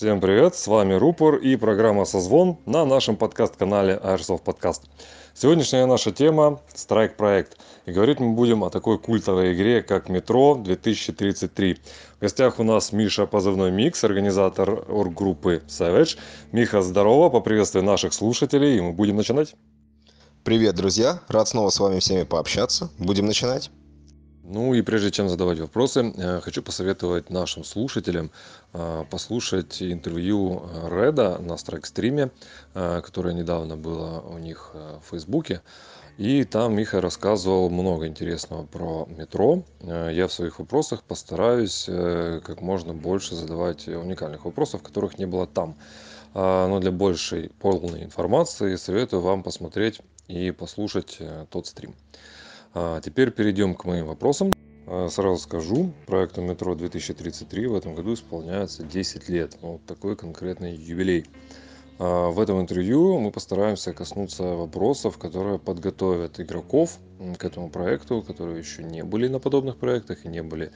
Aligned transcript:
Всем 0.00 0.20
привет, 0.20 0.54
с 0.54 0.68
вами 0.68 0.94
Рупор 0.94 1.34
и 1.34 1.56
программа 1.56 2.04
«Созвон» 2.04 2.58
на 2.66 2.84
нашем 2.84 3.16
подкаст-канале 3.16 3.98
Airsoft 4.00 4.44
Podcast. 4.44 4.82
Сегодняшняя 5.34 5.86
наша 5.86 6.12
тема– 6.12 6.60
Strike 6.72 7.16
проект. 7.16 7.56
И 7.84 7.90
говорить 7.90 8.20
мы 8.20 8.32
будем 8.34 8.62
о 8.62 8.70
такой 8.70 9.00
культовой 9.00 9.54
игре, 9.54 9.82
как 9.82 10.08
«Метро 10.08 10.56
2033». 10.64 11.78
В 12.16 12.20
гостях 12.20 12.60
у 12.60 12.62
нас 12.62 12.92
Миша 12.92 13.26
Позывной 13.26 13.72
Микс, 13.72 14.04
организатор 14.04 14.84
орггруппы 14.88 15.64
Savage. 15.66 16.16
Миха, 16.52 16.80
здорово, 16.80 17.28
поприветствуй 17.28 17.82
наших 17.82 18.14
слушателей, 18.14 18.78
и 18.78 18.80
мы 18.80 18.92
будем 18.92 19.16
начинать. 19.16 19.56
Привет, 20.44 20.76
друзья! 20.76 21.22
Рад 21.26 21.48
снова 21.48 21.70
с 21.70 21.80
вами 21.80 21.98
всеми 21.98 22.22
пообщаться. 22.22 22.88
Будем 22.98 23.26
начинать. 23.26 23.68
Ну 24.50 24.72
и 24.72 24.80
прежде 24.80 25.10
чем 25.10 25.28
задавать 25.28 25.58
вопросы, 25.58 26.10
э, 26.16 26.40
хочу 26.40 26.62
посоветовать 26.62 27.28
нашим 27.28 27.64
слушателям 27.64 28.30
э, 28.72 29.04
послушать 29.10 29.82
интервью 29.82 30.62
Реда 30.90 31.36
на 31.38 31.58
страйкстриме, 31.58 32.30
э, 32.72 33.02
которое 33.04 33.34
недавно 33.34 33.76
было 33.76 34.20
у 34.20 34.38
них 34.38 34.70
в 34.72 35.10
Фейсбуке. 35.10 35.60
И 36.16 36.44
там 36.44 36.74
Миха 36.74 37.02
рассказывал 37.02 37.68
много 37.68 38.06
интересного 38.06 38.64
про 38.64 39.06
метро. 39.06 39.64
Я 39.82 40.26
в 40.26 40.32
своих 40.32 40.58
вопросах 40.58 41.02
постараюсь 41.02 41.84
как 41.84 42.60
можно 42.60 42.92
больше 42.92 43.36
задавать 43.36 43.86
уникальных 43.86 44.44
вопросов, 44.44 44.82
которых 44.82 45.18
не 45.18 45.26
было 45.26 45.46
там. 45.46 45.76
Но 46.34 46.80
для 46.80 46.90
большей 46.90 47.50
полной 47.60 48.02
информации 48.02 48.74
советую 48.74 49.22
вам 49.22 49.44
посмотреть 49.44 50.00
и 50.26 50.50
послушать 50.50 51.20
тот 51.50 51.68
стрим. 51.68 51.94
А 52.74 53.00
теперь 53.00 53.30
перейдем 53.30 53.74
к 53.74 53.84
моим 53.84 54.06
вопросам. 54.06 54.52
А, 54.86 55.08
сразу 55.08 55.38
скажу, 55.38 55.92
проекту 56.06 56.40
метро 56.40 56.74
2033 56.74 57.66
в 57.66 57.74
этом 57.74 57.94
году 57.94 58.14
исполняется 58.14 58.82
10 58.82 59.28
лет. 59.28 59.56
Вот 59.60 59.84
такой 59.86 60.16
конкретный 60.16 60.74
юбилей. 60.74 61.26
А, 61.98 62.30
в 62.30 62.40
этом 62.40 62.60
интервью 62.60 63.18
мы 63.18 63.30
постараемся 63.30 63.92
коснуться 63.92 64.42
вопросов, 64.42 65.18
которые 65.18 65.58
подготовят 65.58 66.40
игроков 66.40 66.98
к 67.38 67.44
этому 67.44 67.70
проекту, 67.70 68.22
которые 68.22 68.58
еще 68.58 68.82
не 68.84 69.02
были 69.02 69.28
на 69.28 69.40
подобных 69.40 69.76
проектах 69.76 70.24
и 70.24 70.28
не 70.28 70.42
были 70.42 70.70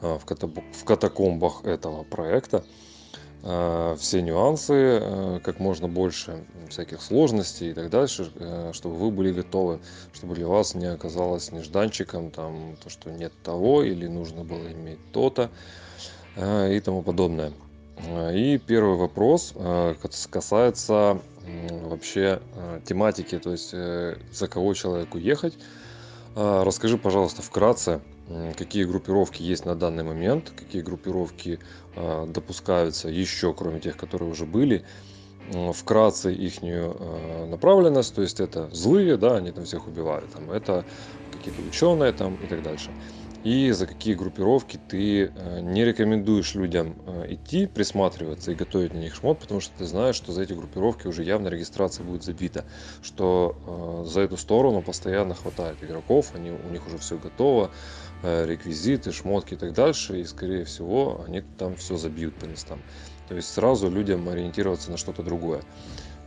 а, 0.00 0.18
в 0.18 0.84
катакомбах 0.84 1.64
этого 1.64 2.04
проекта. 2.04 2.64
Э, 3.48 3.94
все 3.96 4.22
нюансы, 4.22 4.74
э, 4.74 5.40
как 5.40 5.60
можно 5.60 5.86
больше 5.86 6.44
всяких 6.68 7.00
сложностей 7.00 7.70
и 7.70 7.74
так 7.74 7.90
дальше, 7.90 8.28
э, 8.34 8.72
чтобы 8.72 8.96
вы 8.96 9.12
были 9.12 9.30
готовы, 9.30 9.78
чтобы 10.12 10.34
для 10.34 10.48
вас 10.48 10.74
не 10.74 10.86
оказалось 10.86 11.52
нежданчиком 11.52 12.32
там 12.32 12.76
то, 12.82 12.90
что 12.90 13.08
нет 13.08 13.32
того 13.44 13.84
или 13.84 14.08
нужно 14.08 14.42
было 14.42 14.72
иметь 14.72 14.98
то-то 15.12 15.50
и 16.36 16.80
тому 16.84 17.02
подобное. 17.02 17.52
И 18.34 18.58
первый 18.58 18.96
вопрос 18.96 19.54
касается 20.28 21.22
вообще 21.70 22.42
тематики, 22.84 23.38
то 23.38 23.52
есть 23.52 23.70
за 23.70 24.48
кого 24.48 24.74
человеку 24.74 25.16
ехать. 25.16 25.54
Расскажи, 26.34 26.98
пожалуйста, 26.98 27.40
вкратце, 27.40 28.02
какие 28.56 28.84
группировки 28.84 29.42
есть 29.42 29.64
на 29.64 29.76
данный 29.76 30.02
момент, 30.04 30.50
какие 30.56 30.82
группировки 30.82 31.60
а, 31.94 32.26
допускаются 32.26 33.08
еще, 33.08 33.54
кроме 33.54 33.80
тех, 33.80 33.96
которые 33.96 34.28
уже 34.30 34.46
были, 34.46 34.84
вкратце 35.74 36.32
их 36.34 36.58
а, 36.62 37.46
направленность, 37.46 38.14
то 38.14 38.22
есть 38.22 38.40
это 38.40 38.68
злые, 38.72 39.16
да, 39.16 39.36
они 39.36 39.52
там 39.52 39.64
всех 39.64 39.86
убивают, 39.86 40.32
там, 40.32 40.50
это 40.50 40.86
какие-то 41.30 41.62
ученые 41.62 42.12
там 42.12 42.36
и 42.36 42.46
так 42.48 42.62
дальше 42.62 42.96
и 43.46 43.70
за 43.70 43.86
какие 43.86 44.14
группировки 44.14 44.76
ты 44.88 45.26
э, 45.26 45.60
не 45.60 45.84
рекомендуешь 45.84 46.56
людям 46.56 46.96
э, 47.06 47.34
идти, 47.34 47.68
присматриваться 47.68 48.50
и 48.50 48.56
готовить 48.56 48.92
на 48.92 48.98
них 48.98 49.14
шмот, 49.14 49.38
потому 49.38 49.60
что 49.60 49.72
ты 49.78 49.84
знаешь, 49.84 50.16
что 50.16 50.32
за 50.32 50.42
эти 50.42 50.52
группировки 50.52 51.06
уже 51.06 51.22
явно 51.22 51.46
регистрация 51.46 52.02
будет 52.04 52.24
забита, 52.24 52.64
что 53.02 53.54
э, 54.04 54.08
за 54.08 54.22
эту 54.22 54.36
сторону 54.36 54.82
постоянно 54.82 55.36
хватает 55.36 55.76
игроков, 55.80 56.32
они, 56.34 56.50
у 56.50 56.70
них 56.72 56.88
уже 56.88 56.98
все 56.98 57.18
готово, 57.18 57.70
реквизиты, 58.24 59.12
шмотки 59.12 59.54
и 59.54 59.56
так 59.56 59.74
дальше, 59.74 60.20
и 60.20 60.24
скорее 60.24 60.64
всего 60.64 61.22
они 61.28 61.42
там 61.56 61.76
все 61.76 61.96
забьют 61.96 62.34
по 62.34 62.46
местам. 62.46 62.80
То 63.28 63.36
есть 63.36 63.52
сразу 63.52 63.88
людям 63.88 64.28
ориентироваться 64.28 64.90
на 64.90 64.96
что-то 64.96 65.22
другое. 65.22 65.60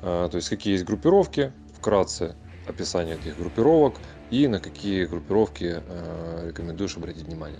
То 0.01 0.29
есть 0.31 0.47
какие 0.47 0.73
есть 0.73 0.85
группировки, 0.85 1.51
вкратце 1.75 2.35
описание 2.67 3.15
этих 3.15 3.37
группировок, 3.37 3.95
и 4.31 4.47
на 4.47 4.59
какие 4.59 5.05
группировки 5.05 5.81
э, 5.85 6.47
рекомендуешь 6.47 6.95
обратить 6.97 7.23
внимание? 7.23 7.59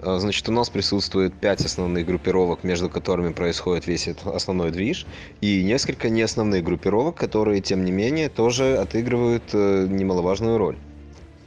А, 0.00 0.18
значит, 0.18 0.48
у 0.48 0.52
нас 0.52 0.70
присутствует 0.70 1.34
пять 1.34 1.64
основных 1.64 2.06
группировок, 2.06 2.64
между 2.64 2.88
которыми 2.88 3.32
происходит 3.32 3.86
весь 3.86 4.08
этот 4.08 4.26
основной 4.28 4.70
движ, 4.70 5.06
и 5.40 5.62
несколько 5.64 6.08
неосновных 6.08 6.62
группировок, 6.64 7.16
которые, 7.16 7.60
тем 7.60 7.84
не 7.84 7.92
менее, 7.92 8.28
тоже 8.28 8.76
отыгрывают 8.76 9.44
э, 9.52 9.86
немаловажную 9.88 10.58
роль. 10.58 10.76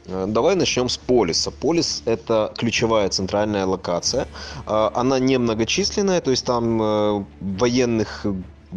А, 0.08 0.26
давай 0.26 0.56
начнем 0.56 0.88
с 0.88 0.96
полиса. 0.96 1.50
Полис– 1.50 2.02
это 2.06 2.52
ключевая 2.56 3.08
центральная 3.08 3.66
локация. 3.66 4.26
Она 4.66 5.18
немногочисленная, 5.18 6.20
то 6.20 6.30
есть 6.30 6.44
там 6.44 6.82
э, 6.82 7.24
военных 7.40 8.26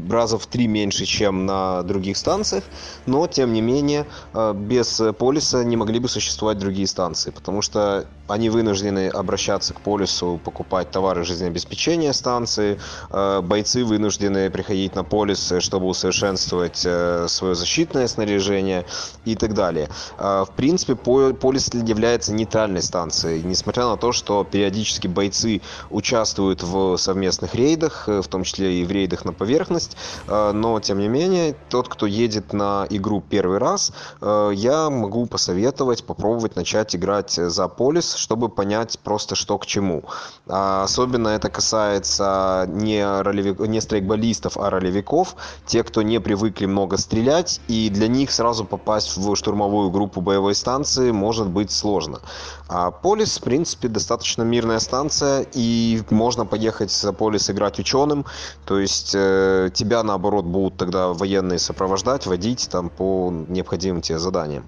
раза 0.09 0.37
в 0.37 0.47
три 0.47 0.67
меньше, 0.67 1.05
чем 1.05 1.45
на 1.45 1.83
других 1.83 2.17
станциях, 2.17 2.63
но, 3.05 3.27
тем 3.27 3.53
не 3.53 3.61
менее, 3.61 4.05
э, 4.33 4.53
без 4.53 5.01
полиса 5.17 5.63
не 5.63 5.77
могли 5.77 5.99
бы 5.99 6.09
существовать 6.09 6.57
другие 6.57 6.87
станции, 6.87 7.31
потому 7.31 7.61
что 7.61 8.05
они 8.27 8.49
вынуждены 8.49 9.07
обращаться 9.09 9.73
к 9.73 9.81
полису, 9.81 10.39
покупать 10.43 10.89
товары 10.91 11.23
жизнеобеспечения 11.23 12.11
станции, 12.13 12.79
э, 13.11 13.41
бойцы 13.41 13.83
вынуждены 13.83 14.49
приходить 14.49 14.95
на 14.95 15.03
полис, 15.03 15.53
чтобы 15.59 15.87
усовершенствовать 15.87 16.81
э, 16.85 17.27
свое 17.29 17.55
защитное 17.55 18.07
снаряжение 18.07 18.85
и 19.25 19.35
так 19.35 19.53
далее. 19.53 19.89
В 20.17 20.49
принципе, 20.55 20.95
полис 20.95 21.69
является 21.73 22.33
нейтральной 22.33 22.81
станцией, 22.81 23.43
несмотря 23.43 23.85
на 23.85 23.97
то, 23.97 24.11
что 24.11 24.43
периодически 24.43 25.07
бойцы 25.07 25.61
участвуют 25.89 26.63
в 26.63 26.97
совместных 26.97 27.55
рейдах, 27.55 28.07
в 28.07 28.27
том 28.27 28.43
числе 28.43 28.81
и 28.81 28.85
в 28.85 28.91
рейдах 28.91 29.25
на 29.25 29.33
поверхность, 29.33 29.84
есть, 29.85 29.97
э, 30.27 30.51
но 30.53 30.79
тем 30.79 30.99
не 30.99 31.07
менее, 31.07 31.55
тот, 31.69 31.87
кто 31.87 32.05
едет 32.05 32.53
на 32.53 32.85
игру 32.89 33.21
первый 33.21 33.57
раз, 33.57 33.91
э, 34.21 34.51
я 34.53 34.89
могу 34.89 35.25
посоветовать 35.25 36.05
попробовать 36.05 36.55
начать 36.55 36.95
играть 36.95 37.31
за 37.31 37.67
полис, 37.67 38.15
чтобы 38.15 38.49
понять 38.49 38.99
просто 39.03 39.35
что 39.35 39.57
к 39.57 39.65
чему. 39.65 40.03
А 40.47 40.83
особенно 40.83 41.29
это 41.29 41.49
касается 41.49 42.65
не, 42.69 43.21
ролевик, 43.21 43.59
не 43.59 43.81
страйкболистов, 43.81 44.57
а 44.57 44.69
ролевиков, 44.69 45.35
те, 45.65 45.83
кто 45.83 46.01
не 46.01 46.19
привыкли 46.19 46.65
много 46.65 46.97
стрелять, 46.97 47.61
и 47.67 47.89
для 47.89 48.07
них 48.07 48.31
сразу 48.31 48.65
попасть 48.65 49.17
в 49.17 49.35
штурмовую 49.35 49.91
группу 49.91 50.21
боевой 50.21 50.55
станции 50.55 51.11
может 51.11 51.47
быть 51.47 51.71
сложно. 51.71 52.19
А 52.67 52.89
полис, 52.89 53.37
в 53.37 53.43
принципе, 53.43 53.87
достаточно 53.87 54.41
мирная 54.41 54.79
станция, 54.79 55.45
и 55.53 56.01
можно 56.09 56.45
поехать 56.45 56.91
за 56.91 57.13
полис 57.13 57.49
играть 57.49 57.79
ученым, 57.79 58.25
то 58.65 58.79
есть 58.79 59.13
э, 59.15 59.69
тебя, 59.71 60.01
наоборот, 60.01 60.45
будут 60.45 60.77
тогда 60.77 61.13
военные 61.13 61.59
сопровождать, 61.59 62.25
водить 62.25 62.67
там 62.71 62.89
по 62.89 63.31
необходимым 63.31 64.01
тебе 64.01 64.17
заданиям. 64.17 64.67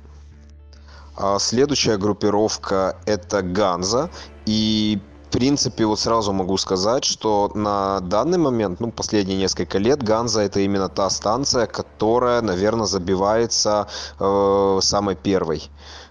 А 1.16 1.40
следующая 1.40 1.98
группировка 1.98 2.98
это 3.06 3.42
Ганза. 3.42 4.12
И 4.46 5.02
в 5.28 5.30
принципе, 5.30 5.86
вот 5.86 6.00
сразу 6.00 6.32
могу 6.32 6.58
сказать, 6.58 7.04
что 7.04 7.52
на 7.54 8.00
данный 8.00 8.38
момент, 8.38 8.80
ну, 8.80 8.92
последние 8.92 9.38
несколько 9.38 9.78
лет, 9.78 10.02
Ганза 10.02 10.42
это 10.42 10.62
именно 10.62 10.88
та 10.88 11.10
станция, 11.10 11.66
которая, 11.66 12.42
наверное, 12.42 12.86
забивается 12.86 13.88
э, 14.20 14.80
самой 14.82 15.16
первой. 15.16 15.70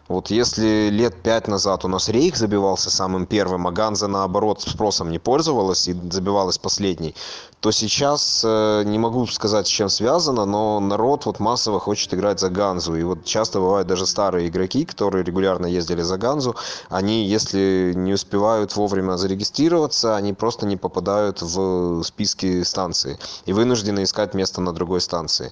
Вот 0.09 0.31
если 0.31 0.89
лет 0.89 1.23
пять 1.23 1.49
назад 1.49 1.85
у 1.85 1.89
нас 1.89 2.09
Рейх 2.09 2.37
забивался 2.37 2.91
самым 2.91 3.27
первым, 3.27 3.67
а 3.67 3.73
Ганза 3.73 4.07
наоборот 4.07 4.61
спросом 4.61 5.11
не 5.11 5.19
пользовалась 5.19 5.89
и 5.89 5.95
забивалась 6.11 6.59
последней, 6.59 7.15
то 7.61 7.71
сейчас 7.73 8.43
э, 8.45 8.83
не 8.85 8.99
могу 8.99 9.27
сказать, 9.27 9.67
с 9.67 9.71
чем 9.71 9.89
связано, 9.89 10.45
но 10.45 10.79
народ 10.81 11.27
вот 11.27 11.41
массово 11.41 11.81
хочет 11.81 12.13
играть 12.13 12.39
за 12.39 12.51
Ганзу. 12.51 12.95
И 12.97 13.03
вот 13.03 13.25
часто 13.25 13.61
бывают 13.61 13.89
даже 13.89 14.07
старые 14.07 14.49
игроки, 14.49 14.85
которые 14.85 15.25
регулярно 15.25 15.67
ездили 15.67 16.03
за 16.03 16.19
Ганзу, 16.19 16.55
они, 16.91 17.27
если 17.27 17.93
не 17.97 18.13
успевают 18.13 18.77
вовремя 18.77 19.17
зарегистрироваться, 19.17 20.17
они 20.17 20.33
просто 20.33 20.67
не 20.67 20.77
попадают 20.77 21.43
в 21.43 22.03
списки 22.03 22.63
станции 22.63 23.19
и 23.47 23.53
вынуждены 23.53 24.03
искать 24.03 24.35
место 24.35 24.61
на 24.61 24.73
другой 24.73 25.01
станции. 25.01 25.51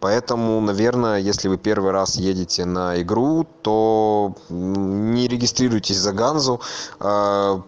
Поэтому, 0.00 0.60
наверное, 0.60 1.18
если 1.18 1.48
вы 1.48 1.56
первый 1.56 1.92
раз 1.92 2.16
едете 2.16 2.64
на 2.64 3.00
игру, 3.00 3.46
то 3.62 4.34
не 4.50 5.28
регистрируйтесь 5.28 5.96
за 5.98 6.12
Ганзу, 6.12 6.60
а 7.00 7.62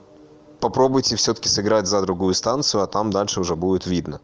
попробуйте 0.66 1.14
все-таки 1.14 1.48
сыграть 1.48 1.86
за 1.86 2.02
другую 2.02 2.34
станцию, 2.34 2.82
а 2.82 2.88
там 2.88 3.12
дальше 3.12 3.38
уже 3.40 3.54
будет 3.54 3.86
видно. 3.86 4.20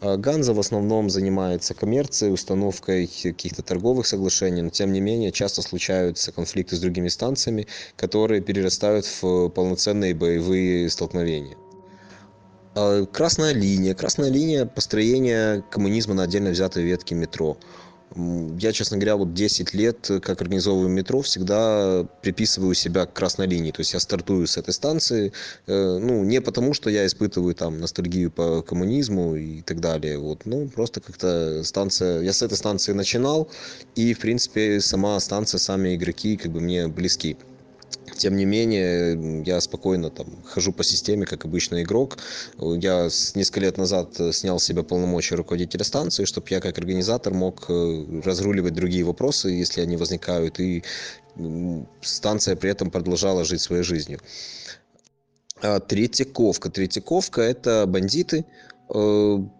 А 0.00 0.16
Ганза 0.16 0.54
в 0.54 0.58
основном 0.58 1.10
занимается 1.10 1.74
коммерцией, 1.74 2.32
установкой 2.32 3.06
каких-то 3.06 3.62
торговых 3.62 4.06
соглашений, 4.06 4.62
но 4.62 4.70
тем 4.70 4.92
не 4.92 5.00
менее 5.02 5.30
часто 5.30 5.60
случаются 5.60 6.32
конфликты 6.32 6.76
с 6.76 6.80
другими 6.80 7.08
станциями, 7.08 7.66
которые 7.96 8.40
перерастают 8.40 9.04
в 9.04 9.50
полноценные 9.50 10.14
боевые 10.14 10.88
столкновения. 10.88 11.56
А, 12.74 13.04
красная 13.04 13.52
линия. 13.52 13.94
Красная 13.94 14.30
линия 14.30 14.64
построения 14.64 15.62
коммунизма 15.70 16.14
на 16.14 16.22
отдельно 16.22 16.50
взятой 16.50 16.82
ветке 16.82 17.14
метро. 17.14 17.58
Я, 18.58 18.72
честно 18.72 18.96
говоря, 18.96 19.16
вот 19.16 19.34
10 19.34 19.74
лет, 19.74 20.10
э, 20.10 20.20
как 20.20 20.40
организовываю 20.40 20.88
метро, 20.88 21.22
всегда 21.22 22.06
приписываю 22.22 22.74
себя 22.74 23.06
к 23.06 23.12
красной 23.12 23.46
линии. 23.46 23.70
То 23.70 23.80
есть 23.80 23.92
я 23.94 24.00
стартую 24.00 24.46
с 24.46 24.56
этой 24.56 24.74
станции, 24.74 25.32
э, 25.66 25.98
ну, 25.98 26.24
не 26.24 26.40
потому, 26.40 26.74
что 26.74 26.90
я 26.90 27.06
испытываю 27.06 27.54
там 27.54 27.80
ностальгию 27.80 28.30
по 28.30 28.62
коммунизму 28.62 29.36
и 29.36 29.62
так 29.62 29.80
далее, 29.80 30.18
вот, 30.18 30.46
ну, 30.46 30.68
просто 30.68 31.00
как-то 31.00 31.62
станция, 31.64 32.22
я 32.22 32.32
с 32.32 32.42
этой 32.42 32.56
станции 32.56 32.92
начинал, 32.92 33.48
и, 33.94 34.14
в 34.14 34.20
принципе, 34.20 34.80
сама 34.80 35.18
станция, 35.20 35.58
сами 35.58 35.94
игроки, 35.96 36.36
как 36.36 36.52
бы, 36.52 36.60
мне 36.60 36.88
близки. 36.88 37.36
Тем 38.22 38.36
не 38.36 38.44
менее, 38.44 39.42
я 39.44 39.60
спокойно 39.60 40.08
там 40.08 40.26
хожу 40.44 40.72
по 40.72 40.84
системе, 40.84 41.26
как 41.26 41.44
обычный 41.44 41.82
игрок. 41.82 42.18
Я 42.56 43.08
несколько 43.34 43.58
лет 43.58 43.78
назад 43.78 44.14
снял 44.30 44.60
с 44.60 44.64
себя 44.64 44.84
полномочия 44.84 45.34
руководителя 45.34 45.82
станции, 45.82 46.24
чтобы 46.24 46.46
я 46.50 46.60
как 46.60 46.78
организатор 46.78 47.34
мог 47.34 47.64
э, 47.68 48.20
разруливать 48.24 48.74
другие 48.74 49.02
вопросы, 49.02 49.48
если 49.48 49.80
они 49.80 49.96
возникают, 49.96 50.60
и 50.60 50.84
станция 52.00 52.54
при 52.54 52.70
этом 52.70 52.92
продолжала 52.92 53.44
жить 53.44 53.60
своей 53.60 53.82
жизнью. 53.82 54.20
А 55.60 55.80
Третьяковка. 55.80 56.70
Третьяковка– 56.70 57.40
это 57.42 57.86
бандиты, 57.88 58.44
э, 58.88 58.94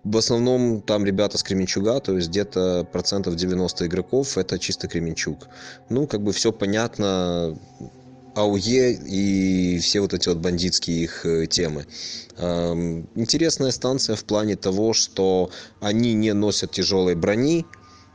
в 0.05 0.17
основном 0.17 0.83
там 0.83 1.05
ребята 1.05 1.37
с 1.37 1.43
Кременчуга, 1.43 1.99
то 1.99 2.17
есть 2.17 2.29
где-то 2.29 2.87
процентов 2.93 3.35
90 3.35 3.87
игроков 3.87 4.39
это 4.39 4.61
чисто 4.61 4.87
Кременчуг. 4.87 5.49
Ну, 5.89 6.07
как 6.07 6.23
бы 6.23 6.31
все 6.31 6.53
понятно, 6.53 7.59
ауе 8.35 8.93
и 8.93 9.79
все 9.81 10.01
вот 10.01 10.15
эти 10.15 10.29
вот 10.29 10.39
бандитские 10.39 11.05
их 11.05 11.27
э, 11.27 11.47
темы. 11.47 11.87
Интересная 13.15 13.71
станция 13.71 14.17
в 14.17 14.25
плане 14.25 14.57
того, 14.57 14.95
что 14.95 15.51
они 15.81 16.15
не 16.15 16.33
носят 16.33 16.73
тяжелой 16.73 17.15
брони, 17.15 17.67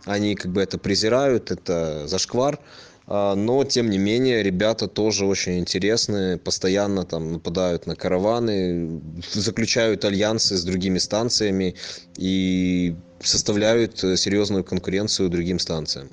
они 0.05 0.35
как 0.35 0.51
бы 0.51 0.61
это 0.61 0.77
презирают, 0.77 1.51
это 1.51 2.07
зашквар, 2.07 2.59
а, 3.07 3.35
но 3.35 3.63
тем 3.63 3.89
не 3.89 3.97
менее 3.97 4.43
ребята 4.43 4.87
тоже 4.87 5.25
очень 5.25 5.59
интересные, 5.59 6.37
постоянно 6.37 7.05
там 7.05 7.31
нападают 7.31 7.87
на 7.87 7.95
караваны, 7.95 9.01
заключают 9.33 10.03
альянсы 10.03 10.57
с 10.57 10.63
другими 10.63 10.97
станциями 10.97 11.75
и 12.17 12.95
составляют 13.21 14.03
э, 14.03 14.17
серьезную 14.17 14.63
конкуренцию 14.63 15.29
другим 15.29 15.59
станциям. 15.59 16.09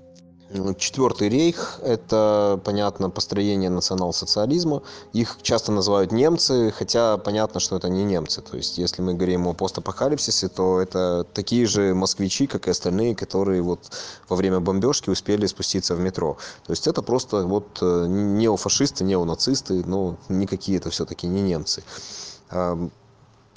Четвертый 0.78 1.28
рейх– 1.30 1.80
это, 1.82 2.60
понятно, 2.64 3.10
построение 3.10 3.70
национал-социализма. 3.70 4.82
Их 5.12 5.38
часто 5.42 5.72
называют 5.72 6.12
немцы, 6.12 6.70
хотя 6.70 7.16
понятно, 7.16 7.58
что 7.58 7.76
это 7.76 7.88
не 7.88 8.04
немцы. 8.04 8.40
То 8.40 8.56
есть, 8.56 8.78
если 8.78 9.02
мы 9.02 9.14
говорим 9.14 9.48
о 9.48 9.52
постапокалипсисе, 9.52 10.48
то 10.48 10.80
это 10.80 11.26
такие 11.34 11.66
же 11.66 11.92
москвичи, 11.94 12.46
как 12.46 12.68
и 12.68 12.70
остальные, 12.70 13.16
которые 13.16 13.62
вот 13.62 13.80
во 14.28 14.36
время 14.36 14.60
бомбежки 14.60 15.10
успели 15.10 15.46
спуститься 15.46 15.96
в 15.96 16.00
метро. 16.00 16.36
То 16.64 16.72
есть, 16.72 16.86
это 16.86 17.02
просто 17.02 17.44
вот 17.44 17.78
э, 17.82 18.06
неофашисты, 18.06 19.02
неонацисты, 19.02 19.82
но 19.84 20.16
никакие 20.28 20.78
это 20.78 20.88
все-таки 20.90 21.26
не 21.26 21.42
немцы. 21.42 21.82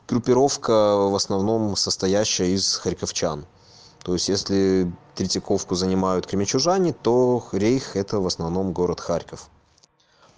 Группировка 0.07 0.71
в 0.71 1.15
основном 1.15 1.75
состоящая 1.75 2.55
из 2.55 2.75
харьковчан– 2.77 3.45
то 4.03 4.13
есть 4.13 4.29
если 4.29 4.91
Третьяковку 5.15 5.75
занимают 5.75 6.27
кременчужане, 6.27 6.94
то 6.94 7.44
Рейх– 7.51 7.95
это 7.95 8.19
в 8.19 8.27
основном 8.27 8.71
город 8.73 8.99
Харьков. 8.99 9.49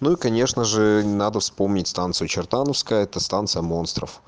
Ну 0.00 0.12
и, 0.12 0.16
конечно 0.16 0.64
же, 0.64 1.02
надо 1.04 1.40
вспомнить 1.40 1.86
станцию 1.88 2.28
Чертановская, 2.28 3.02
это 3.02 3.20
станция 3.20 3.60
монстров. 3.60 4.22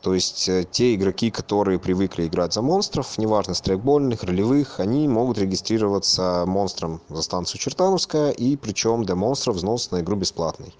То 0.00 0.14
есть 0.14 0.48
э, 0.48 0.64
те 0.70 0.94
игроки, 0.94 1.30
которые 1.30 1.78
привыкли 1.78 2.26
играть 2.26 2.54
за 2.54 2.62
монстров, 2.62 3.18
неважно, 3.18 3.54
стрейкбольных, 3.54 4.22
ролевых, 4.22 4.80
они 4.80 5.08
могут 5.08 5.38
регистрироваться 5.38 6.44
монстром 6.46 7.02
за 7.08 7.20
станцию 7.20 7.60
Чертановская, 7.60 8.30
и 8.30 8.56
причем 8.56 9.04
для 9.04 9.16
монстров 9.16 9.56
взнос 9.56 9.90
на 9.90 10.00
игру 10.00 10.16
бесплатный. 10.16 10.72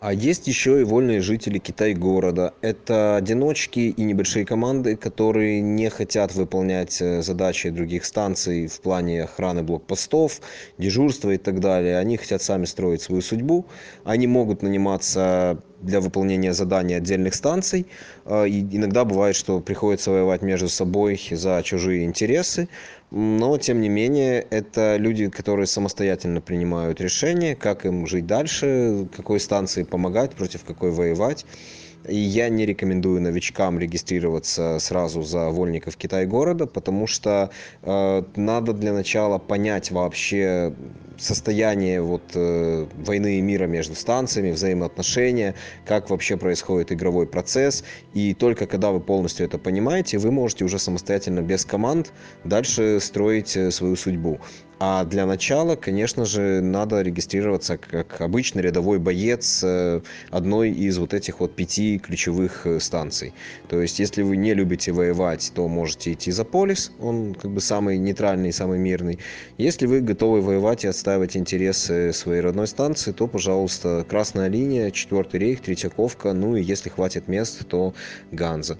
А 0.00 0.14
есть 0.14 0.48
еще 0.48 0.80
и 0.80 0.84
вольные 0.84 1.20
жители 1.20 1.58
Китай-города. 1.58 2.54
Это 2.62 3.16
одиночки 3.16 3.80
и 3.80 4.02
небольшие 4.02 4.46
команды, 4.46 4.96
которые 4.96 5.60
не 5.60 5.90
хотят 5.90 6.34
выполнять 6.34 7.02
э, 7.02 7.20
задачи 7.20 7.68
других 7.68 8.06
станций 8.06 8.66
в 8.66 8.80
плане 8.80 9.24
охраны 9.24 9.62
блокпостов, 9.62 10.40
дежурства 10.78 11.32
и 11.32 11.36
так 11.36 11.60
далее. 11.60 11.98
Они 11.98 12.16
хотят 12.16 12.40
сами 12.40 12.64
строить 12.64 13.02
свою 13.02 13.20
судьбу. 13.20 13.66
Они 14.02 14.26
могут 14.26 14.62
наниматься 14.62 15.62
для 15.82 16.00
выполнения 16.00 16.52
заданий 16.52 16.94
отдельных 16.94 17.34
станций. 17.34 17.86
А, 18.24 18.44
и 18.44 18.60
иногда 18.60 19.04
бывает, 19.04 19.36
что 19.36 19.60
приходится 19.60 20.10
воевать 20.10 20.42
между 20.42 20.68
собой 20.68 21.20
за 21.30 21.62
чужие 21.64 22.04
интересы. 22.04 22.68
Но, 23.10 23.58
тем 23.58 23.80
не 23.80 23.88
менее, 23.88 24.46
это 24.50 24.96
люди, 24.96 25.28
которые 25.28 25.66
самостоятельно 25.66 26.40
принимают 26.40 27.00
решения, 27.00 27.56
как 27.56 27.84
им 27.84 28.06
жить 28.06 28.26
дальше, 28.26 29.08
какой 29.16 29.40
станции 29.40 29.82
помогать, 29.82 30.32
против 30.32 30.64
какой 30.64 30.92
воевать. 30.92 31.44
И 32.08 32.16
я 32.16 32.48
не 32.48 32.64
рекомендую 32.64 33.20
новичкам 33.20 33.78
регистрироваться 33.78 34.78
сразу 34.78 35.22
за 35.22 35.50
вольников 35.50 35.96
Китай-города, 35.96 36.66
потому 36.66 37.06
что 37.06 37.50
э, 37.82 38.22
надо 38.36 38.72
для 38.72 38.92
начала 38.92 39.38
понять 39.38 39.90
вообще 39.90 40.72
состояние 41.20 42.00
вот, 42.00 42.22
э, 42.34 42.86
войны 42.96 43.38
и 43.38 43.40
мира 43.40 43.66
между 43.66 43.94
станциями, 43.94 44.50
взаимоотношения, 44.52 45.54
как 45.84 46.10
вообще 46.10 46.36
происходит 46.36 46.92
игровой 46.92 47.26
процесс. 47.26 47.84
И 48.14 48.34
только 48.34 48.66
когда 48.66 48.90
вы 48.90 49.00
полностью 49.00 49.46
это 49.46 49.58
понимаете, 49.58 50.18
вы 50.18 50.30
можете 50.30 50.64
уже 50.64 50.78
самостоятельно 50.78 51.40
без 51.40 51.64
команд 51.64 52.12
дальше 52.44 52.98
строить 53.00 53.56
э, 53.56 53.70
свою 53.70 53.96
судьбу. 53.96 54.40
А 54.82 55.04
для 55.04 55.26
начала, 55.26 55.76
конечно 55.76 56.24
же, 56.24 56.62
надо 56.62 57.02
регистрироваться 57.02 57.76
как 57.76 58.22
обычный 58.22 58.62
рядовой 58.62 58.98
боец 58.98 59.62
э, 59.62 60.00
одной 60.30 60.70
из 60.70 60.96
вот 60.96 61.12
этих 61.12 61.40
вот 61.40 61.54
пяти 61.54 61.98
ключевых 61.98 62.66
э, 62.66 62.80
станций. 62.80 63.34
То 63.68 63.82
есть, 63.82 63.98
если 63.98 64.22
вы 64.22 64.38
не 64.38 64.54
любите 64.54 64.92
воевать, 64.92 65.52
то 65.54 65.68
можете 65.68 66.14
идти 66.14 66.30
за 66.30 66.46
полис, 66.46 66.92
он 66.98 67.34
как 67.34 67.50
бы 67.50 67.60
самый 67.60 67.98
нейтральный, 67.98 68.54
самый 68.54 68.78
мирный. 68.78 69.18
Если 69.58 69.84
вы 69.84 70.00
готовы 70.00 70.40
воевать 70.40 70.84
и 70.84 70.88
отстаивать 70.88 71.09
интересы 71.36 72.12
своей 72.12 72.40
родной 72.40 72.66
станции, 72.66 73.12
то, 73.12 73.26
пожалуйста, 73.26 74.04
Красная 74.08 74.48
линия, 74.48 74.90
Четвертый 74.90 75.40
рейх, 75.40 75.60
Третьяковка, 75.60 76.32
ну 76.32 76.56
и 76.56 76.62
если 76.62 76.88
хватит 76.88 77.28
мест, 77.28 77.66
то 77.68 77.94
Ганза. 78.30 78.78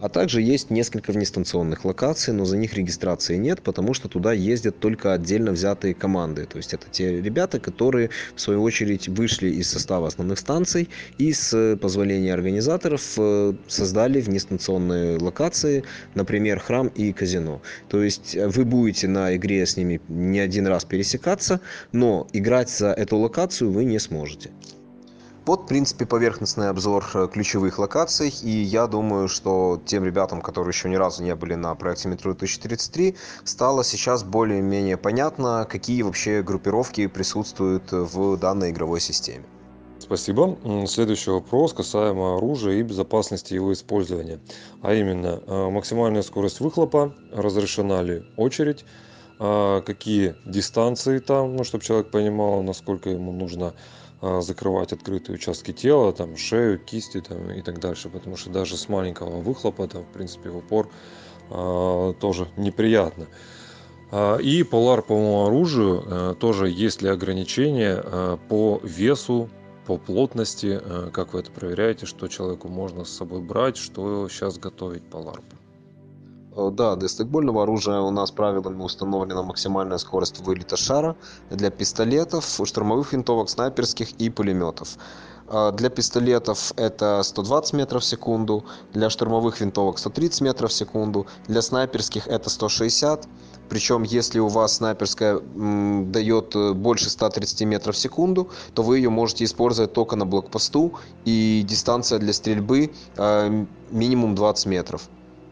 А 0.00 0.08
также 0.08 0.40
есть 0.40 0.70
несколько 0.70 1.10
внестанционных 1.10 1.84
локаций, 1.84 2.32
но 2.32 2.44
за 2.44 2.56
них 2.56 2.74
регистрации 2.74 3.36
нет, 3.36 3.62
потому 3.62 3.94
что 3.94 4.08
туда 4.08 4.32
ездят 4.32 4.78
только 4.78 5.12
отдельно 5.12 5.50
взятые 5.50 5.92
команды. 5.92 6.46
То 6.46 6.58
есть 6.58 6.72
это 6.72 6.86
те 6.88 7.20
ребята, 7.20 7.58
которые 7.58 8.10
в 8.36 8.40
свою 8.40 8.62
очередь 8.62 9.08
вышли 9.08 9.48
из 9.48 9.68
состава 9.68 10.06
основных 10.06 10.38
станций 10.38 10.88
и 11.18 11.32
с 11.32 11.76
позволения 11.80 12.32
организаторов 12.32 13.14
э, 13.16 13.54
создали 13.66 14.20
внестанционные 14.20 15.18
локации, 15.18 15.82
например, 16.14 16.60
храм 16.60 16.88
и 16.88 17.12
казино. 17.12 17.60
То 17.88 18.02
есть 18.02 18.36
э, 18.36 18.46
вы 18.46 18.64
будете 18.64 19.08
на 19.08 19.34
игре 19.34 19.66
с 19.66 19.76
ними 19.76 20.00
не 20.08 20.38
один 20.38 20.68
раз 20.68 20.84
пересекаться, 20.84 21.60
но 21.90 22.28
играть 22.32 22.70
за 22.70 22.92
эту 22.92 23.16
локацию 23.16 23.72
вы 23.72 23.84
не 23.84 23.98
сможете. 23.98 24.50
Вот, 25.48 25.62
в 25.62 25.66
принципе, 25.66 26.04
поверхностный 26.04 26.68
обзор 26.68 27.06
э, 27.14 27.26
ключевых 27.32 27.78
локаций, 27.78 28.28
и 28.42 28.50
я 28.50 28.86
думаю, 28.86 29.28
что 29.28 29.80
тем 29.86 30.04
ребятам, 30.04 30.42
которые 30.42 30.72
еще 30.72 30.90
ни 30.90 30.96
разу 30.96 31.22
не 31.22 31.34
были 31.34 31.54
на 31.54 31.74
проекте 31.74 32.10
Метро 32.10 32.34
2033, 32.34 33.16
стало 33.44 33.82
сейчас 33.82 34.24
более-менее 34.24 34.98
понятно, 34.98 35.66
какие 35.66 36.02
вообще 36.02 36.42
группировки 36.42 37.06
присутствуют 37.06 37.90
в 37.92 38.36
данной 38.36 38.72
игровой 38.72 39.00
системе. 39.00 39.46
Спасибо. 39.98 40.58
Следующий 40.86 41.30
вопрос 41.30 41.72
касаемо 41.72 42.36
оружия 42.36 42.74
и 42.74 42.82
безопасности 42.82 43.54
его 43.54 43.72
использования. 43.72 44.40
А 44.82 44.92
именно, 44.92 45.40
э, 45.46 45.70
максимальная 45.70 46.20
скорость 46.20 46.60
выхлопа, 46.60 47.14
разрешена 47.32 48.02
ли 48.02 48.22
очередь, 48.36 48.84
а 49.38 49.80
какие 49.80 50.34
дистанции 50.44 51.20
там, 51.20 51.56
ну, 51.56 51.64
чтобы 51.64 51.84
человек 51.84 52.10
понимал, 52.10 52.62
насколько 52.62 53.08
ему 53.08 53.32
нужно 53.32 53.72
закрывать 54.20 54.92
открытые 54.92 55.36
участки 55.36 55.72
тела, 55.72 56.12
там, 56.12 56.36
шею, 56.36 56.78
кисти 56.78 57.20
там, 57.20 57.50
и 57.50 57.62
так 57.62 57.78
дальше, 57.78 58.08
потому 58.08 58.36
что 58.36 58.50
даже 58.50 58.76
с 58.76 58.88
маленького 58.88 59.40
выхлопа, 59.40 59.86
там, 59.86 60.02
в 60.02 60.08
принципе, 60.12 60.50
в 60.50 60.56
упор 60.56 60.88
э, 61.50 62.14
тоже 62.20 62.48
неприятно. 62.56 63.26
А, 64.10 64.38
и 64.38 64.62
по 64.62 64.76
ларповому 64.76 65.46
оружию 65.46 66.34
тоже 66.36 66.68
есть 66.68 67.02
ли 67.02 67.08
ограничения 67.08 68.38
по 68.48 68.80
весу, 68.82 69.48
по 69.86 69.98
плотности, 69.98 70.80
как 71.12 71.32
вы 71.32 71.40
это 71.40 71.50
проверяете, 71.50 72.06
что 72.06 72.28
человеку 72.28 72.68
можно 72.68 73.04
с 73.04 73.10
собой 73.10 73.40
брать, 73.40 73.76
что 73.76 74.28
сейчас 74.28 74.58
готовить 74.58 75.02
по 75.02 75.16
ларпу. 75.16 75.57
Э, 76.58 76.70
да, 76.72 76.96
для 76.96 77.08
стрейкбольного 77.08 77.62
оружия 77.62 78.00
у 78.00 78.10
нас 78.10 78.30
правилами 78.32 78.82
установлена 78.82 79.42
максимальная 79.42 79.98
скорость 79.98 80.40
вылета 80.40 80.76
шара 80.76 81.16
для 81.50 81.70
пистолетов, 81.70 82.60
штурмовых 82.64 83.12
винтовок, 83.12 83.48
снайперских 83.48 84.10
и 84.12 84.28
пулеметов. 84.28 84.98
Для 85.72 85.88
пистолетов 85.88 86.74
это 86.76 87.22
120 87.22 87.72
метров 87.72 88.02
в 88.02 88.04
секунду, 88.04 88.66
для 88.92 89.08
штурмовых 89.08 89.62
винтовок 89.62 89.98
130 89.98 90.42
метров 90.42 90.70
в 90.70 90.74
секунду, 90.74 91.26
для 91.46 91.62
снайперских 91.62 92.26
это 92.26 92.50
160 92.50 93.26
причем, 93.68 94.02
если 94.02 94.38
у 94.38 94.48
вас 94.48 94.76
снайперская 94.76 95.40
дает 95.40 96.56
э, 96.56 96.72
больше 96.72 97.10
130 97.10 97.62
метров 97.62 97.96
в 97.96 97.98
секунду, 97.98 98.48
то 98.74 98.82
вы 98.82 98.98
ее 98.98 99.10
можете 99.10 99.44
использовать 99.44 99.92
только 99.92 100.16
на 100.16 100.24
блокпосту, 100.26 100.94
и 101.24 101.64
дистанция 101.68 102.18
для 102.18 102.32
стрельбы 102.32 102.90
э, 103.16 103.66
минимум 103.90 104.34
20 104.34 104.66
метров. 104.66 105.08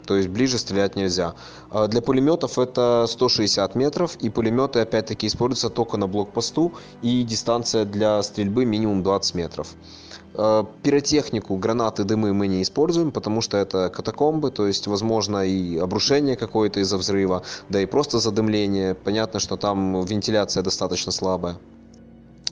То 0.06 0.16
есть 0.16 0.28
ближе 0.28 0.58
стрелять 0.58 0.96
нельзя. 0.96 1.34
А 1.70 1.88
для 1.88 2.00
пулеметов 2.00 2.58
это 2.58 3.06
160 3.08 3.74
метров, 3.74 4.16
и 4.16 4.30
пулеметы 4.30 4.80
опять-таки 4.80 5.26
используются 5.26 5.68
только 5.70 5.96
на 5.96 6.06
блокпосту, 6.06 6.72
и 7.02 7.22
дистанция 7.22 7.84
для 7.84 8.22
стрельбы 8.22 8.64
минимум 8.64 9.02
20 9.02 9.34
метров. 9.34 9.68
Э, 10.34 10.64
пиротехнику, 10.82 11.56
гранаты, 11.56 12.04
дымы 12.04 12.34
мы 12.34 12.46
не 12.46 12.62
используем, 12.62 13.10
потому 13.10 13.40
что 13.40 13.56
это 13.56 13.88
катакомбы, 13.88 14.50
то 14.50 14.66
есть 14.66 14.86
возможно 14.86 15.46
и 15.46 15.78
обрушение 15.78 16.36
какое-то 16.36 16.80
из-за 16.80 16.98
взрыва, 16.98 17.42
да 17.68 17.80
и 17.80 17.86
просто 17.86 18.18
задымление. 18.18 18.94
Понятно, 18.94 19.40
что 19.40 19.56
там 19.56 20.04
вентиляция 20.04 20.62
достаточно 20.62 21.10
слабая. 21.10 21.56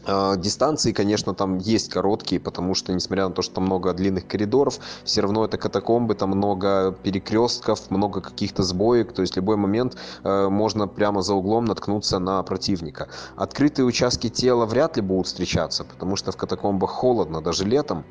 А, 0.07 0.37
дистанции, 0.37 0.93
конечно, 0.93 1.35
там 1.35 1.59
есть 1.59 1.91
короткие, 1.91 2.41
потому 2.41 2.75
что, 2.75 2.93
несмотря 2.93 3.29
на 3.29 3.35
то, 3.35 3.43
что 3.43 3.55
там 3.57 3.65
много 3.65 3.93
длинных 3.93 4.27
коридоров, 4.27 4.79
все 5.05 5.21
равно 5.21 5.45
это 5.45 5.57
катакомбы, 5.57 6.15
там 6.15 6.31
много 6.31 6.93
перекрестков, 7.03 7.91
много 7.91 8.21
каких-то 8.21 8.63
сбоек, 8.63 9.13
то 9.13 9.23
есть 9.23 9.35
в 9.35 9.37
любой 9.37 9.57
момент 9.57 9.97
э, 10.23 10.49
можно 10.49 10.87
прямо 10.87 11.23
за 11.23 11.35
углом 11.35 11.65
наткнуться 11.65 12.19
на 12.19 12.43
противника. 12.43 13.09
Открытые 13.37 13.87
участки 13.87 14.29
тела 14.29 14.67
вряд 14.67 14.97
ли 14.97 15.03
будут 15.03 15.27
встречаться, 15.27 15.85
потому 15.85 16.17
что 16.17 16.33
в 16.33 16.37
катакомбах 16.37 16.91
холодно, 16.91 17.41
даже 17.41 17.65
летом, 17.65 18.05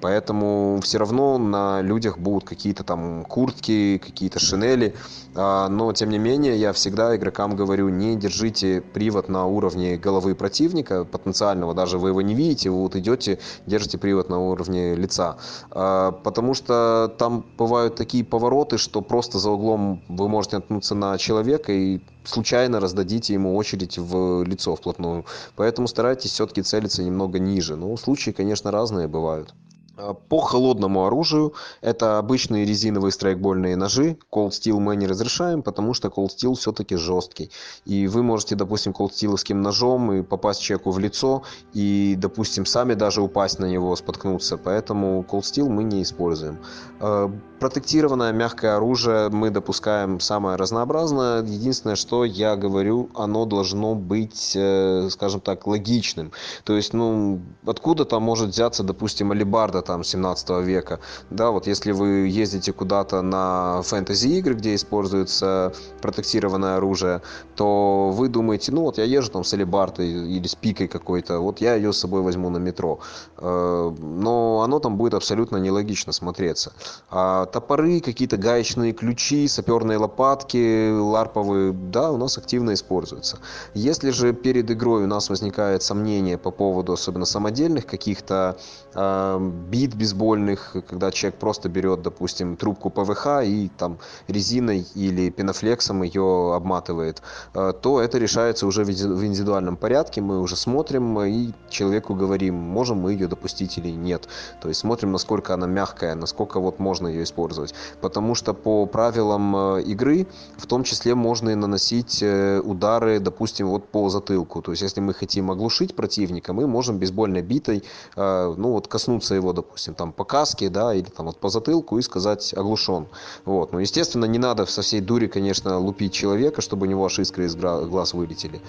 поэтому 0.00 0.80
все 0.82 0.98
равно 0.98 1.38
на 1.38 1.80
людях 1.80 2.18
будут 2.18 2.44
какие-то 2.44 2.84
там 2.84 3.24
куртки, 3.24 3.98
какие-то 3.98 4.38
шинели, 4.40 4.94
а, 5.34 5.68
но 5.68 5.92
тем 5.92 6.10
не 6.10 6.18
менее 6.18 6.56
я 6.56 6.72
всегда 6.72 7.16
игрокам 7.16 7.56
говорю, 7.56 7.88
не 7.88 8.16
держите 8.16 8.80
привод 8.80 9.28
на 9.28 9.46
уровне 9.46 9.96
головы 9.96 10.34
противника, 10.34 11.04
потенциально 11.04 11.36
потенциального, 11.36 11.74
даже 11.74 11.98
вы 11.98 12.10
его 12.10 12.22
не 12.22 12.34
видите, 12.34 12.70
вы 12.70 12.82
вот 12.82 12.96
идете, 12.96 13.38
держите 13.66 13.98
привод 13.98 14.28
на 14.28 14.38
уровне 14.38 14.94
лица. 14.94 15.36
А, 15.70 16.12
потому 16.12 16.54
что 16.54 17.14
там 17.18 17.44
бывают 17.58 17.96
такие 17.96 18.24
повороты, 18.24 18.78
что 18.78 19.02
просто 19.02 19.38
за 19.38 19.50
углом 19.50 20.02
вы 20.08 20.28
можете 20.28 20.56
наткнуться 20.56 20.94
на 20.94 21.18
человека 21.18 21.72
и 21.72 22.00
случайно 22.24 22.80
раздадите 22.80 23.34
ему 23.34 23.56
очередь 23.56 23.98
в 23.98 24.44
лицо 24.44 24.74
вплотную. 24.74 25.24
Поэтому 25.56 25.88
старайтесь 25.88 26.32
все-таки 26.32 26.62
целиться 26.62 27.02
немного 27.02 27.38
ниже. 27.38 27.76
Ну, 27.76 27.96
случаи, 27.96 28.30
конечно, 28.30 28.70
разные 28.70 29.08
бывают. 29.08 29.54
А, 29.96 30.14
по 30.14 30.40
холодному 30.40 31.06
оружию 31.06 31.54
это 31.80 32.18
обычные 32.18 32.64
резиновые 32.64 33.12
страйкбольные 33.12 33.76
ножи. 33.76 34.18
Cold 34.30 34.50
Steel 34.50 34.78
мы 34.78 34.96
не 34.96 35.06
разрешаем, 35.06 35.62
потому 35.62 35.94
что 35.94 36.08
Cold 36.08 36.28
Steel 36.36 36.54
все-таки 36.54 36.96
жесткий. 36.96 37.50
И 37.84 38.06
вы 38.06 38.22
можете, 38.22 38.54
допустим, 38.54 38.92
Cold 38.92 39.10
Steelовским 39.12 39.62
ножом 39.62 40.12
и 40.12 40.22
попасть 40.22 40.60
человеку 40.60 40.90
в 40.90 40.98
лицо, 40.98 41.42
и, 41.72 42.14
допустим, 42.18 42.66
сами 42.66 42.94
даже 42.94 43.22
упасть 43.22 43.58
на 43.58 43.66
него, 43.66 43.96
споткнуться. 43.96 44.56
Поэтому 44.58 45.24
Cold 45.28 45.42
Steel 45.42 45.68
мы 45.68 45.84
не 45.84 46.02
используем. 46.02 46.58
А, 47.00 47.30
протектированное 47.58 48.32
мягкое 48.32 48.76
оружие 48.76 49.30
мы 49.30 49.50
допускаем 49.50 50.20
самое 50.20 50.56
разнообразное. 50.56 51.42
Единственное, 51.42 51.96
что 51.96 52.24
я 52.24 52.56
говорю, 52.56 53.08
оно 53.14 53.46
должно 53.46 53.94
быть, 53.94 54.52
э, 54.54 55.08
скажем 55.10 55.40
так, 55.40 55.66
логичным. 55.66 56.32
То 56.64 56.74
есть, 56.74 56.92
ну, 56.92 57.40
откуда 57.64 58.04
там 58.04 58.22
может 58.22 58.50
взяться, 58.50 58.82
допустим, 58.82 59.32
алибарда 59.32 59.82
там 59.86 60.04
17 60.04 60.50
века. 60.64 61.00
Да, 61.30 61.50
вот 61.50 61.66
если 61.66 61.92
вы 61.92 62.28
ездите 62.28 62.72
куда-то 62.72 63.22
на 63.22 63.82
фэнтези-игры, 63.82 64.54
где 64.54 64.74
используется 64.74 65.72
протектированное 66.02 66.76
оружие, 66.76 67.22
то 67.54 68.10
вы 68.10 68.28
думаете, 68.28 68.72
ну 68.72 68.82
вот 68.82 68.98
я 68.98 69.04
езжу 69.04 69.30
там 69.30 69.44
с 69.44 69.54
алибартой 69.54 70.08
или 70.08 70.46
с 70.46 70.54
пикой 70.54 70.88
какой-то, 70.88 71.38
вот 71.38 71.60
я 71.60 71.74
ее 71.74 71.92
с 71.92 71.98
собой 71.98 72.22
возьму 72.22 72.50
на 72.50 72.58
метро. 72.58 73.00
Э, 73.38 73.94
но 73.98 74.62
оно 74.62 74.78
там 74.78 74.96
будет 74.96 75.14
абсолютно 75.14 75.56
нелогично 75.56 76.12
смотреться. 76.12 76.72
А 77.10 77.46
топоры, 77.46 78.00
какие-то 78.00 78.36
гаечные 78.36 78.92
ключи, 78.92 79.48
саперные 79.48 79.98
лопатки, 79.98 80.90
ларповые, 80.90 81.72
да, 81.72 82.10
у 82.10 82.16
нас 82.16 82.38
активно 82.38 82.74
используются. 82.74 83.38
Если 83.74 84.10
же 84.10 84.32
перед 84.32 84.70
игрой 84.70 85.04
у 85.04 85.06
нас 85.06 85.30
возникает 85.30 85.82
сомнение 85.82 86.38
по 86.38 86.50
поводу 86.50 86.92
особенно 86.92 87.24
самодельных 87.24 87.86
каких-то 87.86 88.58
бит 88.96 89.94
бейсбольных, 89.94 90.76
когда 90.88 91.10
человек 91.10 91.38
просто 91.38 91.68
берет, 91.68 92.02
допустим, 92.02 92.56
трубку 92.56 92.88
ПВХ 92.88 93.42
и 93.44 93.70
там 93.76 93.98
резиной 94.26 94.86
или 94.94 95.28
пенофлексом 95.30 96.02
ее 96.02 96.54
обматывает, 96.54 97.22
э, 97.54 97.72
то 97.80 98.00
это 98.00 98.18
решается 98.18 98.66
уже 98.66 98.84
в 98.84 98.90
индивидуальном 98.90 99.76
порядке. 99.76 100.20
Мы 100.20 100.40
уже 100.40 100.56
смотрим 100.56 101.20
и 101.20 101.52
человеку 101.68 102.14
говорим, 102.14 102.54
можем 102.54 102.98
мы 102.98 103.12
ее 103.12 103.28
допустить 103.28 103.76
или 103.78 103.90
нет. 103.90 104.28
То 104.60 104.68
есть 104.68 104.80
смотрим, 104.80 105.12
насколько 105.12 105.52
она 105.52 105.66
мягкая, 105.66 106.14
насколько 106.14 106.58
вот 106.60 106.78
можно 106.78 107.08
ее 107.08 107.24
использовать. 107.24 107.74
Потому 108.00 108.34
что 108.34 108.54
по 108.54 108.86
правилам 108.86 109.56
э, 109.56 109.82
игры, 109.82 110.26
в 110.56 110.66
том 110.66 110.84
числе 110.84 111.14
можно 111.14 111.50
и 111.50 111.54
наносить 111.54 112.22
э, 112.22 112.60
удары, 112.60 113.20
допустим, 113.20 113.68
вот 113.68 113.88
по 113.88 114.08
затылку. 114.08 114.62
То 114.62 114.72
есть 114.72 114.82
если 114.82 115.00
мы 115.00 115.12
хотим 115.12 115.50
оглушить 115.50 115.94
противника, 115.94 116.52
мы 116.52 116.66
можем 116.66 116.98
бейсбольной 116.98 117.42
битой, 117.42 117.82
ну 118.16 118.72
вот 118.72 118.85
коснуться 118.88 119.34
его, 119.34 119.52
допустим, 119.52 119.94
там 119.94 120.12
по 120.12 120.24
каске, 120.24 120.68
да, 120.68 120.94
или 120.94 121.04
там 121.04 121.26
вот 121.26 121.38
по 121.38 121.48
затылку 121.48 121.98
и 121.98 122.02
сказать 122.02 122.54
оглушен. 122.54 123.06
Вот. 123.44 123.72
Ну, 123.72 123.78
естественно, 123.78 124.24
не 124.24 124.38
надо 124.38 124.66
со 124.66 124.82
всей 124.82 125.00
дури, 125.00 125.26
конечно, 125.26 125.78
лупить 125.78 126.12
человека, 126.12 126.60
чтобы 126.60 126.86
у 126.86 126.90
него 126.90 127.04
аж 127.04 127.18
искры 127.18 127.46
из 127.46 127.54
глаз 127.56 128.14
вылетели. 128.14 128.60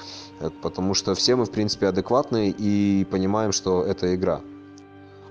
Потому 0.62 0.94
что 0.94 1.16
все 1.16 1.36
мы, 1.36 1.46
в 1.46 1.52
принципе, 1.52 1.88
адекватные 1.88 2.50
и 2.50 3.06
понимаем, 3.06 3.52
что 3.52 3.84
это 3.84 4.16
игра. 4.16 4.42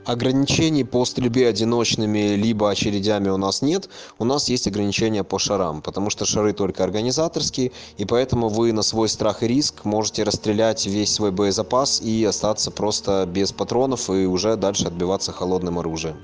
Ограничений 0.07 0.85
по 0.85 1.05
стрельбе 1.05 1.49
одиночными 1.49 2.37
либо 2.37 2.71
очередями 2.71 3.29
у 3.29 3.37
нас 3.37 3.61
нет. 3.61 3.89
У 4.21 4.25
нас 4.25 4.49
есть 4.49 4.69
ограничения 4.69 5.25
по 5.25 5.41
шарам, 5.41 5.83
потому 5.83 6.11
что 6.11 6.25
шары 6.25 6.53
только 6.53 6.85
организаторские, 6.85 7.73
и 7.97 8.05
поэтому 8.05 8.49
вы 8.49 8.73
на 8.73 8.83
свой 8.83 9.09
страх 9.09 9.43
и 9.43 9.49
риск 9.49 9.85
можете 9.85 10.23
расстрелять 10.23 10.87
весь 10.87 11.13
свой 11.13 11.33
боезапас 11.33 12.01
и 12.01 12.25
остаться 12.25 12.71
просто 12.71 13.27
без 13.27 13.51
патронов 13.51 14.09
и 14.09 14.27
уже 14.27 14.55
дальше 14.55 14.87
отбиваться 14.87 15.33
холодным 15.33 15.81
оружием. 15.81 16.17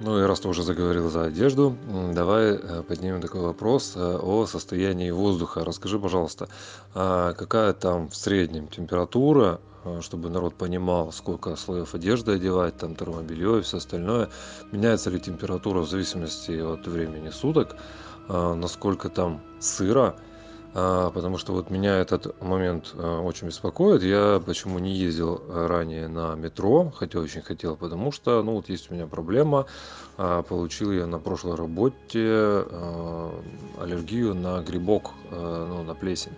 Ну 0.00 0.18
и 0.18 0.22
раз 0.22 0.40
ты 0.40 0.48
уже 0.48 0.62
заговорил 0.62 1.10
за 1.10 1.24
одежду, 1.24 1.76
давай 2.14 2.54
э, 2.54 2.82
поднимем 2.82 3.20
такой 3.20 3.42
вопрос 3.42 3.92
э, 3.94 4.18
о 4.22 4.46
состоянии 4.46 5.10
воздуха. 5.10 5.64
Расскажи, 5.64 5.98
пожалуйста, 5.98 6.48
а 6.94 7.34
какая 7.34 7.74
там 7.74 8.08
в 8.08 8.16
среднем 8.16 8.68
температура 8.68 9.60
чтобы 10.00 10.30
народ 10.30 10.54
понимал, 10.54 11.12
сколько 11.12 11.56
слоев 11.56 11.94
одежды 11.94 12.32
одевать, 12.32 12.76
там 12.76 12.94
термобелье 12.94 13.58
и 13.58 13.62
все 13.62 13.78
остальное. 13.78 14.28
Меняется 14.70 15.10
ли 15.10 15.18
температура 15.20 15.80
в 15.80 15.88
зависимости 15.88 16.52
от 16.52 16.86
времени 16.86 17.30
суток, 17.30 17.76
э, 18.28 18.54
насколько 18.54 19.08
там 19.08 19.40
сыро, 19.60 20.14
э, 20.74 21.10
потому 21.12 21.38
что 21.38 21.52
вот 21.52 21.70
меня 21.70 21.96
этот 21.96 22.40
момент 22.40 22.94
очень 22.94 23.48
беспокоит. 23.48 24.02
Я 24.02 24.40
почему 24.44 24.78
не 24.78 24.92
ездил 24.94 25.42
ранее 25.48 26.08
на 26.08 26.34
метро, 26.34 26.92
хотя 26.96 27.18
очень 27.18 27.42
хотел, 27.42 27.76
потому 27.76 28.12
что, 28.12 28.42
ну 28.42 28.54
вот 28.54 28.68
есть 28.68 28.90
у 28.90 28.94
меня 28.94 29.06
проблема, 29.06 29.66
получил 30.16 30.92
я 30.92 31.06
на 31.06 31.18
прошлой 31.18 31.56
работе 31.56 32.64
аллергию 33.80 34.34
на 34.34 34.60
грибок, 34.62 35.10
ну, 35.30 35.82
на 35.82 35.94
плесень. 35.94 36.36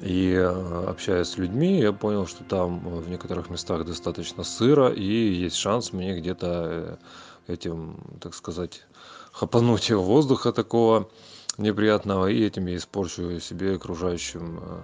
И 0.00 0.32
э, 0.32 0.84
общаясь 0.88 1.28
с 1.28 1.36
людьми, 1.36 1.78
я 1.78 1.92
понял, 1.92 2.26
что 2.26 2.42
там 2.44 2.80
в 2.80 3.08
некоторых 3.10 3.50
местах 3.50 3.84
достаточно 3.84 4.44
сыро, 4.44 4.88
и 4.88 5.04
есть 5.04 5.56
шанс 5.56 5.92
мне 5.92 6.18
где-то 6.18 6.98
э, 7.46 7.52
этим, 7.52 7.98
так 8.20 8.34
сказать, 8.34 8.86
хапануть 9.32 9.90
воздуха 9.90 10.52
такого 10.52 11.10
неприятного, 11.58 12.28
и 12.28 12.42
этим 12.42 12.66
я 12.66 12.76
испорчу 12.76 13.38
себе 13.40 13.74
окружающим, 13.74 14.60
э, 14.62 14.82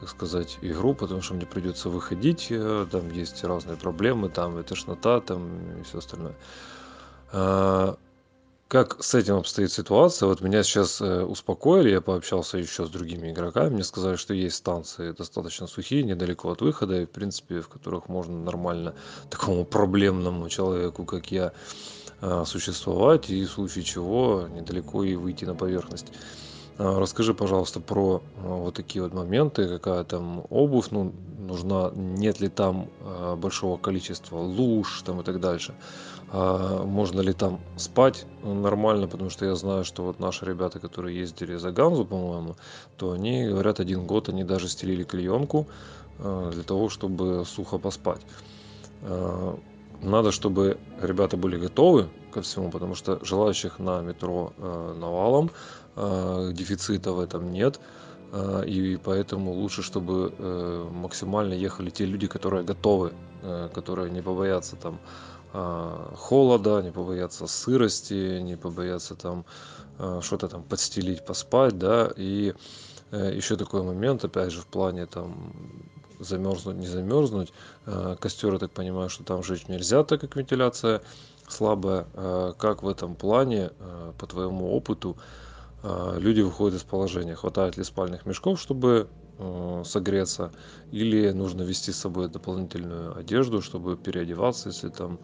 так 0.00 0.10
сказать, 0.10 0.58
игру, 0.60 0.94
потому 0.94 1.22
что 1.22 1.32
мне 1.34 1.46
придется 1.46 1.88
выходить, 1.88 2.52
там 2.90 3.10
есть 3.10 3.42
разные 3.44 3.78
проблемы, 3.78 4.28
там 4.28 4.58
и 4.58 4.62
тошнота, 4.62 5.20
там 5.20 5.80
и 5.80 5.82
все 5.82 5.98
остальное 5.98 6.36
как 8.68 9.02
с 9.02 9.14
этим 9.14 9.36
обстоит 9.36 9.72
ситуация 9.72 10.28
вот 10.28 10.42
меня 10.42 10.62
сейчас 10.62 11.00
э, 11.00 11.22
успокоили 11.24 11.88
я 11.88 12.02
пообщался 12.02 12.58
еще 12.58 12.86
с 12.86 12.90
другими 12.90 13.32
игроками 13.32 13.70
мне 13.70 13.84
сказали 13.84 14.16
что 14.16 14.34
есть 14.34 14.56
станции 14.56 15.12
достаточно 15.12 15.66
сухие 15.66 16.02
недалеко 16.02 16.50
от 16.50 16.60
выхода 16.60 17.00
и 17.00 17.06
в 17.06 17.10
принципе 17.10 17.62
в 17.62 17.68
которых 17.68 18.08
можно 18.08 18.38
нормально 18.38 18.94
такому 19.30 19.64
проблемному 19.64 20.48
человеку 20.50 21.06
как 21.06 21.32
я 21.32 21.52
э, 22.20 22.44
существовать 22.46 23.30
и 23.30 23.46
в 23.46 23.50
случае 23.50 23.84
чего 23.84 24.46
недалеко 24.54 25.02
и 25.02 25.16
выйти 25.16 25.46
на 25.46 25.54
поверхность 25.54 26.12
А, 26.78 27.00
расскажи, 27.00 27.34
пожалуйста, 27.34 27.80
про 27.80 28.22
а, 28.36 28.54
вот 28.54 28.74
такие 28.74 29.02
вот 29.02 29.12
моменты, 29.12 29.66
какая 29.66 30.04
там 30.04 30.44
обувь 30.48 30.90
ну, 30.92 31.12
нужна, 31.38 31.90
нет 31.94 32.40
ли 32.40 32.48
там 32.48 32.88
а, 33.00 33.34
большого 33.34 33.78
количества 33.78 34.38
луж 34.38 35.02
там 35.04 35.20
и 35.20 35.24
так 35.24 35.40
дальше. 35.40 35.74
Можно 36.32 37.20
ли 37.22 37.32
там 37.32 37.58
спать 37.76 38.26
нормально, 38.42 39.08
потому 39.08 39.30
что 39.30 39.46
я 39.46 39.54
знаю, 39.54 39.84
что 39.84 40.02
вот 40.02 40.20
наши 40.20 40.44
ребята, 40.44 40.78
которые 40.78 41.18
ездили 41.18 41.56
за 41.56 41.72
Ганзу, 41.72 42.04
по-моему, 42.04 42.56
то 42.98 43.12
они 43.12 43.46
говорят, 43.46 43.80
один 43.80 44.06
год 44.06 44.28
они 44.28 44.44
даже 44.44 44.68
стелили 44.68 45.04
клеенку 45.04 45.66
для 46.18 46.62
того, 46.64 46.90
чтобы 46.90 47.44
сухо 47.46 47.78
поспать. 47.78 48.20
Надо, 50.02 50.30
чтобы 50.30 50.78
ребята 51.02 51.36
были 51.36 51.56
готовы 51.56 52.08
ко 52.30 52.40
всему, 52.42 52.70
потому 52.70 52.94
что 52.94 53.18
желающих 53.24 53.80
на 53.80 54.00
метро 54.00 54.52
э, 54.56 54.94
навалом, 54.96 55.50
э, 55.96 56.50
дефицита 56.52 57.12
в 57.12 57.18
этом 57.18 57.52
нет, 57.52 57.80
э, 58.32 58.64
и 58.64 58.96
поэтому 58.96 59.52
лучше, 59.52 59.82
чтобы 59.82 60.32
э, 60.38 60.88
максимально 60.92 61.54
ехали 61.54 61.90
те 61.90 62.04
люди, 62.04 62.28
которые 62.28 62.62
готовы, 62.62 63.12
э, 63.42 63.70
которые 63.74 64.10
не 64.12 64.22
побоятся 64.22 64.76
там 64.76 64.94
э, 64.94 65.37
холода, 65.52 66.82
не 66.82 66.92
побоятся 66.92 67.46
сырости, 67.46 68.38
не 68.40 68.56
побоятся 68.56 69.14
там 69.14 69.44
э, 69.98 70.20
что-то 70.22 70.48
там 70.48 70.62
подстелить, 70.62 71.24
поспать, 71.24 71.78
да, 71.78 72.10
и 72.16 72.54
э, 73.10 73.32
еще 73.34 73.56
такой 73.56 73.82
момент, 73.82 74.24
опять 74.24 74.52
же, 74.52 74.60
в 74.60 74.66
плане 74.66 75.06
там 75.06 75.52
замерзнуть, 76.20 76.76
не 76.76 76.86
замерзнуть. 76.86 77.52
Э, 77.86 78.16
костер, 78.18 78.52
я 78.52 78.58
так 78.58 78.70
понимаю, 78.72 79.08
что 79.08 79.24
там 79.24 79.42
жечь 79.42 79.68
нельзя, 79.68 80.04
так 80.04 80.20
как 80.20 80.36
вентиляция 80.36 81.02
слабая. 81.48 82.06
Э, 82.14 82.52
как 82.56 82.82
в 82.82 82.88
этом 82.88 83.14
плане, 83.14 83.70
по 84.18 84.26
твоему 84.26 84.72
опыту, 84.74 85.16
люди 85.82 86.40
выходят 86.40 86.80
из 86.80 86.82
положения? 86.82 87.36
Хватает 87.36 87.76
ли 87.76 87.84
спальных 87.84 88.26
мешков, 88.26 88.60
чтобы 88.60 89.06
согреться? 89.84 90.52
Или 90.90 91.30
нужно 91.30 91.62
вести 91.62 91.92
с 91.92 91.98
собой 91.98 92.28
дополнительную 92.28 93.16
одежду, 93.16 93.62
чтобы 93.62 93.96
переодеваться, 93.96 94.68
если 94.70 94.88
там 94.88 95.20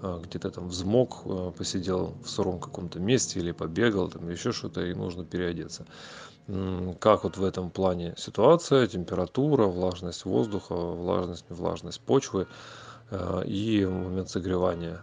где-то 0.00 0.50
там 0.50 0.68
взмок, 0.68 1.24
посидел 1.56 2.16
в 2.22 2.30
сыром 2.30 2.60
каком-то 2.60 3.00
месте 3.00 3.40
или 3.40 3.52
побегал, 3.52 4.08
там 4.08 4.28
еще 4.30 4.52
что-то, 4.52 4.84
и 4.84 4.94
нужно 4.94 5.24
переодеться 5.24 5.86
как 6.98 7.24
вот 7.24 7.36
в 7.36 7.44
этом 7.44 7.70
плане 7.70 8.14
ситуация, 8.16 8.86
температура, 8.86 9.66
влажность 9.66 10.24
воздуха, 10.24 10.74
влажность, 10.74 11.44
влажность 11.50 12.00
почвы 12.00 12.48
э, 13.10 13.42
и 13.44 13.84
момент 13.84 14.30
согревания. 14.30 15.02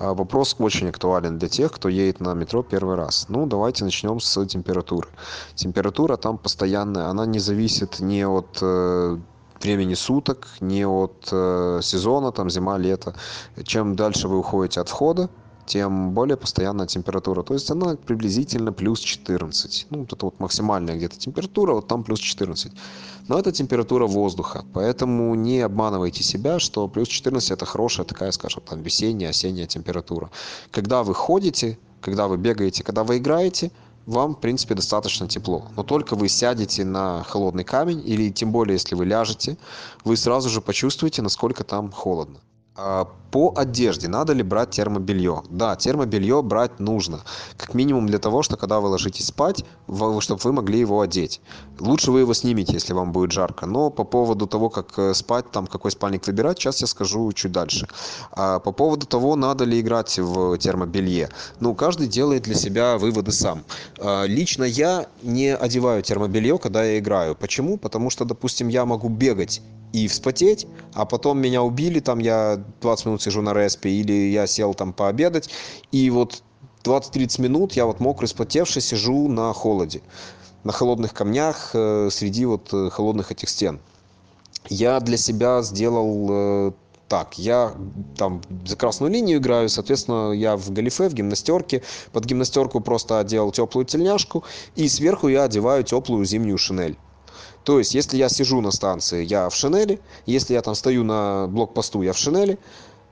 А 0.00 0.14
вопрос 0.14 0.56
очень 0.58 0.88
актуален 0.88 1.38
для 1.38 1.48
тех, 1.48 1.70
кто 1.72 1.90
едет 1.90 2.20
на 2.20 2.32
метро 2.32 2.62
первый 2.62 2.96
раз. 2.96 3.26
Ну, 3.28 3.44
давайте 3.44 3.84
начнем 3.84 4.18
с 4.18 4.46
температуры. 4.46 5.08
Температура 5.54 6.16
там 6.16 6.38
постоянная, 6.38 7.08
она 7.08 7.26
не 7.26 7.38
зависит 7.38 8.00
ни 8.00 8.22
от 8.22 8.58
э, 8.62 9.18
времени 9.60 9.92
суток, 9.92 10.48
не 10.60 10.86
от 10.86 11.28
э, 11.30 11.80
сезона, 11.82 12.32
там 12.32 12.48
зима, 12.48 12.78
лето. 12.78 13.14
Чем 13.62 13.94
дальше 13.94 14.26
вы 14.26 14.38
уходите 14.38 14.80
от 14.80 14.88
входа, 14.88 15.28
тем 15.70 16.10
более 16.10 16.36
постоянная 16.36 16.88
температура. 16.88 17.44
То 17.44 17.54
есть 17.54 17.70
она 17.70 17.94
приблизительно 17.94 18.72
плюс 18.72 18.98
14. 18.98 19.86
Ну, 19.90 20.00
вот 20.00 20.12
это 20.12 20.24
вот 20.24 20.40
максимальная 20.40 20.96
где-то 20.96 21.16
температура, 21.16 21.74
вот 21.74 21.86
там 21.86 22.02
плюс 22.02 22.18
14. 22.18 22.72
Но 23.28 23.38
это 23.38 23.52
температура 23.52 24.08
воздуха. 24.08 24.64
Поэтому 24.74 25.32
не 25.36 25.60
обманывайте 25.60 26.24
себя, 26.24 26.58
что 26.58 26.88
плюс 26.88 27.06
14 27.06 27.52
это 27.52 27.66
хорошая 27.66 28.04
такая, 28.04 28.32
скажем, 28.32 28.64
там 28.68 28.82
весенняя, 28.82 29.30
осенняя 29.30 29.68
температура. 29.68 30.30
Когда 30.72 31.04
вы 31.04 31.14
ходите, 31.14 31.78
когда 32.00 32.26
вы 32.26 32.36
бегаете, 32.36 32.82
когда 32.82 33.04
вы 33.04 33.18
играете, 33.18 33.70
вам, 34.06 34.34
в 34.34 34.40
принципе, 34.40 34.74
достаточно 34.74 35.28
тепло. 35.28 35.68
Но 35.76 35.84
только 35.84 36.16
вы 36.16 36.28
сядете 36.28 36.84
на 36.84 37.22
холодный 37.22 37.62
камень, 37.62 38.02
или 38.04 38.30
тем 38.30 38.50
более, 38.50 38.74
если 38.74 38.96
вы 38.96 39.04
ляжете, 39.04 39.56
вы 40.02 40.16
сразу 40.16 40.48
же 40.48 40.60
почувствуете, 40.60 41.22
насколько 41.22 41.62
там 41.62 41.92
холодно. 41.92 42.40
А, 42.82 43.06
по 43.30 43.52
одежде 43.56 44.08
надо 44.08 44.32
ли 44.32 44.42
брать 44.42 44.70
термобелье? 44.70 45.42
Да, 45.50 45.76
термобелье 45.76 46.42
брать 46.42 46.80
нужно. 46.80 47.20
Как 47.58 47.74
минимум 47.74 48.06
для 48.06 48.18
того, 48.18 48.42
что 48.42 48.56
когда 48.56 48.80
вы 48.80 48.88
ложитесь 48.88 49.26
спать, 49.26 49.64
чтобы 50.20 50.40
вы 50.42 50.52
могли 50.52 50.80
его 50.80 51.02
одеть. 51.02 51.42
Лучше 51.78 52.10
вы 52.10 52.20
его 52.20 52.32
снимете, 52.32 52.72
если 52.72 52.94
вам 52.94 53.12
будет 53.12 53.32
жарко. 53.32 53.66
Но 53.66 53.90
по 53.90 54.04
поводу 54.04 54.46
того, 54.46 54.70
как 54.70 54.98
э, 54.98 55.14
спать, 55.14 55.50
там 55.50 55.66
какой 55.66 55.90
спальник 55.90 56.26
выбирать, 56.26 56.58
сейчас 56.58 56.80
я 56.80 56.86
скажу 56.86 57.30
чуть 57.32 57.52
дальше. 57.52 57.86
А 58.32 58.58
по 58.58 58.72
поводу 58.72 59.06
того, 59.06 59.36
надо 59.36 59.64
ли 59.64 59.78
играть 59.78 60.18
в 60.18 60.56
термобелье. 60.56 61.28
Ну, 61.60 61.74
каждый 61.74 62.08
делает 62.08 62.44
для 62.44 62.54
себя 62.54 62.96
выводы 62.96 63.30
сам. 63.30 63.62
А, 63.98 64.24
лично 64.24 64.64
я 64.64 65.06
не 65.22 65.54
одеваю 65.54 66.02
термобелье, 66.02 66.58
когда 66.58 66.82
я 66.82 66.98
играю. 66.98 67.36
Почему? 67.36 67.76
Потому 67.76 68.08
что, 68.08 68.24
допустим, 68.24 68.68
я 68.68 68.86
могу 68.86 69.10
бегать 69.10 69.60
и 69.92 70.06
вспотеть, 70.08 70.66
а 70.94 71.04
потом 71.04 71.40
меня 71.40 71.62
убили, 71.62 72.00
там 72.00 72.18
я 72.20 72.62
20 72.80 73.06
минут 73.06 73.22
сижу 73.22 73.42
на 73.42 73.54
респе, 73.54 73.90
или 73.90 74.30
я 74.30 74.46
сел 74.46 74.74
там 74.74 74.92
пообедать, 74.92 75.50
и 75.92 76.10
вот 76.10 76.42
20-30 76.84 77.40
минут 77.42 77.72
я 77.74 77.86
вот 77.86 78.00
мокрый, 78.00 78.26
вспотевший, 78.26 78.82
сижу 78.82 79.28
на 79.28 79.52
холоде, 79.52 80.02
на 80.64 80.72
холодных 80.72 81.12
камнях, 81.14 81.70
э, 81.74 82.08
среди 82.10 82.46
вот 82.46 82.72
э, 82.72 82.90
холодных 82.90 83.32
этих 83.32 83.48
стен. 83.48 83.80
Я 84.68 85.00
для 85.00 85.16
себя 85.16 85.62
сделал 85.62 86.28
э, 86.30 86.72
так, 87.08 87.38
я 87.38 87.74
там 88.16 88.40
за 88.64 88.76
красную 88.76 89.12
линию 89.12 89.38
играю, 89.38 89.68
соответственно, 89.68 90.32
я 90.32 90.56
в 90.56 90.70
галифе, 90.70 91.08
в 91.08 91.14
гимнастерке, 91.14 91.82
под 92.12 92.24
гимнастерку 92.24 92.80
просто 92.80 93.18
одел 93.18 93.50
теплую 93.50 93.84
тельняшку, 93.84 94.44
и 94.76 94.88
сверху 94.88 95.28
я 95.28 95.44
одеваю 95.44 95.82
теплую 95.82 96.24
зимнюю 96.24 96.56
шинель. 96.56 96.96
То 97.64 97.78
есть, 97.78 97.94
если 97.94 98.16
я 98.16 98.28
сижу 98.28 98.60
на 98.60 98.70
станции, 98.70 99.24
я 99.24 99.48
в 99.48 99.54
шинели, 99.54 100.00
если 100.26 100.54
я 100.54 100.62
там 100.62 100.74
стою 100.74 101.04
на 101.04 101.46
блокпосту, 101.48 102.02
я 102.02 102.12
в 102.12 102.18
шинели, 102.18 102.58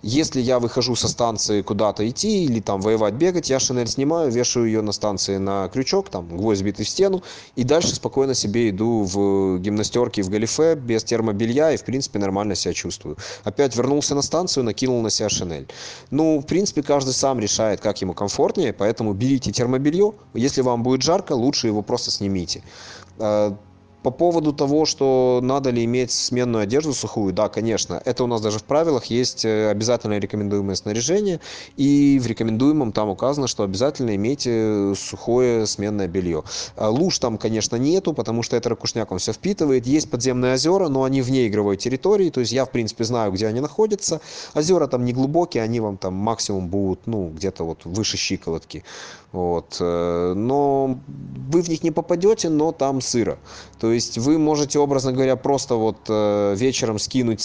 если 0.03 0.41
я 0.41 0.61
выхожу 0.61 0.95
со 0.95 1.09
станции 1.09 1.63
куда-то 1.63 2.09
идти 2.09 2.45
или 2.45 2.61
там 2.61 2.81
воевать, 2.81 3.15
бегать, 3.15 3.51
я 3.51 3.59
шинель 3.59 3.89
снимаю, 3.89 4.31
вешаю 4.31 4.67
ее 4.67 4.81
на 4.81 4.93
станции 4.93 5.39
на 5.39 5.69
крючок, 5.69 6.09
там 6.09 6.29
гвоздь 6.29 6.63
битый 6.63 6.85
в 6.85 6.89
стену, 6.89 7.23
и 7.57 7.65
дальше 7.65 7.95
спокойно 7.97 8.35
себе 8.35 8.71
иду 8.71 9.03
в 9.03 9.59
гимнастерке, 9.59 10.23
в 10.23 10.31
галифе, 10.31 10.77
без 10.77 11.03
термобелья, 11.03 11.73
и 11.73 11.77
в 11.77 11.85
принципе 11.85 12.21
нормально 12.21 12.55
себя 12.55 12.75
чувствую. 12.75 13.17
Опять 13.43 13.75
вернулся 13.75 14.15
на 14.15 14.23
станцию, 14.23 14.65
накинул 14.65 15.03
на 15.03 15.11
себя 15.11 15.29
шинель. 15.29 15.67
Ну, 16.11 16.39
в 16.39 16.47
принципе, 16.47 16.83
каждый 16.83 17.13
сам 17.13 17.41
решает, 17.41 17.81
как 17.81 18.01
ему 18.01 18.15
комфортнее, 18.15 18.73
поэтому 18.73 19.15
берите 19.15 19.51
термобелье, 19.51 20.13
если 20.33 20.61
вам 20.61 20.85
будет 20.85 21.03
жарко, 21.03 21.33
лучше 21.33 21.67
его 21.67 21.83
просто 21.83 22.11
снимите 22.13 22.63
а, 23.19 23.57
по 24.09 24.11
поводу 24.11 24.55
того, 24.55 24.87
что 24.87 25.41
надо 25.43 25.69
ли 25.69 25.85
иметь 25.85 26.13
сменную 26.13 26.63
одежду 26.63 26.95
сухую, 26.95 27.35
да, 27.35 27.51
конечно. 27.51 28.01
Это 28.07 28.25
у 28.25 28.27
нас 28.27 28.41
даже 28.41 28.59
в 28.59 28.65
правилах 28.65 29.05
есть 29.07 29.45
э, 29.45 29.69
обязательное 29.69 30.19
рекомендуемое 30.19 30.77
снаряжение. 30.77 31.41
И 31.77 32.19
в 32.19 32.27
рекомендуемом 32.27 32.93
там 32.93 33.11
указано, 33.11 33.49
что 33.49 33.65
обязательно 33.65 34.17
имейте 34.17 34.95
сухое 34.97 35.67
сменное 35.67 36.09
белье. 36.09 36.43
А 36.77 36.89
луж 36.89 37.19
там, 37.19 37.37
конечно, 37.37 37.77
нету, 37.77 38.15
потому 38.15 38.43
что 38.43 38.57
это 38.57 38.71
ракушняк, 38.71 39.13
он 39.13 39.19
все 39.19 39.35
впитывает. 39.35 39.87
Есть 39.87 40.11
подземные 40.11 40.55
озера, 40.55 40.89
но 40.89 41.05
они 41.05 41.21
вне 41.21 41.47
игровой 41.47 41.77
территории. 41.77 42.31
То 42.31 42.41
есть 42.41 42.53
я, 42.53 42.65
в 42.65 42.71
принципе, 42.71 43.05
знаю, 43.05 43.33
где 43.33 43.47
они 43.47 43.61
находятся. 43.61 44.23
Озера 44.55 44.87
там 44.87 45.05
не 45.05 45.13
глубокие, 45.13 45.63
они 45.63 45.81
вам 45.81 45.99
там 45.99 46.15
максимум 46.15 46.69
будут, 46.69 47.01
ну, 47.07 47.29
где-то 47.29 47.65
вот 47.65 47.85
выше 47.85 48.17
щиколотки. 48.17 48.85
Вот. 49.33 49.77
Э, 49.81 50.33
но 50.35 50.99
вы 51.51 51.61
в 51.61 51.69
них 51.69 51.83
не 51.83 51.91
попадете, 51.91 52.49
но 52.49 52.73
там 52.73 53.03
сыро. 53.03 53.39
То 53.79 53.93
есть 53.93 53.98
вы 54.17 54.39
можете, 54.39 54.79
образно 54.79 55.13
говоря, 55.13 55.37
просто 55.37 55.75
вот 55.75 55.99
э, 56.09 56.55
вечером 56.57 56.99
скинуть 56.99 57.45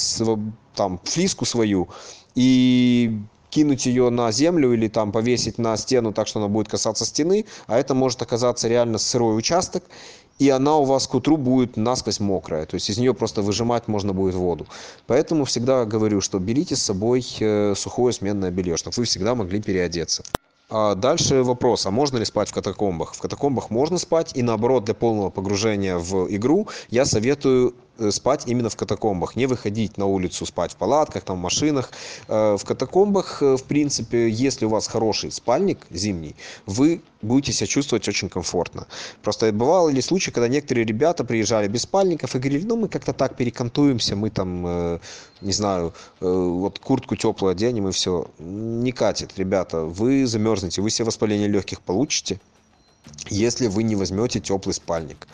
там 0.75 0.99
флиску 1.03 1.45
свою 1.45 1.89
и 2.35 3.19
кинуть 3.49 3.85
ее 3.85 4.09
на 4.09 4.31
землю 4.31 4.73
или 4.73 4.87
там 4.87 5.11
повесить 5.11 5.57
на 5.59 5.77
стену 5.77 6.11
так, 6.11 6.27
что 6.27 6.39
она 6.39 6.47
будет 6.47 6.67
касаться 6.67 7.05
стены, 7.05 7.45
а 7.67 7.77
это 7.77 7.93
может 7.93 8.21
оказаться 8.21 8.67
реально 8.67 8.97
сырой 8.97 9.37
участок, 9.37 9.83
и 10.39 10.49
она 10.49 10.77
у 10.77 10.85
вас 10.85 11.07
к 11.07 11.13
утру 11.13 11.37
будет 11.37 11.77
насквозь 11.77 12.19
мокрая, 12.19 12.65
то 12.65 12.75
есть 12.75 12.89
из 12.89 12.97
нее 12.97 13.13
просто 13.13 13.41
выжимать 13.41 13.87
можно 13.87 14.13
будет 14.13 14.33
воду. 14.33 14.65
Поэтому 15.05 15.45
всегда 15.45 15.85
говорю, 15.85 16.21
что 16.21 16.39
берите 16.39 16.75
с 16.75 16.81
собой 16.81 17.25
э, 17.39 17.75
сухое 17.75 18.13
сменное 18.13 18.49
белье, 18.51 18.77
чтобы 18.77 18.95
вы 18.97 19.03
всегда 19.05 19.35
могли 19.35 19.61
переодеться. 19.61 20.23
А 20.75 20.95
дальше 20.95 21.43
вопрос, 21.43 21.85
а 21.85 21.91
можно 21.91 22.17
ли 22.17 22.25
спать 22.25 22.49
в 22.49 22.53
катакомбах? 22.53 23.13
В 23.13 23.21
катакомбах 23.21 23.69
можно 23.69 23.99
спать, 23.99 24.31
и 24.33 24.41
наоборот, 24.41 24.85
для 24.85 24.95
полного 24.95 25.29
погружения 25.29 25.99
в 25.99 26.25
игру 26.35 26.67
я 26.89 27.05
советую 27.05 27.75
спать 28.09 28.43
именно 28.47 28.69
в 28.69 28.75
катакомбах, 28.75 29.35
не 29.35 29.45
выходить 29.45 29.97
на 29.97 30.05
улицу 30.05 30.45
спать 30.45 30.71
в 30.71 30.75
палатках, 30.75 31.23
там, 31.23 31.37
в 31.37 31.41
машинах. 31.41 31.91
Э, 32.27 32.57
в 32.57 32.65
катакомбах, 32.65 33.41
э, 33.41 33.55
в 33.57 33.63
принципе, 33.63 34.29
если 34.29 34.65
у 34.65 34.69
вас 34.69 34.87
хороший 34.87 35.31
спальник 35.31 35.79
зимний, 35.91 36.35
вы 36.65 37.01
будете 37.21 37.53
себя 37.53 37.67
чувствовать 37.67 38.07
очень 38.07 38.29
комфортно. 38.29 38.87
Просто 39.21 39.51
бывало 39.51 39.89
ли 39.89 40.01
случаи, 40.01 40.31
когда 40.31 40.47
некоторые 40.47 40.85
ребята 40.85 41.23
приезжали 41.23 41.67
без 41.67 41.83
спальников 41.83 42.35
и 42.35 42.39
говорили, 42.39 42.65
ну, 42.65 42.75
мы 42.75 42.87
как-то 42.87 43.13
так 43.13 43.35
перекантуемся, 43.37 44.15
мы 44.15 44.29
там, 44.29 44.99
не 45.41 45.53
знаю, 45.53 45.93
вот 46.19 46.79
куртку 46.79 47.15
теплую 47.15 47.51
оденем 47.51 47.87
и 47.87 47.91
все. 47.91 48.27
Не 48.39 48.91
катит, 48.91 49.37
ребята, 49.37 49.85
вы 49.85 50.27
замерзнете, 50.27 50.81
вы 50.81 50.89
себе 50.89 51.05
воспаление 51.05 51.47
легких 51.47 51.79
получите, 51.81 52.41
если 53.29 53.67
вы 53.67 53.83
не 53.83 53.95
возьмете 53.95 54.39
теплый 54.39 54.73
спальник. 54.73 55.27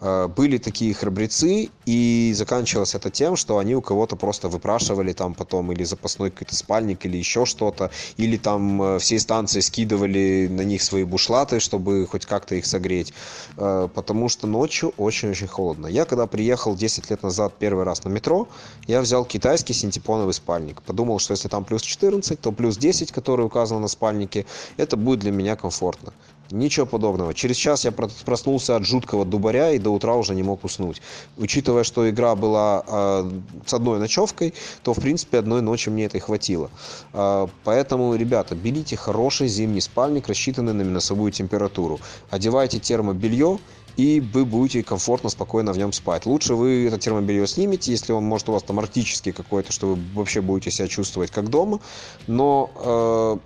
Э, 0.00 0.28
были 0.28 0.58
такие 0.58 0.92
храбрецы, 0.94 1.70
и 1.86 2.32
заканчивалось 2.34 2.94
это 2.94 3.10
тем, 3.10 3.36
что 3.36 3.58
они 3.58 3.74
у 3.74 3.80
кого-то 3.80 4.16
просто 4.16 4.48
выпрашивали 4.48 5.12
там 5.12 5.34
потом 5.34 5.72
или 5.72 5.84
запасной 5.84 6.30
какой-то 6.30 6.54
спальник, 6.54 7.06
или 7.06 7.16
еще 7.16 7.46
что-то, 7.46 7.90
или 8.16 8.36
там 8.36 8.82
э, 8.82 8.98
всей 8.98 9.18
станции 9.18 9.60
скидывали 9.60 10.48
на 10.50 10.62
них 10.62 10.82
свои 10.82 11.04
бушлаты, 11.04 11.60
чтобы 11.60 12.06
хоть 12.06 12.26
как-то 12.26 12.54
их 12.54 12.66
согреть, 12.66 13.14
э, 13.56 13.88
потому 13.94 14.28
что 14.28 14.46
ночью 14.46 14.92
очень-очень 14.96 15.46
холодно. 15.46 15.86
Я 15.86 16.04
когда 16.04 16.26
приехал 16.26 16.76
10 16.76 17.10
лет 17.10 17.22
назад 17.22 17.54
первый 17.58 17.84
раз 17.84 18.04
на 18.04 18.10
метро, 18.10 18.48
я 18.86 19.00
взял 19.00 19.24
китайский 19.24 19.72
синтепоновый 19.72 20.34
спальник. 20.34 20.82
Подумал, 20.82 21.18
что 21.18 21.32
если 21.32 21.48
там 21.48 21.64
плюс 21.64 21.82
14, 21.82 22.38
то 22.40 22.52
плюс 22.52 22.76
10, 22.76 23.12
который 23.12 23.46
указан 23.46 23.80
на 23.80 23.88
спальнике, 23.88 24.44
это 24.76 24.96
будет 24.96 25.20
для 25.20 25.32
меня 25.32 25.56
комфортно. 25.56 26.12
Ничего 26.50 26.86
подобного. 26.86 27.34
Через 27.34 27.56
час 27.56 27.84
я 27.84 27.92
проснулся 27.92 28.76
от 28.76 28.84
жуткого 28.84 29.24
дубаря 29.24 29.72
и 29.72 29.78
до 29.78 29.90
утра 29.90 30.14
уже 30.14 30.34
не 30.34 30.42
мог 30.42 30.64
уснуть. 30.64 31.02
Учитывая, 31.36 31.84
что 31.84 32.08
игра 32.08 32.34
была 32.36 32.84
э, 32.86 33.30
с 33.66 33.74
одной 33.74 33.98
ночевкой, 33.98 34.54
то 34.82 34.94
в 34.94 35.00
принципе 35.00 35.38
одной 35.38 35.62
ночи 35.62 35.88
мне 35.88 36.04
это 36.04 36.18
и 36.18 36.20
хватило. 36.20 36.70
Э, 37.12 37.46
поэтому, 37.64 38.14
ребята, 38.14 38.54
берите 38.54 38.96
хороший 38.96 39.48
зимний 39.48 39.80
спальник, 39.80 40.28
рассчитанный 40.28 40.72
на 40.72 40.82
минусовую 40.82 41.32
температуру. 41.32 42.00
Одевайте 42.30 42.78
термобелье, 42.78 43.58
и 43.96 44.20
вы 44.20 44.44
будете 44.44 44.82
комфортно, 44.82 45.30
спокойно 45.30 45.72
в 45.72 45.78
нем 45.78 45.92
спать. 45.92 46.26
Лучше 46.26 46.54
вы 46.54 46.86
это 46.86 46.98
термобелье 46.98 47.46
снимете, 47.46 47.92
если 47.92 48.12
он 48.12 48.24
может 48.24 48.48
у 48.48 48.52
вас 48.52 48.62
там 48.62 48.78
арктический 48.78 49.32
какой-то, 49.32 49.72
что 49.72 49.88
вы 49.88 49.98
вообще 50.14 50.40
будете 50.40 50.70
себя 50.70 50.86
чувствовать 50.86 51.30
как 51.30 51.48
дома. 51.48 51.80
Но 52.26 52.70
э, 52.76 53.38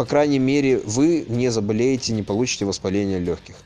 по 0.00 0.06
крайней 0.06 0.38
мере, 0.38 0.78
вы 0.78 1.26
не 1.28 1.50
заболеете, 1.50 2.14
не 2.14 2.22
получите 2.22 2.64
воспаление 2.64 3.18
легких. 3.18 3.56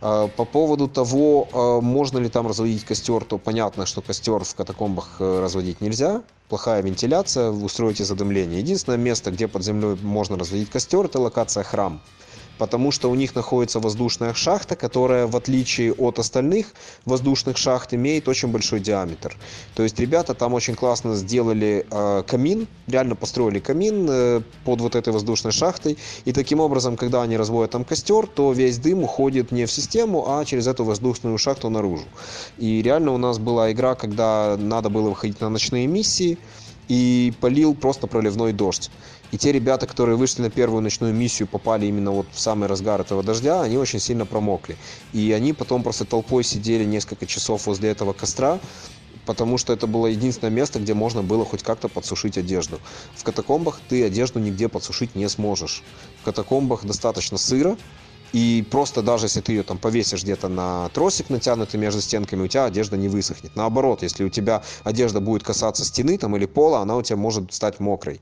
А, 0.00 0.28
по 0.28 0.46
поводу 0.46 0.88
того, 0.88 1.46
а, 1.52 1.82
можно 1.82 2.16
ли 2.16 2.30
там 2.30 2.46
разводить 2.46 2.86
костер, 2.86 3.22
то 3.22 3.36
понятно, 3.36 3.84
что 3.84 4.00
костер 4.00 4.44
в 4.44 4.54
катакомбах 4.54 5.16
э, 5.18 5.40
разводить 5.42 5.82
нельзя. 5.82 6.22
Плохая 6.48 6.80
вентиляция, 6.80 7.50
устроите 7.50 8.06
задымление. 8.06 8.60
Единственное 8.60 8.96
место, 8.96 9.30
где 9.30 9.46
под 9.46 9.62
землей 9.62 9.98
можно 10.00 10.38
разводить 10.38 10.70
костер, 10.70 11.04
это 11.04 11.20
локация 11.20 11.64
храм 11.64 12.00
потому 12.58 12.90
что 12.90 13.10
у 13.10 13.14
них 13.14 13.34
находится 13.34 13.80
воздушная 13.80 14.34
шахта, 14.34 14.76
которая, 14.76 15.26
в 15.26 15.36
отличие 15.36 15.92
от 15.92 16.18
остальных 16.18 16.74
воздушных 17.04 17.56
шахт, 17.56 17.94
имеет 17.94 18.28
очень 18.28 18.48
большой 18.48 18.80
диаметр. 18.80 19.36
То 19.74 19.82
есть 19.82 19.98
ребята 20.00 20.34
там 20.34 20.54
очень 20.54 20.74
классно 20.74 21.14
сделали 21.14 21.86
э, 21.90 22.22
камин, 22.26 22.66
реально 22.86 23.14
построили 23.14 23.60
камин 23.60 24.06
э, 24.10 24.42
под 24.64 24.80
вот 24.80 24.96
этой 24.96 25.12
воздушной 25.12 25.52
шахтой, 25.52 25.96
и 26.24 26.32
таким 26.32 26.60
образом, 26.60 26.96
когда 26.96 27.22
они 27.22 27.36
разводят 27.36 27.70
там 27.70 27.84
костер, 27.84 28.26
то 28.26 28.52
весь 28.52 28.78
дым 28.78 29.04
уходит 29.04 29.52
не 29.52 29.64
в 29.66 29.72
систему, 29.72 30.24
а 30.28 30.44
через 30.44 30.66
эту 30.66 30.84
воздушную 30.84 31.38
шахту 31.38 31.70
наружу. 31.70 32.04
И 32.58 32.82
реально 32.82 33.12
у 33.12 33.18
нас 33.18 33.38
была 33.38 33.72
игра, 33.72 33.94
когда 33.94 34.56
надо 34.58 34.90
было 34.90 35.10
выходить 35.10 35.40
на 35.40 35.48
ночные 35.48 35.86
миссии, 35.86 36.38
и 36.88 37.32
полил 37.40 37.74
просто 37.74 38.06
проливной 38.06 38.52
дождь. 38.52 38.90
И 39.30 39.38
те 39.38 39.52
ребята, 39.52 39.86
которые 39.86 40.16
вышли 40.16 40.42
на 40.42 40.50
первую 40.50 40.82
ночную 40.82 41.14
миссию, 41.14 41.48
попали 41.48 41.86
именно 41.86 42.12
вот 42.12 42.26
в 42.32 42.40
самый 42.40 42.68
разгар 42.68 43.00
этого 43.00 43.22
дождя, 43.22 43.62
они 43.62 43.76
очень 43.76 44.00
сильно 44.00 44.24
промокли. 44.24 44.76
И 45.12 45.32
они 45.32 45.52
потом 45.52 45.82
просто 45.82 46.04
толпой 46.04 46.44
сидели 46.44 46.84
несколько 46.84 47.26
часов 47.26 47.66
возле 47.66 47.90
этого 47.90 48.12
костра, 48.12 48.58
потому 49.26 49.58
что 49.58 49.74
это 49.74 49.86
было 49.86 50.06
единственное 50.06 50.50
место, 50.50 50.78
где 50.78 50.94
можно 50.94 51.22
было 51.22 51.44
хоть 51.44 51.62
как-то 51.62 51.88
подсушить 51.88 52.38
одежду. 52.38 52.80
В 53.14 53.24
катакомбах 53.24 53.80
ты 53.88 54.04
одежду 54.04 54.38
нигде 54.38 54.68
подсушить 54.68 55.14
не 55.14 55.28
сможешь. 55.28 55.82
В 56.22 56.24
катакомбах 56.24 56.84
достаточно 56.84 57.36
сыро, 57.36 57.76
и 58.32 58.66
просто 58.70 59.02
даже 59.02 59.26
если 59.26 59.40
ты 59.40 59.52
ее 59.52 59.62
там 59.62 59.78
повесишь 59.78 60.22
где-то 60.22 60.48
на 60.48 60.88
тросик 60.90 61.30
натянутый 61.30 61.80
между 61.80 62.00
стенками, 62.00 62.42
у 62.42 62.46
тебя 62.46 62.66
одежда 62.66 62.96
не 62.96 63.08
высохнет. 63.08 63.56
Наоборот, 63.56 64.02
если 64.02 64.24
у 64.24 64.28
тебя 64.28 64.62
одежда 64.84 65.20
будет 65.20 65.42
касаться 65.42 65.84
стены 65.84 66.18
там 66.18 66.36
или 66.36 66.44
пола, 66.46 66.80
она 66.80 66.96
у 66.96 67.02
тебя 67.02 67.16
может 67.16 67.52
стать 67.54 67.80
мокрой. 67.80 68.20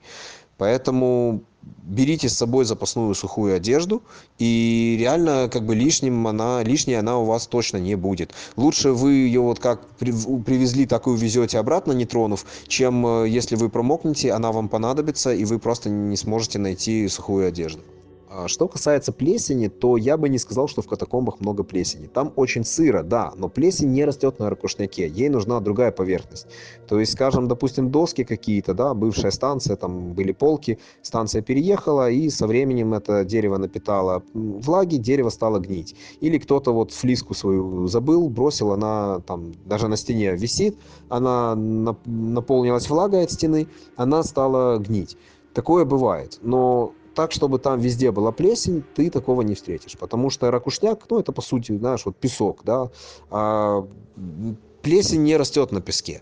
Поэтому 0.58 1.42
берите 1.82 2.28
с 2.28 2.36
собой 2.36 2.64
запасную 2.64 3.14
сухую 3.14 3.54
одежду, 3.54 4.02
и 4.38 4.96
реально 4.98 5.48
как 5.52 5.64
бы 5.64 5.74
лишним 5.74 6.26
она, 6.26 6.62
лишней 6.62 6.98
она 6.98 7.18
у 7.18 7.24
вас 7.24 7.46
точно 7.46 7.78
не 7.78 7.94
будет. 7.94 8.32
Лучше 8.56 8.92
вы 8.92 9.12
ее 9.12 9.40
вот 9.40 9.58
как 9.58 9.86
привезли, 9.96 10.86
так 10.86 11.06
и 11.06 11.10
увезете 11.10 11.58
обратно, 11.58 11.92
не 11.92 12.06
тронув, 12.06 12.44
чем 12.66 13.06
э, 13.06 13.28
если 13.28 13.56
вы 13.56 13.68
промокнете, 13.68 14.32
она 14.32 14.52
вам 14.52 14.68
понадобится, 14.68 15.32
и 15.32 15.44
вы 15.44 15.58
просто 15.58 15.90
не 15.90 16.16
сможете 16.16 16.58
найти 16.58 17.08
сухую 17.08 17.48
одежду. 17.48 17.82
А 18.38 18.48
что 18.48 18.68
касается 18.68 19.12
плесени, 19.12 19.68
то 19.68 19.96
я 19.96 20.18
бы 20.18 20.28
не 20.28 20.38
сказал, 20.38 20.68
что 20.68 20.82
в 20.82 20.86
катакомбах 20.86 21.40
много 21.40 21.64
плесени. 21.64 22.06
Там 22.06 22.34
очень 22.36 22.64
сыро, 22.64 23.02
да, 23.02 23.32
но 23.34 23.48
плесень 23.48 23.92
не 23.92 24.04
растет 24.04 24.38
на 24.38 24.50
ракушняке, 24.50 25.08
ей 25.08 25.30
нужна 25.30 25.58
другая 25.60 25.90
поверхность. 25.90 26.46
То 26.86 27.00
есть, 27.00 27.12
скажем, 27.12 27.48
допустим, 27.48 27.90
доски 27.90 28.24
какие-то, 28.24 28.74
да, 28.74 28.92
бывшая 28.92 29.30
станция, 29.30 29.76
там 29.76 30.12
были 30.12 30.32
полки, 30.32 30.78
станция 31.00 31.40
переехала, 31.40 32.10
и 32.10 32.28
со 32.28 32.46
временем 32.46 32.92
это 32.92 33.24
дерево 33.24 33.56
напитало 33.56 34.22
влаги, 34.34 34.96
дерево 34.96 35.30
стало 35.30 35.58
гнить. 35.58 35.96
Или 36.20 36.36
кто-то 36.36 36.72
вот 36.72 36.92
флиску 36.92 37.32
свою 37.32 37.86
забыл, 37.86 38.28
бросил, 38.28 38.72
она 38.72 39.20
там 39.20 39.54
даже 39.64 39.88
на 39.88 39.96
стене 39.96 40.36
висит, 40.36 40.76
она 41.08 41.54
наполнилась 41.54 42.90
влагой 42.90 43.24
от 43.24 43.32
стены, 43.32 43.66
она 43.96 44.22
стала 44.22 44.76
гнить. 44.76 45.16
Такое 45.54 45.86
бывает, 45.86 46.38
но 46.42 46.92
так, 47.16 47.32
чтобы 47.32 47.58
там 47.58 47.80
везде 47.80 48.12
была 48.12 48.30
плесень, 48.30 48.84
ты 48.94 49.10
такого 49.10 49.42
не 49.42 49.54
встретишь. 49.54 49.96
Потому 49.98 50.30
что 50.30 50.50
ракушняк, 50.50 51.00
ну, 51.10 51.18
это 51.18 51.32
по 51.32 51.42
сути, 51.42 51.76
знаешь, 51.76 52.04
вот 52.04 52.16
песок, 52.16 52.60
да. 52.64 52.90
А 53.30 53.84
плесень 54.82 55.24
не 55.24 55.36
растет 55.36 55.72
на 55.72 55.80
песке. 55.80 56.20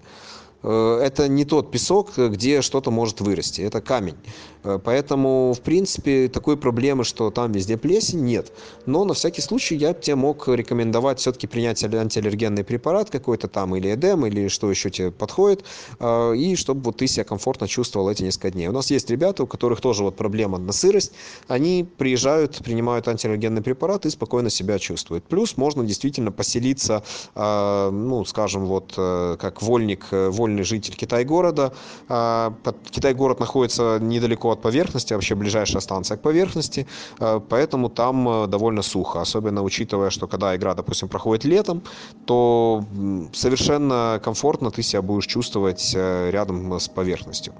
Э, 0.63 1.01
это 1.03 1.29
не 1.29 1.45
тот 1.45 1.71
песок, 1.71 2.17
где 2.17 2.63
что-то 2.63 2.91
может 2.91 3.21
вырасти, 3.21 3.61
это 3.61 3.81
камень. 3.81 4.17
Э, 4.65 4.79
поэтому, 4.83 5.53
в 5.53 5.61
принципе, 5.61 6.29
такой 6.29 6.57
проблемы, 6.57 7.05
что 7.05 7.31
там 7.31 7.53
везде 7.53 7.77
плесень, 7.77 8.25
нет. 8.25 8.53
Но 8.87 9.05
на 9.05 9.15
всякий 9.15 9.43
случай 9.43 9.77
я 9.77 9.95
тебе 9.95 10.17
мог 10.17 10.49
рекомендовать 10.49 11.21
все-таки 11.21 11.47
принять 11.47 11.83
антиаллергенный 11.85 12.65
препарат 12.65 13.11
какой-то 13.11 13.49
там, 13.49 13.77
или 13.77 13.95
эдем, 13.95 14.27
или 14.27 14.49
что 14.49 14.71
еще 14.71 14.91
тебе 14.91 15.11
подходит, 15.11 15.65
э, 16.01 16.37
и 16.37 16.57
чтобы 16.57 16.83
вот 16.83 16.97
ты 16.97 17.07
себя 17.07 17.25
комфортно 17.25 17.69
чувствовал 17.69 18.09
эти 18.09 18.23
несколько 18.23 18.51
дней. 18.51 18.69
У 18.69 18.73
нас 18.73 18.91
есть 18.91 19.11
ребята, 19.11 19.45
у 19.45 19.47
которых 19.47 19.81
тоже 19.81 20.03
вот 20.03 20.17
проблема 20.17 20.59
на 20.59 20.73
сырость, 20.73 21.13
они 21.49 21.87
приезжают, 21.99 22.57
принимают 22.65 23.07
антиаллергенный 23.09 23.63
препарат 23.63 24.07
и 24.07 24.11
спокойно 24.11 24.51
себя 24.51 24.79
чувствуют. 24.79 25.25
Плюс 25.25 25.57
можно 25.57 25.85
действительно 25.85 26.33
поселиться, 26.33 27.03
ну, 27.35 28.25
скажем, 28.27 28.67
вот 28.67 28.93
как 28.95 29.63
вольник, 29.63 30.07
вольный 30.11 30.63
житель 30.63 30.95
Китай-города. 30.95 31.73
А, 32.09 32.55
Китай-город 32.91 33.41
находится 33.41 33.99
недалеко 34.01 34.54
от 34.55 34.63
поверхности, 34.63 35.15
вообще 35.15 35.35
ближайшая 35.35 35.81
станция 35.81 36.17
к 36.17 36.23
поверхности, 36.23 36.87
а, 37.19 37.41
поэтому 37.41 37.89
там 37.89 38.29
э, 38.29 38.47
довольно 38.47 38.83
сухо, 38.83 39.21
особенно 39.21 39.63
учитывая, 39.63 40.11
что 40.11 40.27
когда 40.27 40.57
игра, 40.57 40.75
допустим, 40.75 41.09
проходит 41.09 41.45
летом, 41.45 41.83
то 42.27 42.85
совершенно 43.33 44.21
комфортно 44.25 44.71
ты 44.71 44.83
себя 44.83 45.03
будешь 45.03 45.27
чувствовать 45.27 45.93
э, 45.95 46.31
рядом 46.31 46.73
с 46.79 46.89
поверхностью. 46.89 47.53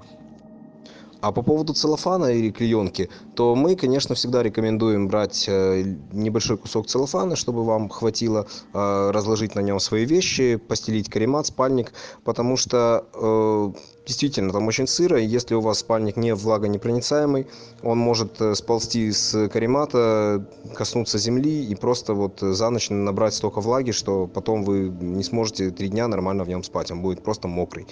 А 1.25 1.31
по 1.31 1.41
поводу 1.41 1.73
целлофана 1.73 2.25
или 2.25 2.51
клеенки, 2.51 3.09
то 3.33 3.55
мы, 3.55 3.75
конечно, 3.75 4.13
всегда 4.13 4.43
рекомендуем 4.43 5.07
брать 5.07 5.45
э, 5.47 5.95
небольшой 6.11 6.55
кусок 6.55 6.85
целлофана, 6.85 7.35
чтобы 7.35 7.63
вам 7.65 7.89
хватило 7.89 8.45
э, 8.73 9.11
разложить 9.11 9.55
на 9.55 9.61
нем 9.61 9.79
свои 9.79 10.05
вещи, 10.05 10.57
постелить 10.57 11.09
каремат, 11.09 11.47
спальник, 11.47 11.93
потому 12.23 12.57
что 12.57 13.05
э, 13.13 13.71
действительно 14.05 14.51
там 14.51 14.67
очень 14.67 14.87
сыро, 14.87 15.19
и 15.19 15.25
если 15.25 15.55
у 15.55 15.61
вас 15.61 15.79
спальник 15.79 16.17
не 16.17 16.35
влагонепроницаемый, 16.35 17.47
он 17.81 17.97
может 17.97 18.39
сползти 18.53 19.11
с 19.11 19.49
каремата, 19.49 20.45
коснуться 20.73 21.17
земли 21.17 21.65
и 21.65 21.75
просто 21.75 22.13
вот 22.13 22.39
за 22.39 22.69
ночь 22.69 22.89
набрать 22.89 23.33
столько 23.33 23.61
влаги, 23.61 23.91
что 23.91 24.27
потом 24.27 24.63
вы 24.63 24.89
не 24.89 25.23
сможете 25.23 25.71
три 25.71 25.87
дня 25.89 26.07
нормально 26.07 26.43
в 26.43 26.49
нем 26.49 26.63
спать, 26.63 26.91
он 26.91 27.01
будет 27.01 27.23
просто 27.23 27.47
мокрый. 27.47 27.87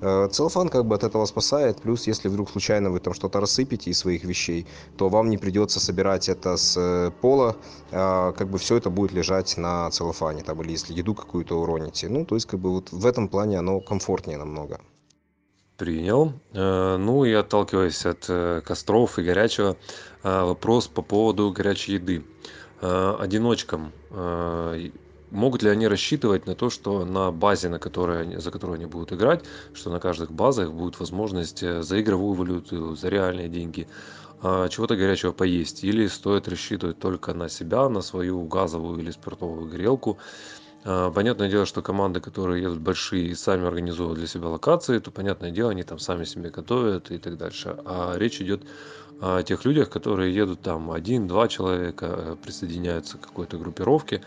Целлофан 0.00 0.68
как 0.68 0.84
бы 0.84 0.94
от 0.94 1.04
этого 1.04 1.24
спасает, 1.24 1.80
плюс 1.80 2.06
если 2.06 2.28
вдруг 2.28 2.50
случайно 2.50 2.66
случайно 2.66 2.90
вы 2.90 3.00
там 3.00 3.14
что-то 3.14 3.40
рассыпете 3.40 3.90
из 3.90 3.98
своих 3.98 4.24
вещей, 4.24 4.66
то 4.96 5.08
вам 5.08 5.30
не 5.30 5.38
придется 5.38 5.80
собирать 5.80 6.28
это 6.28 6.56
с 6.56 6.76
э, 6.76 7.10
пола, 7.20 7.54
а, 7.92 8.32
как 8.32 8.48
бы 8.48 8.58
все 8.58 8.76
это 8.76 8.90
будет 8.90 9.12
лежать 9.12 9.56
на 9.56 9.90
целлофане, 9.90 10.42
там, 10.42 10.60
или 10.62 10.72
если 10.72 10.94
еду 10.94 11.14
какую-то 11.14 11.54
уроните. 11.60 12.08
Ну, 12.08 12.24
то 12.24 12.34
есть, 12.34 12.46
как 12.46 12.60
бы 12.60 12.70
вот 12.70 12.92
в 12.92 13.06
этом 13.06 13.28
плане 13.28 13.58
оно 13.58 13.80
комфортнее 13.80 14.38
намного. 14.38 14.80
Принял. 15.76 16.32
Э, 16.52 16.96
ну 16.96 17.24
и 17.24 17.32
отталкиваясь 17.32 18.06
от 18.06 18.26
э, 18.28 18.62
костров 18.64 19.18
и 19.18 19.22
горячего, 19.22 19.76
вопрос 20.22 20.88
по 20.88 21.02
поводу 21.02 21.52
горячей 21.52 21.94
еды. 21.94 22.24
Одиночкам 22.80 23.92
могут 25.30 25.62
ли 25.62 25.70
они 25.70 25.88
рассчитывать 25.88 26.46
на 26.46 26.54
то, 26.54 26.70
что 26.70 27.04
на 27.04 27.30
базе, 27.30 27.68
на 27.68 27.78
которой, 27.78 28.40
за 28.40 28.50
которую 28.50 28.76
они 28.76 28.86
будут 28.86 29.12
играть, 29.12 29.44
что 29.74 29.90
на 29.90 30.00
каждых 30.00 30.32
базах 30.32 30.72
будет 30.72 30.98
возможность 30.98 31.62
э, 31.62 31.82
за 31.82 32.00
игровую 32.00 32.34
валюту, 32.34 32.94
за 32.96 33.08
реальные 33.08 33.48
деньги 33.48 33.88
чего-то 34.42 34.96
горячего 34.96 35.32
поесть 35.32 35.82
или 35.82 36.06
стоит 36.08 36.46
рассчитывать 36.46 36.98
только 36.98 37.32
на 37.32 37.48
себя 37.48 37.88
на 37.88 38.02
свою 38.02 38.42
газовую 38.42 39.00
или 39.00 39.10
спиртовую 39.10 39.66
грелку 39.66 40.18
понятное 40.86 41.50
дело 41.50 41.66
что 41.66 41.82
команды 41.82 42.20
которые 42.20 42.62
едут 42.62 42.78
большие 42.78 43.26
и 43.26 43.34
сами 43.34 43.66
организуют 43.66 44.18
для 44.18 44.26
себя 44.26 44.48
локации 44.48 45.00
то 45.00 45.10
понятное 45.10 45.50
дело 45.50 45.70
они 45.70 45.82
там 45.82 45.98
сами 45.98 46.24
себе 46.24 46.50
готовят 46.50 47.10
и 47.10 47.18
так 47.18 47.36
дальше. 47.36 47.76
А 47.84 48.16
речь 48.16 48.40
идет 48.40 48.62
о 49.20 49.42
тех 49.42 49.64
людях 49.64 49.90
которые 49.90 50.34
едут 50.34 50.60
там 50.60 50.90
один 50.92 51.26
два 51.26 51.48
человека 51.48 52.06
э, 52.06 52.36
присоединяются 52.42 53.18
к 53.18 53.22
какой-то 53.22 53.58
группировке. 53.58 54.22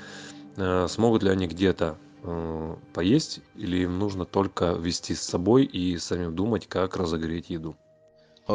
Э, 0.58 0.88
смогут 0.90 1.24
ли 1.24 1.30
они 1.30 1.48
где-то 1.48 1.98
э, 2.24 2.76
поесть 2.94 3.40
или 3.56 3.78
им 3.78 3.98
нужно 3.98 4.26
только 4.26 4.74
вести 4.74 5.16
с 5.16 5.22
собой 5.22 5.64
и 5.64 5.98
самим 5.98 6.36
думать 6.36 6.68
как 6.68 6.98
разогреть 6.98 7.50
еду 7.50 7.78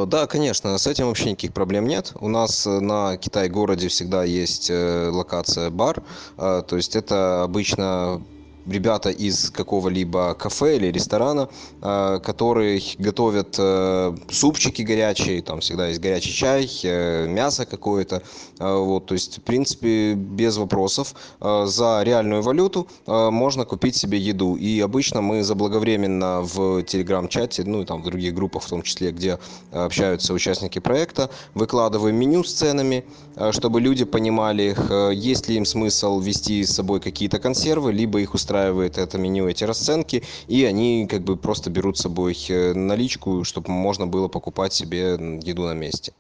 да, 0.07 0.27
конечно, 0.27 0.77
с 0.77 0.87
этим 0.89 1.07
вообще 1.07 1.31
никаких 1.31 1.53
проблем 1.53 1.87
нет. 1.87 2.13
У 2.21 2.29
нас 2.29 2.67
э, 2.67 2.81
на 2.81 3.17
Китай-городе 3.17 3.87
всегда 3.87 4.25
есть 4.25 4.69
э, 4.69 5.09
локация 5.13 5.71
бар, 5.71 6.03
то 6.37 6.67
есть 6.73 6.97
это 6.97 7.45
обычно 7.45 8.21
ребята 8.67 9.11
из 9.11 9.51
какого-либо 9.51 10.35
кафе 10.35 10.77
или 10.77 10.87
ресторана, 10.89 11.49
а, 11.81 12.19
которые 12.19 12.81
готовят 12.99 13.57
э, 13.59 14.17
супчики 14.31 14.83
горячие, 14.83 15.43
там 15.43 15.61
всегда 15.61 15.89
есть 15.89 16.01
горячий 16.01 16.33
чай, 16.33 16.71
э, 16.83 17.27
мясо 17.29 17.67
какое-то, 17.67 18.23
вот, 18.59 19.07
то 19.07 19.15
есть, 19.15 19.39
в 19.39 19.43
принципе, 19.43 20.15
без 20.15 20.57
вопросов. 20.57 21.15
За 21.41 22.03
реальную 22.05 22.43
валюту 22.43 22.87
можно 23.07 23.65
купить 23.65 23.97
себе 23.97 24.19
еду, 24.19 24.57
и 24.57 24.81
обычно 24.81 25.21
мы 25.21 25.43
заблаговременно 25.43 26.41
в 26.43 26.83
телеграм-чате, 26.83 27.65
ну 27.65 27.83
и 27.83 27.85
там 27.85 28.03
в 28.03 28.05
других 28.05 28.35
группах, 28.35 28.63
в 28.63 28.69
том 28.69 28.83
числе, 28.83 29.11
где 29.11 29.39
общаются 29.73 30.33
участники 30.33 30.79
проекта, 30.79 31.31
выкладываем 31.55 32.17
меню 32.17 32.45
с 32.45 32.53
ценами, 32.53 33.05
чтобы 33.51 33.81
люди 33.81 34.05
понимали, 34.05 34.77
есть 35.15 35.49
ли 35.49 35.57
им 35.57 35.65
смысл 35.65 36.21
вести 36.21 36.65
с 36.65 36.75
собой 36.75 37.01
какие-то 37.01 37.39
консервы, 37.39 37.93
либо 37.93 38.21
их 38.21 38.35
устраивать 38.35 38.54
устраивает 38.55 38.99
это 38.99 39.19
меню, 39.19 39.49
эти 39.49 39.65
расценки, 39.65 40.23
и 40.47 40.65
они 40.65 41.09
как 41.11 41.23
бы 41.23 41.37
просто 41.37 41.71
берут 41.71 41.99
с 41.99 42.03
собой 42.03 42.37
э, 42.49 42.73
наличку, 42.73 43.43
чтобы 43.43 43.71
можно 43.71 44.07
было 44.07 44.29
покупать 44.29 44.73
себе 44.73 45.19
еду 45.43 45.65
на 45.65 45.75
месте. 45.75 46.13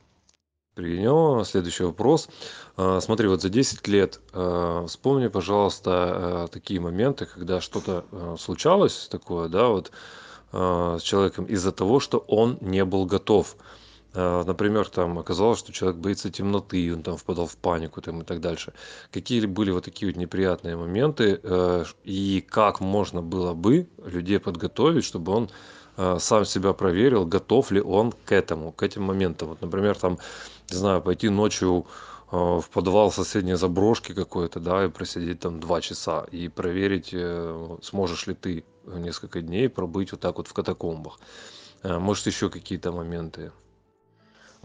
Принял. 0.74 1.44
Следующий 1.44 1.84
вопрос. 1.84 2.28
А, 2.76 3.00
смотри, 3.00 3.28
вот 3.28 3.40
за 3.40 3.48
10 3.48 3.86
лет 3.86 4.20
а, 4.32 4.84
вспомни, 4.86 5.28
пожалуйста, 5.28 5.90
а, 5.92 6.48
такие 6.48 6.80
моменты, 6.80 7.26
когда 7.26 7.60
что-то 7.60 8.04
случалось 8.40 9.06
такое, 9.08 9.48
да, 9.48 9.68
вот 9.68 9.92
с 10.52 11.02
человеком 11.02 11.46
из-за 11.46 11.72
того, 11.72 11.98
что 11.98 12.18
он 12.28 12.58
не 12.60 12.84
был 12.84 13.06
готов. 13.06 13.56
А, 14.14 14.44
например, 14.44 14.88
там 14.88 15.18
оказалось, 15.18 15.58
что 15.58 15.72
человек 15.72 15.98
боится 15.98 16.30
темноты, 16.30 16.92
он 16.94 17.02
там 17.02 17.16
впадал 17.16 17.46
в 17.46 17.56
панику 17.56 18.00
там, 18.00 18.22
и 18.22 18.24
так 18.24 18.40
дальше. 18.40 18.72
Какие 19.12 19.44
были 19.46 19.72
вот 19.72 19.84
такие 19.84 20.10
вот 20.12 20.18
неприятные 20.18 20.76
моменты, 20.76 21.40
э, 21.42 21.84
и 22.04 22.44
как 22.48 22.80
можно 22.80 23.22
было 23.22 23.54
бы 23.54 23.88
людей 24.04 24.38
подготовить, 24.38 25.04
чтобы 25.04 25.32
он 25.32 25.50
э, 25.96 26.18
сам 26.20 26.44
себя 26.44 26.72
проверил, 26.72 27.26
готов 27.26 27.72
ли 27.72 27.80
он 27.80 28.12
к 28.12 28.30
этому, 28.30 28.72
к 28.72 28.82
этим 28.84 29.02
моментам. 29.02 29.48
Вот, 29.48 29.60
например, 29.60 29.96
там, 29.96 30.18
не 30.70 30.76
знаю, 30.76 31.02
пойти 31.02 31.28
ночью 31.28 31.86
э, 32.30 32.36
в 32.36 32.70
подвал 32.72 33.10
соседней 33.10 33.56
заброшки 33.56 34.14
какой-то, 34.14 34.60
да, 34.60 34.84
и 34.84 34.88
просидеть 34.88 35.40
там 35.40 35.58
два 35.58 35.80
часа, 35.80 36.24
и 36.30 36.46
проверить, 36.46 37.12
сможешь 37.82 38.28
ли 38.28 38.34
ты 38.34 38.64
несколько 38.86 39.40
дней 39.40 39.68
пробыть 39.68 40.12
вот 40.12 40.20
так 40.20 40.36
вот 40.36 40.46
в 40.46 40.52
катакомбах. 40.52 41.18
Может, 41.82 42.26
еще 42.26 42.48
какие-то 42.48 42.92
моменты. 42.92 43.50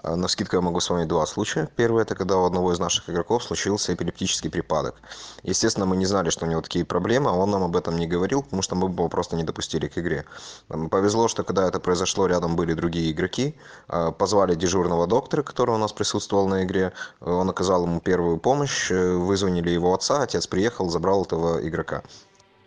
А, 0.03 0.15
на 0.15 0.27
скидку 0.27 0.55
я 0.55 0.61
могу 0.61 0.79
вспомнить 0.79 1.07
два 1.07 1.25
случая. 1.25 1.69
Первый 1.75 2.03
это 2.03 2.15
когда 2.15 2.37
у 2.37 2.45
одного 2.45 2.73
из 2.73 2.79
наших 2.79 3.09
игроков 3.09 3.43
случился 3.43 3.93
эпилептический 3.93 4.49
припадок. 4.49 4.95
Естественно, 5.43 5.85
мы 5.85 5.97
не 5.97 6.05
знали, 6.05 6.29
что 6.29 6.45
у 6.45 6.49
него 6.49 6.61
такие 6.61 6.85
проблемы, 6.85 7.29
а 7.29 7.33
он 7.33 7.51
нам 7.51 7.63
об 7.63 7.75
этом 7.75 7.97
не 7.97 8.07
говорил, 8.07 8.43
потому 8.43 8.61
что 8.61 8.75
мы 8.75 8.89
его 8.89 9.09
просто 9.09 9.35
не 9.35 9.43
допустили 9.43 9.87
к 9.87 9.97
игре. 9.97 10.25
Повезло, 10.67 11.27
что 11.27 11.43
когда 11.43 11.67
это 11.67 11.79
произошло, 11.79 12.27
рядом 12.27 12.55
были 12.55 12.73
другие 12.73 13.11
игроки. 13.11 13.55
А, 13.87 14.11
позвали 14.11 14.55
дежурного 14.55 15.07
доктора, 15.07 15.43
который 15.43 15.75
у 15.75 15.77
нас 15.77 15.91
присутствовал 15.91 16.47
на 16.47 16.63
игре. 16.63 16.93
Он 17.21 17.49
оказал 17.49 17.83
ему 17.83 17.99
первую 17.99 18.37
помощь, 18.37 18.91
э, 18.91 19.13
вызвонили 19.13 19.69
его 19.69 19.93
отца, 19.93 20.21
отец 20.21 20.47
приехал, 20.47 20.89
забрал 20.89 21.23
этого 21.23 21.65
игрока. 21.67 22.03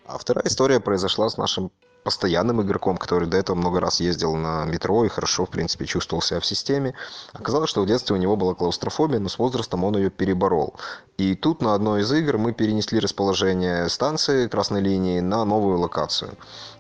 А 0.07 0.19
вторая 0.19 0.47
история 0.47 0.81
произошла 0.81 1.29
с 1.29 1.37
нашим 1.37 1.71
постоянным 2.05 2.63
игроком, 2.63 2.97
который 2.97 3.29
до 3.29 3.37
этого 3.37 3.57
много 3.57 3.81
раз 3.81 4.01
ездил 4.01 4.35
на 4.35 4.65
метро 4.65 5.05
и 5.05 5.09
хорошо, 5.09 5.47
в 5.47 5.51
принципе, 5.51 5.87
чувствовал 5.87 6.23
себя 6.23 6.41
в 6.41 6.47
системе. 6.47 6.95
Оказалось, 7.33 7.71
что 7.71 7.83
в 7.83 7.87
детстве 7.87 8.17
у 8.17 8.19
него 8.19 8.37
была 8.37 8.55
клаустрофобия, 8.55 9.21
но 9.21 9.29
с 9.29 9.39
возрастом 9.39 9.85
он 9.85 9.97
ее 9.97 10.11
переборол. 10.11 10.75
И 11.19 11.35
тут 11.35 11.63
на 11.63 11.75
одной 11.75 12.03
из 12.03 12.13
игр 12.13 12.39
мы 12.39 12.53
перенесли 12.53 12.99
расположение 12.99 13.89
станции 13.89 14.49
красной 14.49 14.81
линии 14.81 15.21
на 15.21 15.45
новую 15.45 15.79
локацию. 15.79 16.33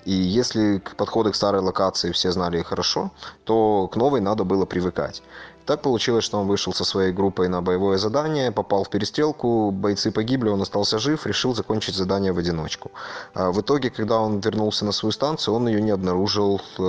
И 0.05 0.13
если 0.13 0.83
подходы 0.97 1.31
к 1.31 1.37
старой 1.37 1.61
локации 1.61 2.11
все 2.11 2.33
знали 2.33 2.63
хорошо, 2.63 3.13
то 3.45 3.89
к 3.89 3.97
новой 3.97 4.21
надо 4.21 4.45
было 4.45 4.65
привыкать. 4.65 5.23
Так 5.65 5.83
получилось, 5.83 6.25
что 6.25 6.41
он 6.41 6.49
вышел 6.49 6.73
со 6.73 6.85
своей 6.85 7.13
группой 7.13 7.49
на 7.49 7.63
боевое 7.63 7.97
задание, 7.97 8.51
попал 8.51 8.83
в 8.83 8.91
перестрелку, 8.91 9.71
бойцы 9.71 10.11
погибли, 10.11 10.49
он 10.49 10.61
остался 10.61 10.99
жив, 10.99 11.27
решил 11.27 11.55
закончить 11.55 11.95
задание 11.95 12.33
в 12.33 12.39
одиночку. 12.39 12.91
А 13.35 13.53
в 13.53 13.61
итоге, 13.61 13.91
когда 13.91 14.21
он 14.21 14.41
вернулся 14.41 14.85
на 14.85 14.93
свою 14.93 15.13
станцию, 15.13 15.55
он 15.55 15.69
ее 15.69 15.81
не 15.81 15.91
обнаружил 15.91 16.61
э, 16.79 16.83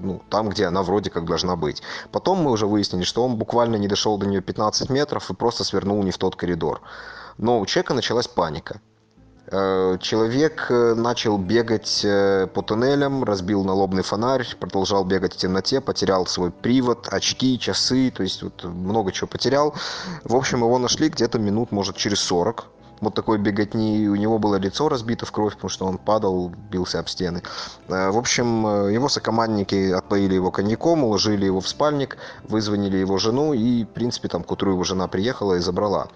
ну, 0.00 0.22
там, 0.30 0.48
где 0.48 0.66
она 0.66 0.82
вроде 0.82 1.10
как 1.10 1.26
должна 1.26 1.56
быть. 1.56 1.82
Потом 2.10 2.38
мы 2.38 2.52
уже 2.52 2.66
выяснили, 2.66 3.04
что 3.04 3.22
он 3.22 3.36
буквально 3.36 3.76
не 3.76 3.88
дошел 3.88 4.16
до 4.16 4.26
нее 4.26 4.40
15 4.40 4.88
метров 4.88 5.30
и 5.30 5.34
просто 5.34 5.64
свернул 5.64 6.02
не 6.02 6.10
в 6.10 6.18
тот 6.18 6.36
коридор. 6.36 6.80
Но 7.36 7.60
у 7.60 7.66
человека 7.66 7.92
началась 7.92 8.28
паника. 8.28 8.80
Э, 9.48 9.96
человек 10.00 10.66
э, 10.70 10.94
начал 10.94 11.38
бегать 11.38 12.00
э, 12.04 12.48
по 12.52 12.62
туннелям, 12.62 13.22
разбил 13.22 13.62
налобный 13.62 14.02
фонарь, 14.02 14.44
продолжал 14.58 15.04
бегать 15.04 15.34
в 15.34 15.36
темноте, 15.36 15.80
потерял 15.80 16.26
свой 16.26 16.50
привод, 16.50 17.08
очки, 17.10 17.58
часы, 17.58 18.10
то 18.10 18.24
есть 18.24 18.42
вот 18.42 18.64
много 18.64 19.12
чего 19.12 19.28
потерял. 19.28 19.74
В 20.24 20.34
общем, 20.34 20.58
его 20.58 20.78
нашли 20.78 21.08
где-то 21.08 21.38
минут, 21.38 21.70
может, 21.70 21.96
через 21.96 22.18
40. 22.20 22.66
Вот 23.00 23.14
такой 23.14 23.38
беготни, 23.38 24.08
у 24.08 24.16
него 24.16 24.38
было 24.38 24.56
лицо 24.56 24.88
разбито 24.88 25.26
в 25.26 25.32
кровь, 25.32 25.54
потому 25.54 25.68
что 25.68 25.84
он 25.84 25.98
падал, 25.98 26.50
бился 26.70 26.98
об 26.98 27.08
стены. 27.08 27.42
В 27.88 28.16
общем, 28.16 28.88
его 28.88 29.10
сокомандники 29.10 29.92
отпоили 29.92 30.34
его 30.34 30.50
коньяком, 30.50 31.04
уложили 31.04 31.44
его 31.44 31.60
в 31.60 31.68
спальник, 31.68 32.16
вызвонили 32.44 32.96
его 32.96 33.18
жену, 33.18 33.52
и, 33.52 33.84
в 33.84 33.88
принципе, 33.88 34.28
там 34.28 34.42
к 34.42 34.50
утру 34.50 34.72
его 34.72 34.82
жена 34.82 35.08
приехала 35.08 35.56
и 35.56 35.60
забрала. 35.60 36.08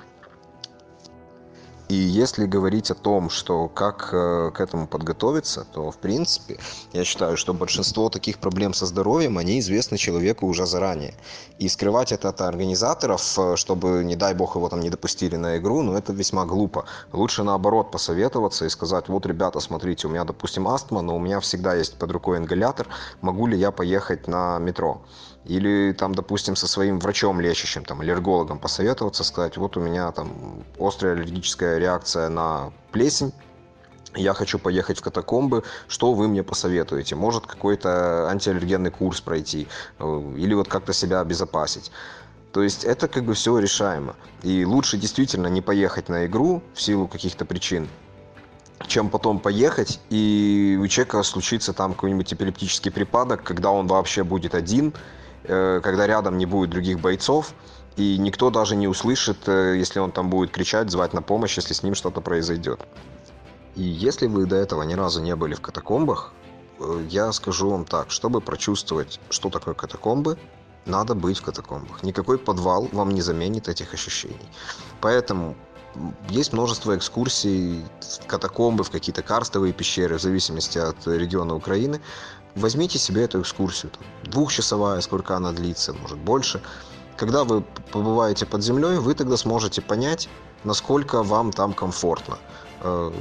И 1.90 1.94
если 1.94 2.46
говорить 2.46 2.92
о 2.92 2.94
том, 2.94 3.31
что 3.31 3.66
как 3.66 4.11
э, 4.12 4.53
к 4.55 4.61
этому 4.61 4.87
подготовиться, 4.87 5.66
то 5.72 5.90
в 5.90 5.96
принципе 5.96 6.57
я 6.92 7.05
считаю, 7.05 7.37
что 7.37 7.53
большинство 7.53 8.09
таких 8.09 8.38
проблем 8.38 8.74
со 8.74 8.87
здоровьем, 8.87 9.38
они 9.38 9.59
известны 9.59 9.98
человеку 9.98 10.46
уже 10.46 10.66
заранее. 10.66 11.14
И 11.59 11.68
скрывать 11.68 12.12
это 12.12 12.29
от 12.29 12.40
организаторов, 12.42 13.37
э, 13.37 13.57
чтобы, 13.57 14.05
не 14.05 14.14
дай 14.14 14.35
бог, 14.35 14.55
его 14.55 14.68
там 14.68 14.79
не 14.79 14.90
допустили 14.90 15.35
на 15.35 15.57
игру, 15.57 15.83
ну 15.83 15.94
это 15.94 16.12
весьма 16.12 16.44
глупо. 16.46 16.85
Лучше 17.12 17.42
наоборот 17.42 17.90
посоветоваться 17.90 18.66
и 18.66 18.68
сказать, 18.68 19.09
вот, 19.09 19.26
ребята, 19.26 19.59
смотрите, 19.59 20.07
у 20.07 20.11
меня, 20.11 20.22
допустим, 20.22 20.68
астма, 20.68 21.03
но 21.03 21.16
у 21.16 21.18
меня 21.18 21.40
всегда 21.40 21.74
есть 21.74 21.98
под 21.98 22.12
рукой 22.12 22.38
ингалятор, 22.38 22.87
могу 23.20 23.48
ли 23.48 23.59
я 23.59 23.72
поехать 23.72 24.29
на 24.29 24.61
метро? 24.61 25.03
Или 25.44 25.92
там, 25.92 26.14
допустим, 26.14 26.57
со 26.57 26.66
своим 26.66 26.98
врачом 26.98 27.40
лечащим, 27.40 27.85
там, 27.85 28.00
аллергологом 28.00 28.59
посоветоваться, 28.59 29.24
сказать, 29.24 29.57
вот 29.57 29.76
у 29.76 29.81
меня 29.81 30.11
там 30.12 30.64
острая 30.79 31.14
аллергическая 31.14 31.79
реакция 31.79 32.29
на 32.29 32.72
плесень, 32.92 33.33
я 34.16 34.35
хочу 34.35 34.59
поехать 34.59 34.98
в 34.98 35.03
катакомбы, 35.03 35.62
что 35.87 36.12
вы 36.14 36.26
мне 36.26 36.42
посоветуете? 36.42 37.14
Может 37.14 37.46
какой-то 37.46 38.29
антиаллергенный 38.29 38.90
курс 38.90 39.20
пройти 39.20 39.68
э, 39.98 40.35
или 40.37 40.53
вот 40.55 40.68
как-то 40.68 40.92
себя 40.92 41.20
обезопасить? 41.20 41.92
То 42.53 42.62
есть 42.62 42.85
это 42.85 43.07
как 43.07 43.24
бы 43.24 43.35
все 43.35 43.57
решаемо. 43.59 44.16
И 44.42 44.64
лучше 44.64 44.98
действительно 44.98 45.46
не 45.46 45.61
поехать 45.61 46.09
на 46.09 46.26
игру 46.26 46.62
в 46.74 46.83
силу 46.83 47.07
каких-то 47.07 47.44
причин, 47.44 47.88
чем 48.88 49.11
потом 49.11 49.38
поехать, 49.38 50.00
и 50.11 50.76
у 50.83 50.88
человека 50.88 51.22
случится 51.22 51.72
там 51.72 51.94
какой-нибудь 51.94 52.33
эпилептический 52.33 52.90
припадок, 52.90 53.44
когда 53.44 53.70
он 53.70 53.87
вообще 53.87 54.24
будет 54.24 54.57
один, 54.57 54.92
когда 55.42 56.07
рядом 56.07 56.38
не 56.38 56.46
будет 56.46 56.70
других 56.70 57.00
бойцов, 57.00 57.55
и 57.96 58.18
никто 58.18 58.50
даже 58.50 58.76
не 58.76 58.88
услышит, 58.88 59.48
э, 59.48 59.76
если 59.76 59.98
он 60.00 60.12
там 60.12 60.31
будет 60.31 60.50
кричать, 60.50 60.90
звать 60.90 61.12
на 61.12 61.22
помощь, 61.22 61.57
если 61.57 61.74
с 61.74 61.83
ним 61.83 61.94
что-то 61.94 62.20
произойдет. 62.20 62.81
И 63.76 63.83
если 63.83 64.26
вы 64.26 64.46
до 64.46 64.57
этого 64.57 64.83
ни 64.83 64.94
разу 64.94 65.20
не 65.20 65.37
были 65.37 65.55
в 65.55 65.61
катакомбах, 65.61 66.33
э, 66.79 67.07
я 67.11 67.33
скажу 67.33 67.70
вам 67.70 67.85
так, 67.85 68.11
чтобы 68.11 68.40
прочувствовать, 68.40 69.20
что 69.31 69.50
такое 69.50 69.74
катакомбы, 69.74 70.38
надо 70.87 71.14
быть 71.14 71.38
в 71.38 71.42
катакомбах. 71.42 72.03
Никакой 72.03 72.38
подвал 72.38 72.88
вам 72.92 73.11
не 73.11 73.22
заменит 73.22 73.68
этих 73.68 73.92
ощущений. 73.92 74.48
Поэтому 75.00 75.55
есть 76.29 76.53
множество 76.53 76.96
экскурсий 76.96 77.85
в 78.00 78.26
катакомбы, 78.26 78.85
в 78.85 78.90
какие-то 78.90 79.22
карстовые 79.22 79.72
пещеры, 79.72 80.16
в 80.16 80.22
зависимости 80.22 80.79
от 80.79 81.07
региона 81.07 81.55
Украины. 81.55 82.00
Возьмите 82.54 82.98
себе 82.98 83.24
эту 83.24 83.40
экскурсию, 83.40 83.92
там, 83.92 84.02
двухчасовая, 84.24 85.00
сколько 85.00 85.36
она 85.36 85.52
длится, 85.52 85.92
может 85.92 86.18
больше. 86.18 86.60
когда 87.16 87.44
вы 87.44 87.60
побываете 87.92 88.46
под 88.46 88.62
землей, 88.62 88.96
вы 88.96 89.14
тогда 89.14 89.36
сможете 89.36 89.82
понять, 89.82 90.28
насколько 90.64 91.22
вам 91.22 91.52
там 91.52 91.74
комфортно. 91.74 92.38
Э, 92.80 93.12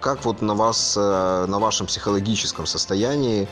как 0.00 0.24
вот 0.24 0.40
на 0.42 0.54
вас, 0.54 0.96
э, 0.96 1.46
на 1.46 1.58
вашем 1.58 1.86
психологическом 1.86 2.66
состоянии 2.66 3.48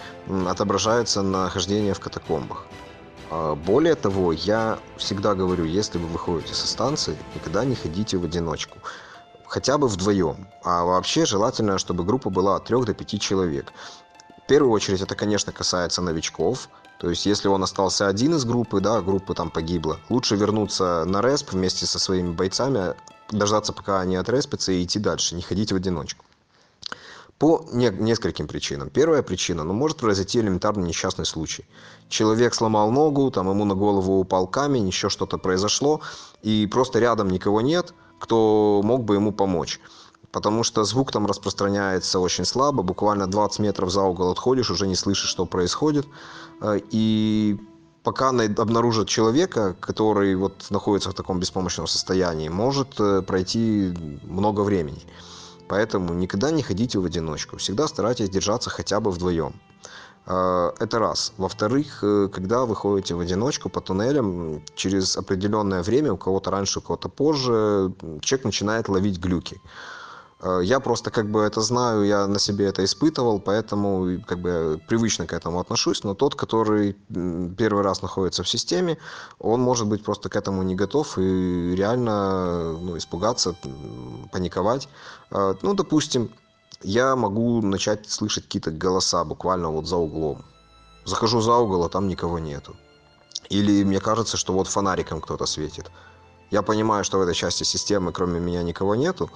отображается 0.49 1.23
нахождение 1.23 1.93
в 1.93 2.01
катакомбах. 2.01 2.67
А, 3.31 3.55
более 3.55 3.95
того, 3.95 4.33
я 4.33 4.79
всегда 4.97 5.35
говорю, 5.35 5.65
если 5.65 5.99
вы 5.99 6.07
выходите 6.07 6.55
со 6.55 6.67
станции, 6.67 7.17
никогда 7.35 7.65
не 7.65 7.75
ходите 7.75 8.17
в 8.17 8.25
одиночку. 8.25 8.79
Хотя 9.47 9.79
бы 9.79 9.89
вдвоем. 9.89 10.49
А 10.65 10.85
вообще 10.85 11.25
желательно, 11.25 11.79
чтобы 11.79 12.05
группа 12.05 12.31
была 12.31 12.57
от 12.57 12.65
3 12.65 12.85
до 12.85 12.95
5 12.95 13.21
человек. 13.21 13.73
В 14.47 14.49
первую 14.49 14.71
очередь 14.71 15.01
это, 15.01 15.17
конечно, 15.17 15.53
касается 15.53 16.03
новичков. 16.03 16.69
То 17.01 17.11
есть, 17.11 17.27
если 17.27 17.49
он 17.49 17.65
остался 17.65 18.07
один 18.07 18.37
из 18.37 18.45
группы, 18.45 18.81
да, 18.81 19.01
группа 19.01 19.35
там 19.35 19.51
погибла, 19.51 19.99
лучше 20.09 20.37
вернуться 20.37 21.05
на 21.05 21.21
респ 21.21 21.53
вместе 21.53 21.85
со 21.85 21.99
своими 21.99 22.31
бойцами, 22.31 22.95
дождаться, 23.29 23.73
пока 23.73 23.99
они 23.99 24.15
отреспятся 24.15 24.71
и 24.71 24.85
идти 24.85 25.01
дальше, 25.01 25.35
не 25.35 25.43
ходить 25.43 25.73
в 25.73 25.75
одиночку. 25.75 26.25
По 27.41 27.67
не, 27.73 27.91
нескольким 27.91 28.47
причинам. 28.47 28.89
Первая 28.89 29.25
причина, 29.25 29.65
ну, 29.65 29.73
может 29.73 29.97
произойти 29.97 30.39
элементарный 30.39 30.87
несчастный 30.87 31.27
случай. 31.27 31.65
Человек 32.09 32.55
сломал 32.55 32.93
ногу, 32.93 33.33
там 33.33 33.51
ему 33.51 33.65
на 33.65 33.75
голову 33.75 34.21
упал 34.21 34.47
камень, 34.47 34.87
еще 34.87 35.11
что-то 35.11 35.39
произошло, 35.39 36.03
и 36.43 36.69
просто 36.69 37.01
рядом 37.01 37.31
никого 37.31 37.63
нет, 37.63 37.95
кто 38.21 38.81
мог 38.85 39.03
бы 39.03 39.17
ему 39.17 39.33
помочь. 39.33 39.81
Потому 40.37 40.65
что 40.65 40.85
звук 40.85 41.13
там 41.13 41.25
распространяется 41.27 42.21
очень 42.21 42.45
слабо, 42.45 42.83
буквально 42.83 43.27
20 43.27 43.61
метров 43.61 43.91
за 43.91 44.03
угол 44.03 44.31
отходишь, 44.31 44.71
уже 44.71 44.87
не 44.87 44.95
слышишь, 44.95 45.31
что 45.31 45.47
происходит. 45.47 46.07
Э, 46.61 46.79
и 46.91 47.57
пока 48.03 48.29
обнаружат 48.29 49.09
человека, 49.09 49.75
который 49.81 50.37
вот 50.37 50.67
находится 50.69 51.09
в 51.09 51.15
таком 51.15 51.41
беспомощном 51.41 51.87
состоянии, 51.87 52.51
может 52.51 53.01
э, 53.01 53.23
пройти 53.23 53.95
много 54.25 54.61
времени. 54.61 55.01
Поэтому 55.69 56.13
никогда 56.13 56.51
не 56.51 56.63
ходите 56.63 56.99
в 56.99 57.07
одиночку. 57.07 57.57
Всегда 57.57 57.89
старайтесь 57.89 58.29
держаться 58.29 58.69
хотя 58.69 59.01
бы 59.01 59.11
вдвоем. 59.11 59.55
А, 60.27 60.75
это 60.79 60.99
раз. 60.99 61.33
Во-вторых, 61.39 62.01
э, 62.03 62.29
когда 62.31 62.67
вы 62.67 62.77
ходите 62.77 63.15
в 63.15 63.21
одиночку 63.21 63.71
по 63.71 63.81
туннелям, 63.81 64.63
через 64.75 65.17
определенное 65.17 65.83
время, 65.83 66.13
у 66.13 66.19
кого-то 66.19 66.51
раньше, 66.51 66.81
у 66.81 66.83
кого-то 66.83 67.09
позже, 67.09 67.95
человек 68.21 68.45
начинает 68.45 68.91
ловить 68.91 69.19
глюки. 69.19 69.63
Э, 70.41 70.61
я 70.63 70.81
просто 70.81 71.11
как 71.11 71.31
бы 71.31 71.41
это 71.41 71.61
знаю, 71.61 72.05
я 72.05 72.27
на 72.27 72.39
себе 72.39 72.67
это 72.67 72.85
испытывал, 72.85 73.41
поэтому 73.41 74.21
как 74.27 74.39
бы 74.39 74.81
привычно 74.87 75.27
к 75.27 75.33
этому 75.33 75.61
отношусь. 75.61 76.05
Но 76.05 76.15
тот, 76.15 76.35
который 76.35 76.93
первый 77.59 77.83
раз 77.83 78.03
находится 78.03 78.43
в 78.43 78.49
системе, 78.49 78.99
он 79.39 79.61
может 79.61 79.87
быть 79.87 80.05
просто 80.05 80.29
к 80.29 80.37
этому 80.37 80.63
не 80.63 80.75
готов 80.75 81.19
и 81.19 81.75
реально 81.77 82.73
ну, 82.73 82.97
испугаться, 82.97 83.55
паниковать. 84.33 84.89
Э, 85.31 85.55
ну, 85.63 85.75
допустим, 85.75 86.31
я 86.83 87.17
могу 87.17 87.63
начать 87.63 88.09
слышать 88.11 88.45
какие-то 88.45 88.71
голоса 88.71 89.25
буквально 89.25 89.71
вот 89.71 89.87
за 89.87 89.97
углом. 89.97 90.45
Захожу 91.05 91.41
за 91.41 91.55
угол, 91.57 91.85
а 91.85 91.89
там 91.89 92.09
никого 92.09 92.39
нету. 92.39 92.77
Или 93.49 93.85
мне 93.85 94.01
кажется, 94.01 94.37
что 94.37 94.53
вот 94.53 94.67
фонариком 94.67 95.21
кто-то 95.21 95.47
светит. 95.47 95.91
Я 96.51 96.63
понимаю, 96.63 97.05
что 97.05 97.19
в 97.19 97.23
этой 97.23 97.35
части 97.35 97.65
системы 97.65 98.13
кроме 98.13 98.41
меня 98.41 98.63
никого 98.63 98.95
нету, 98.95 99.31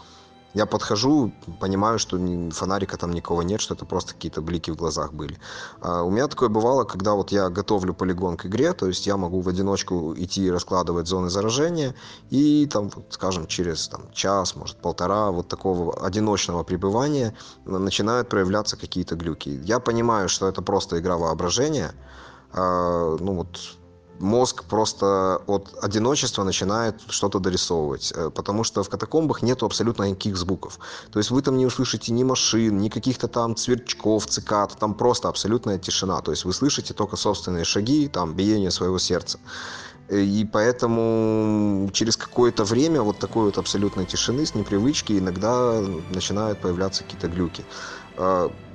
я 0.54 0.66
подхожу, 0.66 1.32
понимаю, 1.60 1.98
что 1.98 2.18
фонарика 2.50 2.96
там 2.96 3.12
никого 3.12 3.42
нет, 3.42 3.60
что 3.60 3.74
это 3.74 3.84
просто 3.84 4.14
какие-то 4.14 4.42
блики 4.42 4.70
в 4.70 4.76
глазах 4.76 5.12
были. 5.12 5.38
А 5.80 6.02
у 6.02 6.10
меня 6.10 6.26
такое 6.26 6.48
бывало, 6.48 6.84
когда 6.84 7.14
вот 7.14 7.30
я 7.32 7.48
готовлю 7.48 7.94
полигон 7.94 8.36
к 8.36 8.46
игре, 8.46 8.72
то 8.72 8.86
есть 8.86 9.06
я 9.06 9.16
могу 9.16 9.40
в 9.40 9.48
одиночку 9.48 10.14
идти 10.16 10.50
раскладывать 10.50 11.06
зоны 11.06 11.30
заражения, 11.30 11.94
и 12.30 12.66
там, 12.66 12.90
скажем, 13.10 13.46
через 13.46 13.88
там, 13.88 14.10
час, 14.12 14.56
может, 14.56 14.76
полтора 14.78 15.30
вот 15.30 15.48
такого 15.48 16.04
одиночного 16.04 16.64
пребывания 16.64 17.34
начинают 17.64 18.28
проявляться 18.28 18.76
какие-то 18.76 19.14
глюки. 19.14 19.60
Я 19.64 19.78
понимаю, 19.78 20.28
что 20.28 20.48
это 20.48 20.62
просто 20.62 20.98
игра 20.98 21.16
воображения, 21.16 21.92
а, 22.52 23.16
ну 23.20 23.34
вот 23.34 23.79
мозг 24.20 24.64
просто 24.64 25.42
от 25.46 25.74
одиночества 25.82 26.44
начинает 26.44 26.94
что-то 27.08 27.38
дорисовывать, 27.38 28.12
э, 28.16 28.30
потому 28.30 28.64
что 28.64 28.82
в 28.82 28.88
катакомбах 28.88 29.42
нету 29.42 29.66
абсолютно 29.66 30.04
никаких 30.04 30.36
звуков. 30.36 30.78
То 31.10 31.18
есть 31.18 31.30
вы 31.30 31.42
там 31.42 31.56
не 31.56 31.66
услышите 31.66 32.12
ни 32.12 32.24
машин, 32.24 32.78
ни 32.78 32.88
каких-то 32.88 33.28
там 33.28 33.56
сверчков, 33.56 34.26
цикад, 34.26 34.76
там 34.78 34.94
просто 34.94 35.28
абсолютная 35.28 35.78
тишина. 35.78 36.20
То 36.20 36.32
есть 36.32 36.44
вы 36.44 36.52
слышите 36.52 36.94
только 36.94 37.16
собственные 37.16 37.64
шаги, 37.64 38.08
там 38.08 38.34
биение 38.34 38.70
своего 38.70 38.98
сердца. 38.98 39.38
Э, 40.08 40.20
и 40.20 40.44
поэтому 40.44 41.90
через 41.92 42.16
какое-то 42.16 42.64
время 42.64 43.02
вот 43.02 43.18
такой 43.18 43.44
вот 43.44 43.58
абсолютной 43.58 44.04
тишины 44.06 44.44
с 44.44 44.54
непривычки 44.54 45.18
иногда 45.18 45.80
начинают 46.14 46.60
появляться 46.60 47.04
какие-то 47.04 47.28
глюки. 47.28 47.64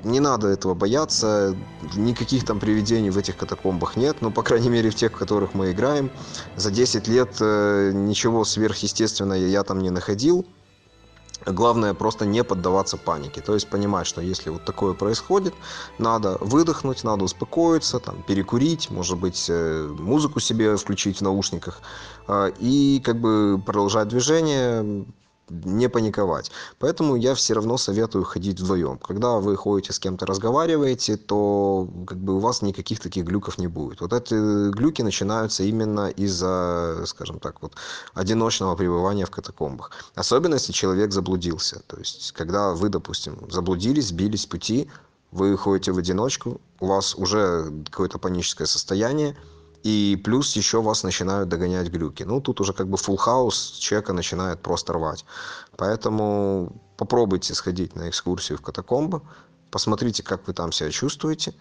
Не 0.06 0.20
надо 0.20 0.50
этого 0.50 0.76
бояться, 0.76 1.56
никаких 1.96 2.46
там 2.46 2.60
привидений 2.60 3.10
в 3.10 3.18
этих 3.18 3.38
катакомбах 3.38 3.98
нет, 3.98 4.18
ну, 4.22 4.30
по 4.30 4.44
крайней 4.44 4.70
мере, 4.70 4.92
в 4.92 4.96
тех, 4.96 5.12
в 5.12 5.18
которых 5.18 5.56
мы 5.56 5.72
играем. 5.72 6.12
За 6.56 6.70
10 6.70 7.08
лет 7.08 7.38
э, 7.40 7.92
ничего 7.92 8.46
сверхъестественного 8.46 9.40
я 9.40 9.64
там 9.64 9.80
не 9.80 9.90
находил. 9.90 10.46
Главное 11.44 11.96
просто 11.96 12.28
не 12.28 12.44
поддаваться 12.44 12.98
панике. 12.98 13.42
То 13.42 13.56
есть 13.56 13.68
понимать, 13.68 14.06
что 14.06 14.22
если 14.22 14.52
вот 14.52 14.64
такое 14.64 14.94
происходит, 14.94 15.56
надо 15.98 16.38
выдохнуть, 16.40 17.04
надо 17.04 17.24
успокоиться, 17.24 18.00
там, 18.00 18.22
перекурить, 18.28 18.92
может 18.92 19.18
быть, 19.18 19.48
э, 19.50 19.88
музыку 20.00 20.40
себе 20.40 20.78
включить 20.78 21.18
в 21.18 21.22
наушниках 21.22 21.82
а, 22.28 22.50
и 22.60 23.02
как 23.04 23.20
бы 23.20 23.60
продолжать 23.66 24.10
движение, 24.10 25.08
не 25.50 25.90
паниковать. 25.90 26.52
Поэтому 26.80 27.16
я 27.16 27.36
все 27.36 27.54
равно 27.54 27.78
советую 27.78 28.24
ходить 28.24 28.60
вдвоем. 28.60 28.98
Когда 28.98 29.36
вы 29.38 29.56
ходите 29.56 29.94
с 29.94 30.00
кем-то 30.00 30.26
разговариваете, 30.26 31.18
то 31.18 31.88
как 32.08 32.18
бы 32.18 32.36
у 32.36 32.40
вас 32.40 32.62
никаких 32.62 33.00
таких 33.00 33.26
глюков 33.26 33.58
не 33.58 33.68
будет. 33.68 34.02
Вот 34.02 34.14
эти 34.14 34.70
глюки 34.72 35.02
начинаются 35.02 35.64
именно 35.64 36.10
из-за, 36.10 37.04
скажем 37.06 37.40
так, 37.40 37.62
вот 37.62 37.74
одиночного 38.14 38.76
пребывания 38.76 39.26
в 39.26 39.32
катакомбах. 39.32 39.92
Особенно 40.16 40.56
если 40.56 40.72
человек 40.72 41.12
заблудился. 41.12 41.82
То 41.88 41.98
есть, 41.98 42.32
когда 42.32 42.74
вы, 42.74 42.90
допустим, 42.90 43.48
заблудились, 43.52 44.08
сбились 44.08 44.44
с 44.44 44.46
пути, 44.46 44.90
вы 45.32 45.58
ходите 45.58 45.92
в 45.92 45.98
одиночку, 45.98 46.62
у 46.80 46.88
вас 46.88 47.16
уже 47.16 47.72
какое-то 47.92 48.18
паническое 48.20 48.68
состояние, 48.68 49.36
и 49.86 50.20
плюс 50.24 50.56
еще 50.56 50.82
вас 50.82 51.04
начинают 51.04 51.48
догонять 51.48 51.90
глюки. 51.90 52.24
Ну, 52.24 52.42
тут 52.42 52.60
уже 52.60 52.74
как 52.74 52.88
бы 52.88 52.98
full 52.98 53.18
house 53.18 53.78
человека 53.78 54.14
начинает 54.14 54.60
просто 54.60 54.94
рвать. 54.94 55.26
Поэтому 55.78 56.72
попробуйте 56.98 57.54
сходить 57.54 57.96
на 57.96 58.10
экскурсию 58.10 58.58
в 58.58 58.62
катакомбы, 58.62 59.22
посмотрите, 59.70 60.24
как 60.24 60.48
вы 60.48 60.54
там 60.54 60.72
себя 60.72 60.90
чувствуете, 60.90 61.54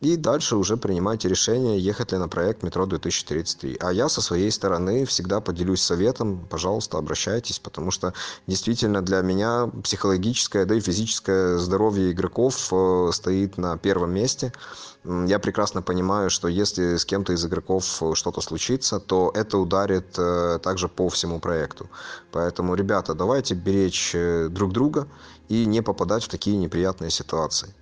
и 0.00 0.16
дальше 0.16 0.56
уже 0.56 0.76
принимайте 0.76 1.28
решение, 1.28 1.78
ехать 1.78 2.12
ли 2.12 2.18
на 2.18 2.28
проект 2.28 2.62
«Метро 2.62 2.86
2033». 2.86 3.78
А 3.80 3.92
я 3.92 4.08
со 4.08 4.20
своей 4.22 4.50
стороны 4.50 5.04
всегда 5.04 5.40
поделюсь 5.40 5.82
советом, 5.82 6.46
пожалуйста, 6.48 6.98
обращайтесь, 6.98 7.58
потому 7.58 7.90
что 7.90 8.14
действительно 8.46 9.02
для 9.02 9.20
меня 9.22 9.70
психологическое, 9.82 10.64
да 10.64 10.76
и 10.76 10.80
физическое 10.80 11.58
здоровье 11.58 12.12
игроков 12.12 12.68
э, 12.72 13.10
стоит 13.12 13.58
на 13.58 13.76
первом 13.76 14.12
месте– 14.12 14.52
я 15.04 15.38
прекрасно 15.38 15.80
понимаю, 15.80 16.28
что 16.28 16.48
если 16.48 16.96
с 16.96 17.04
кем-то 17.04 17.32
из 17.32 17.44
игроков 17.44 18.02
что-то 18.14 18.40
случится, 18.40 19.00
то 19.00 19.30
это 19.34 19.58
ударит 19.58 20.18
э, 20.18 20.58
также 20.62 20.88
по 20.88 21.08
всему 21.08 21.40
проекту. 21.40 21.88
Поэтому, 22.32 22.74
ребята, 22.74 23.14
давайте 23.14 23.54
беречь 23.54 24.12
э, 24.14 24.48
друг 24.50 24.72
друга 24.72 25.08
и 25.48 25.66
не 25.66 25.82
попадать 25.82 26.24
в 26.24 26.28
такие 26.28 26.56
неприятные 26.56 27.10
ситуации. 27.10 27.74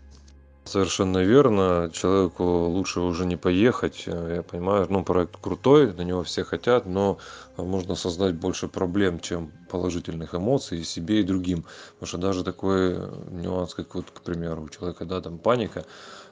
Совершенно 0.67 1.19
верно. 1.19 1.91
Человеку 1.93 2.43
лучше 2.43 2.99
уже 2.99 3.25
не 3.25 3.37
поехать. 3.37 4.03
Я 4.07 4.43
понимаю, 4.43 4.87
ну, 4.91 5.05
проект 5.05 5.37
крутой, 5.41 5.93
на 5.93 6.01
него 6.01 6.25
все 6.25 6.43
хотят, 6.43 6.87
но 6.87 7.19
можно 7.57 7.95
создать 7.95 8.35
больше 8.35 8.67
проблем, 8.67 9.21
чем 9.21 9.53
положительных 9.71 10.35
эмоций 10.35 10.81
и 10.81 10.85
себе, 10.85 11.21
и 11.21 11.23
другим. 11.23 11.65
Потому 11.95 12.09
что 12.09 12.19
даже 12.19 12.43
такой 12.43 12.99
нюанс, 13.31 13.75
как 13.75 13.95
вот, 13.95 14.07
к 14.11 14.21
примеру, 14.23 14.64
у 14.64 14.69
человека, 14.69 15.05
да, 15.05 15.21
там 15.21 15.39
паника, 15.39 15.85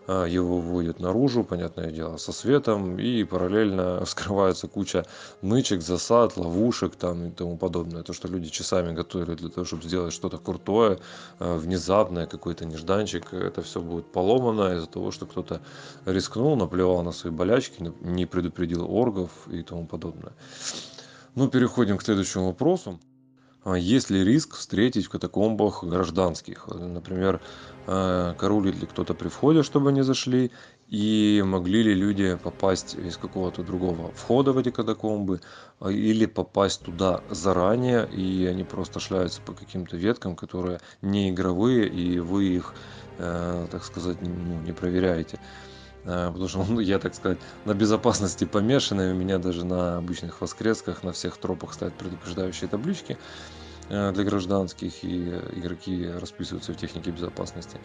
его 0.06 0.58
выводят 0.58 1.00
наружу, 1.00 1.44
понятное 1.44 1.90
дело, 1.90 2.18
со 2.18 2.32
светом, 2.32 2.98
и 2.98 3.24
параллельно 3.24 4.04
вскрывается 4.04 4.68
куча 4.68 5.06
нычек, 5.42 5.82
засад, 5.82 6.36
ловушек 6.36 6.96
там 6.96 7.26
и 7.26 7.30
тому 7.30 7.56
подобное. 7.56 8.02
То, 8.02 8.12
что 8.12 8.28
люди 8.28 8.50
часами 8.50 8.92
готовили 8.92 9.34
для 9.34 9.48
того, 9.48 9.64
чтобы 9.64 9.84
сделать 9.84 10.12
что-то 10.12 10.38
крутое, 10.38 10.98
а, 11.38 11.56
внезапное, 11.56 12.26
какой-то 12.26 12.66
нежданчик, 12.66 13.32
это 13.32 13.62
все 13.62 13.80
будет 13.80 14.06
поломано 14.12 14.76
из-за 14.76 14.86
того, 14.86 15.10
что 15.10 15.26
кто-то 15.26 15.60
рискнул, 16.04 16.56
наплевал 16.56 17.02
на 17.02 17.12
свои 17.12 17.32
болячки, 17.32 17.92
не 18.00 18.26
предупредил 18.26 18.90
оргов 18.90 19.30
и 19.50 19.62
тому 19.62 19.86
подобное. 19.86 20.32
Ну, 21.34 21.48
переходим 21.48 21.98
к 21.98 22.02
следующему 22.02 22.46
вопросу. 22.46 23.00
А 23.64 23.78
есть 23.78 24.10
ли 24.10 24.22
риск 24.22 24.56
встретить 24.56 25.06
в 25.06 25.08
катакомбах 25.08 25.82
гражданских? 25.82 26.68
Например, 26.68 27.40
караулит 27.86 28.80
ли 28.80 28.86
кто-то 28.86 29.14
при 29.14 29.28
входе, 29.28 29.62
чтобы 29.62 29.90
они 29.90 30.02
зашли? 30.02 30.50
и 30.88 31.42
могли 31.44 31.82
ли 31.82 31.94
люди 31.94 32.38
попасть 32.42 32.94
из 32.94 33.16
какого-то 33.16 33.62
другого 33.62 34.12
входа 34.12 34.52
в 34.52 34.58
эти 34.58 34.70
катакомбы 34.70 35.40
а, 35.80 35.88
или 35.90 36.26
попасть 36.26 36.82
туда 36.82 37.22
заранее 37.30 38.08
и 38.12 38.46
они 38.46 38.64
просто 38.64 39.00
шляются 39.00 39.40
по 39.40 39.52
каким-то 39.52 39.96
веткам 39.96 40.36
которые 40.36 40.80
не 41.00 41.30
игровые 41.30 41.88
и 41.88 42.18
вы 42.18 42.44
их 42.44 42.74
э, 43.18 43.66
так 43.70 43.82
сказать 43.84 44.18
ну, 44.20 44.60
не 44.60 44.72
проверяете 44.72 45.40
э, 46.04 46.28
потому 46.28 46.48
что 46.48 46.64
ну, 46.64 46.80
я 46.94 46.98
так 46.98 47.14
сказать 47.14 47.38
на 47.64 47.74
безопасности 47.74 48.44
помешанный 48.44 49.12
у 49.12 49.14
меня 49.14 49.38
даже 49.38 49.64
на 49.64 49.96
обычных 49.96 50.40
воскресках 50.40 51.02
на 51.02 51.12
всех 51.12 51.38
тропах 51.38 51.72
стоят 51.72 51.94
предупреждающие 51.94 52.68
таблички 52.68 53.16
Э, 53.16 53.63
для 53.88 54.24
гражданских 54.24 55.04
и 55.04 55.30
игроки 55.56 56.08
расписываются 56.08 56.72
в 56.72 56.76
технике 56.76 57.10
безопасности. 57.10 57.78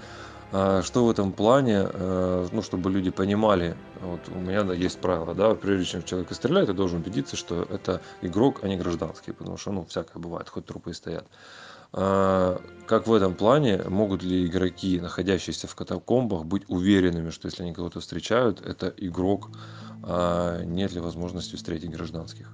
А 0.51 0.81
что 0.81 1.05
в 1.05 1.11
этом 1.11 1.31
плане, 1.31 1.85
э, 1.91 2.47
ну, 2.51 2.61
чтобы 2.63 2.89
люди 2.89 3.11
понимали, 3.11 3.75
вот 4.01 4.21
у 4.29 4.39
меня 4.39 4.63
да, 4.63 4.73
есть 4.73 4.99
правило, 4.99 5.35
да, 5.35 5.53
прежде 5.53 5.85
чем 5.85 6.01
в 6.01 6.05
человека 6.05 6.33
стреляет, 6.33 6.67
ты 6.67 6.73
должен 6.73 7.01
убедиться, 7.01 7.35
что 7.35 7.67
это 7.69 8.01
игрок, 8.21 8.59
а 8.63 8.67
не 8.67 8.75
гражданский, 8.75 9.31
потому 9.31 9.57
что, 9.57 9.71
ну, 9.71 9.85
всякое 9.85 10.19
бывает, 10.19 10.49
хоть 10.49 10.65
трупы 10.65 10.91
и 10.91 10.93
стоят. 10.93 11.27
А, 11.91 12.61
как 12.87 13.05
в 13.05 13.13
этом 13.13 13.35
плане 13.35 13.83
могут 13.83 14.23
ли 14.23 14.45
игроки, 14.45 14.99
находящиеся 14.99 15.67
в 15.67 15.75
катакомбах, 15.75 16.45
быть 16.45 16.63
уверенными, 16.67 17.29
что 17.29 17.47
если 17.47 17.61
они 17.61 17.73
кого-то 17.73 17.99
встречают, 17.99 18.61
это 18.61 18.91
игрок, 18.97 19.51
а 20.01 20.63
нет 20.63 20.93
ли 20.93 20.99
возможности 20.99 21.57
встретить 21.57 21.91
гражданских? 21.91 22.53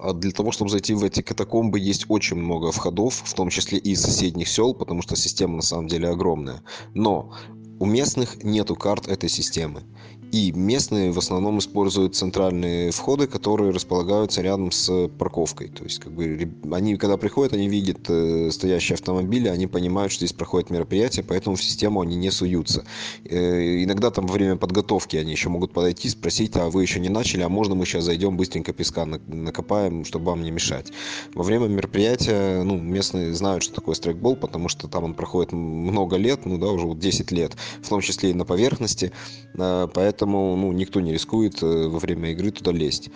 А 0.00 0.12
для 0.12 0.30
того, 0.30 0.52
чтобы 0.52 0.70
зайти 0.70 0.94
в 0.94 1.02
эти 1.02 1.22
катакомбы, 1.22 1.80
есть 1.80 2.06
очень 2.08 2.36
много 2.36 2.70
входов, 2.70 3.22
в 3.24 3.34
том 3.34 3.50
числе 3.50 3.78
и 3.78 3.90
из 3.90 4.02
соседних 4.02 4.48
сел, 4.48 4.72
потому 4.74 5.02
что 5.02 5.16
система 5.16 5.56
на 5.56 5.62
самом 5.62 5.88
деле 5.88 6.08
огромная. 6.08 6.62
Но 6.94 7.32
у 7.78 7.86
местных 7.86 8.42
нету 8.42 8.74
карт 8.76 9.08
этой 9.08 9.28
системы. 9.28 9.82
И 10.30 10.52
местные 10.52 11.10
в 11.10 11.18
основном 11.18 11.58
используют 11.58 12.14
центральные 12.14 12.90
входы, 12.90 13.26
которые 13.26 13.70
располагаются 13.70 14.42
рядом 14.42 14.70
с 14.70 15.08
парковкой. 15.18 15.68
То 15.68 15.84
есть, 15.84 16.00
как 16.00 16.12
бы, 16.12 16.50
они, 16.70 16.96
когда 16.96 17.16
приходят, 17.16 17.54
они 17.54 17.66
видят 17.68 17.98
э, 18.08 18.50
стоящие 18.50 18.94
автомобили, 18.94 19.48
они 19.48 19.66
понимают, 19.66 20.12
что 20.12 20.26
здесь 20.26 20.36
проходит 20.36 20.68
мероприятие, 20.68 21.24
поэтому 21.26 21.56
в 21.56 21.64
систему 21.64 22.02
они 22.02 22.16
не 22.16 22.30
суются. 22.30 22.84
Э, 23.24 23.82
иногда 23.82 24.10
там 24.10 24.26
во 24.26 24.34
время 24.34 24.56
подготовки 24.56 25.16
они 25.16 25.32
еще 25.32 25.48
могут 25.48 25.72
подойти, 25.72 26.10
спросить, 26.10 26.54
а 26.56 26.68
вы 26.68 26.82
еще 26.82 27.00
не 27.00 27.08
начали, 27.08 27.40
а 27.40 27.48
можно 27.48 27.74
мы 27.74 27.86
сейчас 27.86 28.04
зайдем 28.04 28.36
быстренько 28.36 28.74
песка 28.74 29.06
накопаем, 29.06 30.04
чтобы 30.04 30.26
вам 30.26 30.42
не 30.42 30.50
мешать. 30.50 30.92
Во 31.32 31.42
время 31.42 31.68
мероприятия, 31.68 32.62
ну, 32.64 32.78
местные 32.78 33.32
знают, 33.32 33.62
что 33.62 33.76
такое 33.76 33.94
страйкбол, 33.94 34.36
потому 34.36 34.68
что 34.68 34.88
там 34.88 35.04
он 35.04 35.14
проходит 35.14 35.52
много 35.52 36.16
лет, 36.16 36.44
ну 36.44 36.58
да, 36.58 36.66
уже 36.66 36.84
вот 36.84 36.98
10 36.98 37.32
лет, 37.32 37.56
в 37.82 37.88
том 37.88 38.00
числе 38.00 38.30
и 38.30 38.34
на 38.34 38.44
поверхности, 38.44 39.12
э, 39.54 39.88
поэтому 39.92 40.56
ну, 40.56 40.72
никто 40.72 41.00
не 41.00 41.12
рискует 41.12 41.62
э, 41.62 41.88
во 41.88 41.98
время 41.98 42.32
игры 42.32 42.50
туда 42.50 42.72
лезть. 42.72 43.10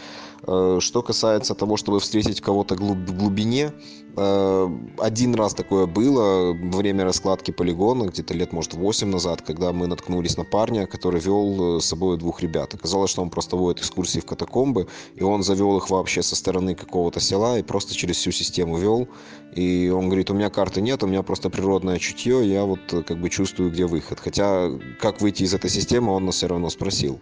Э, 0.47 0.79
что 0.81 1.03
касается 1.03 1.55
того, 1.55 1.77
чтобы 1.77 2.01
встретить 2.01 2.41
кого-то 2.41 2.75
в 2.75 3.17
глубине, 3.17 3.73
один 4.15 5.35
раз 5.35 5.55
такое 5.55 5.87
было 5.87 6.53
во 6.53 6.79
время 6.79 7.05
раскладки 7.05 7.51
полигона, 7.51 8.05
где-то 8.05 8.35
лет, 8.35 8.53
может, 8.53 8.75
8 8.75 9.09
назад, 9.09 9.43
когда 9.43 9.73
мы 9.73 9.87
наткнулись 9.87 10.37
на 10.37 10.45
парня, 10.45 10.87
который 10.87 11.21
вел 11.21 11.81
с 11.81 11.87
собой 11.87 12.19
двух 12.19 12.43
ребят. 12.43 12.75
Оказалось, 12.75 13.11
что 13.11 13.23
он 13.23 13.31
просто 13.31 13.57
водит 13.57 13.81
экскурсии 13.81 14.21
в 14.21 14.27
катакомбы, 14.27 14.87
и 15.15 15.23
он 15.23 15.43
завел 15.43 15.77
их 15.79 15.89
вообще 15.89 16.23
со 16.23 16.37
стороны 16.37 16.75
какого-то 16.75 17.21
села 17.21 17.59
и 17.59 17.63
просто 17.63 17.95
через 17.95 18.17
всю 18.17 18.33
систему 18.33 18.77
вел. 18.77 19.09
И 19.55 19.91
он 19.95 20.07
говорит, 20.07 20.31
у 20.31 20.35
меня 20.35 20.51
карты 20.51 20.81
нет, 20.81 21.03
у 21.03 21.07
меня 21.07 21.23
просто 21.23 21.51
природное 21.51 21.99
чутье, 21.99 22.47
я 22.47 22.65
вот 22.65 22.81
как 22.89 23.19
бы 23.19 23.29
чувствую, 23.29 23.71
где 23.71 23.87
выход. 23.87 24.21
Хотя, 24.21 24.71
как 25.01 25.21
выйти 25.21 25.43
из 25.43 25.55
этой 25.55 25.71
системы, 25.71 26.13
он 26.13 26.27
нас 26.27 26.37
все 26.37 26.49
равно 26.49 26.71
спросил. 26.71 27.19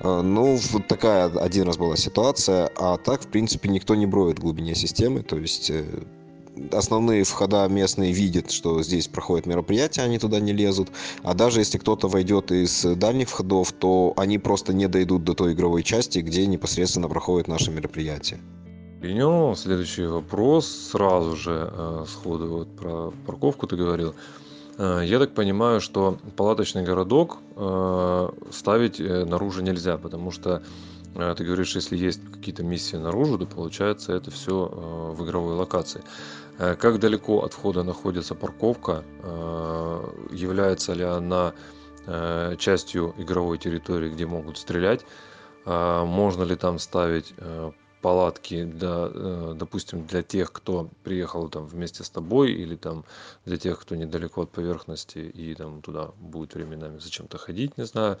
Э, 0.00 0.20
ну, 0.22 0.58
вот 0.70 0.86
такая 0.86 1.26
один 1.26 1.66
раз 1.66 1.76
была 1.76 1.96
ситуация, 1.96 2.70
а 2.76 2.96
так, 2.98 3.22
в 3.22 3.28
принципе, 3.28 3.68
никто 3.68 3.94
не 3.94 4.06
броет 4.06 4.38
в 4.38 4.42
глубине 4.42 4.74
системы, 4.74 5.22
то 5.22 5.38
есть 5.38 5.70
э, 5.70 5.84
основные 6.72 7.24
входа 7.24 7.66
местные 7.68 8.12
видят, 8.12 8.50
что 8.50 8.82
здесь 8.82 9.08
проходят 9.08 9.46
мероприятия, 9.46 10.02
они 10.02 10.18
туда 10.18 10.40
не 10.40 10.52
лезут. 10.52 10.88
А 11.22 11.34
даже 11.34 11.60
если 11.60 11.78
кто-то 11.78 12.08
войдет 12.08 12.52
из 12.52 12.82
дальних 12.96 13.28
входов, 13.28 13.72
то 13.72 14.12
они 14.16 14.38
просто 14.38 14.72
не 14.72 14.88
дойдут 14.88 15.24
до 15.24 15.34
той 15.34 15.52
игровой 15.52 15.82
части, 15.82 16.18
где 16.18 16.46
непосредственно 16.46 17.08
проходит 17.08 17.48
наше 17.48 17.70
мероприятие. 17.70 18.40
Принял 19.00 19.56
следующий 19.56 20.06
вопрос 20.06 20.68
сразу 20.92 21.36
же 21.36 21.70
э, 21.72 22.04
сходу 22.06 22.46
вот 22.46 22.76
про 22.76 23.12
парковку 23.26 23.66
ты 23.66 23.76
говорил. 23.76 24.14
Э, 24.78 25.02
я 25.04 25.18
так 25.18 25.34
понимаю, 25.34 25.80
что 25.80 26.18
палаточный 26.36 26.82
городок 26.82 27.38
э, 27.56 28.28
ставить 28.50 29.00
э, 29.00 29.24
наружу 29.24 29.62
нельзя, 29.62 29.98
потому 29.98 30.30
что 30.30 30.62
ты 31.14 31.44
говоришь, 31.44 31.76
если 31.76 31.98
есть 31.98 32.22
какие-то 32.32 32.62
миссии 32.62 32.96
наружу, 32.96 33.36
то 33.36 33.44
получается 33.44 34.14
это 34.14 34.30
все 34.30 35.12
в 35.14 35.22
игровой 35.22 35.56
локации. 35.56 36.02
Как 36.58 36.98
далеко 36.98 37.42
от 37.42 37.54
входа 37.54 37.82
находится 37.82 38.34
парковка? 38.34 39.04
Является 40.30 40.92
ли 40.92 41.04
она 41.04 41.54
частью 42.58 43.14
игровой 43.18 43.58
территории, 43.58 44.10
где 44.10 44.26
могут 44.26 44.58
стрелять? 44.58 45.04
Можно 45.64 46.42
ли 46.42 46.56
там 46.56 46.78
ставить 46.78 47.34
палатки 48.02 48.64
для, 48.64 49.08
э, 49.14 49.54
допустим, 49.56 50.04
для 50.06 50.22
тех, 50.22 50.52
кто 50.52 50.90
приехал 51.04 51.48
там 51.48 51.66
вместе 51.66 52.04
с 52.04 52.10
тобой, 52.10 52.52
или 52.52 52.76
там 52.76 53.04
для 53.46 53.56
тех, 53.56 53.80
кто 53.80 53.94
недалеко 53.94 54.42
от 54.42 54.50
поверхности 54.50 55.18
и 55.18 55.54
там 55.54 55.80
туда 55.80 56.10
будет 56.20 56.54
временами 56.54 56.98
зачем-то 56.98 57.38
ходить, 57.38 57.78
не 57.78 57.86
знаю. 57.86 58.18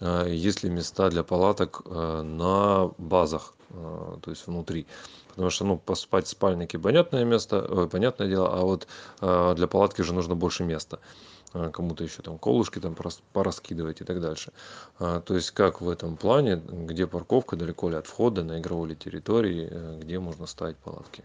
А, 0.00 0.26
есть 0.26 0.62
ли 0.62 0.70
места 0.70 1.10
для 1.10 1.22
палаток 1.22 1.82
э, 1.84 2.22
на 2.22 2.90
базах, 2.98 3.54
э, 3.70 4.16
то 4.22 4.30
есть 4.30 4.46
внутри. 4.46 4.86
Потому 5.28 5.50
что, 5.50 5.64
ну, 5.64 5.78
поспать 5.78 6.26
в 6.26 6.30
спальнике 6.30 6.78
понятное 6.78 7.24
место, 7.24 7.88
понятное 7.90 8.28
дело, 8.28 8.52
а 8.52 8.62
вот 8.62 8.88
для 9.20 9.68
палатки 9.68 10.02
же 10.02 10.12
нужно 10.12 10.34
больше 10.34 10.64
места. 10.64 10.98
Кому-то 11.52 12.02
еще 12.02 12.22
там 12.22 12.38
колышки 12.38 12.80
там 12.80 12.96
пораскидывать 13.32 14.00
и 14.00 14.04
так 14.04 14.20
дальше. 14.20 14.52
То 14.98 15.22
есть 15.28 15.52
как 15.52 15.80
в 15.80 15.88
этом 15.88 16.16
плане, 16.16 16.56
где 16.56 17.06
парковка, 17.06 17.54
далеко 17.54 17.88
ли 17.88 17.96
от 17.96 18.08
входа, 18.08 18.42
на 18.42 18.58
игровой 18.58 18.96
территории, 18.96 19.68
э, 19.70 19.98
где 20.00 20.18
можно 20.18 20.46
ставить 20.46 20.76
палатки. 20.78 21.22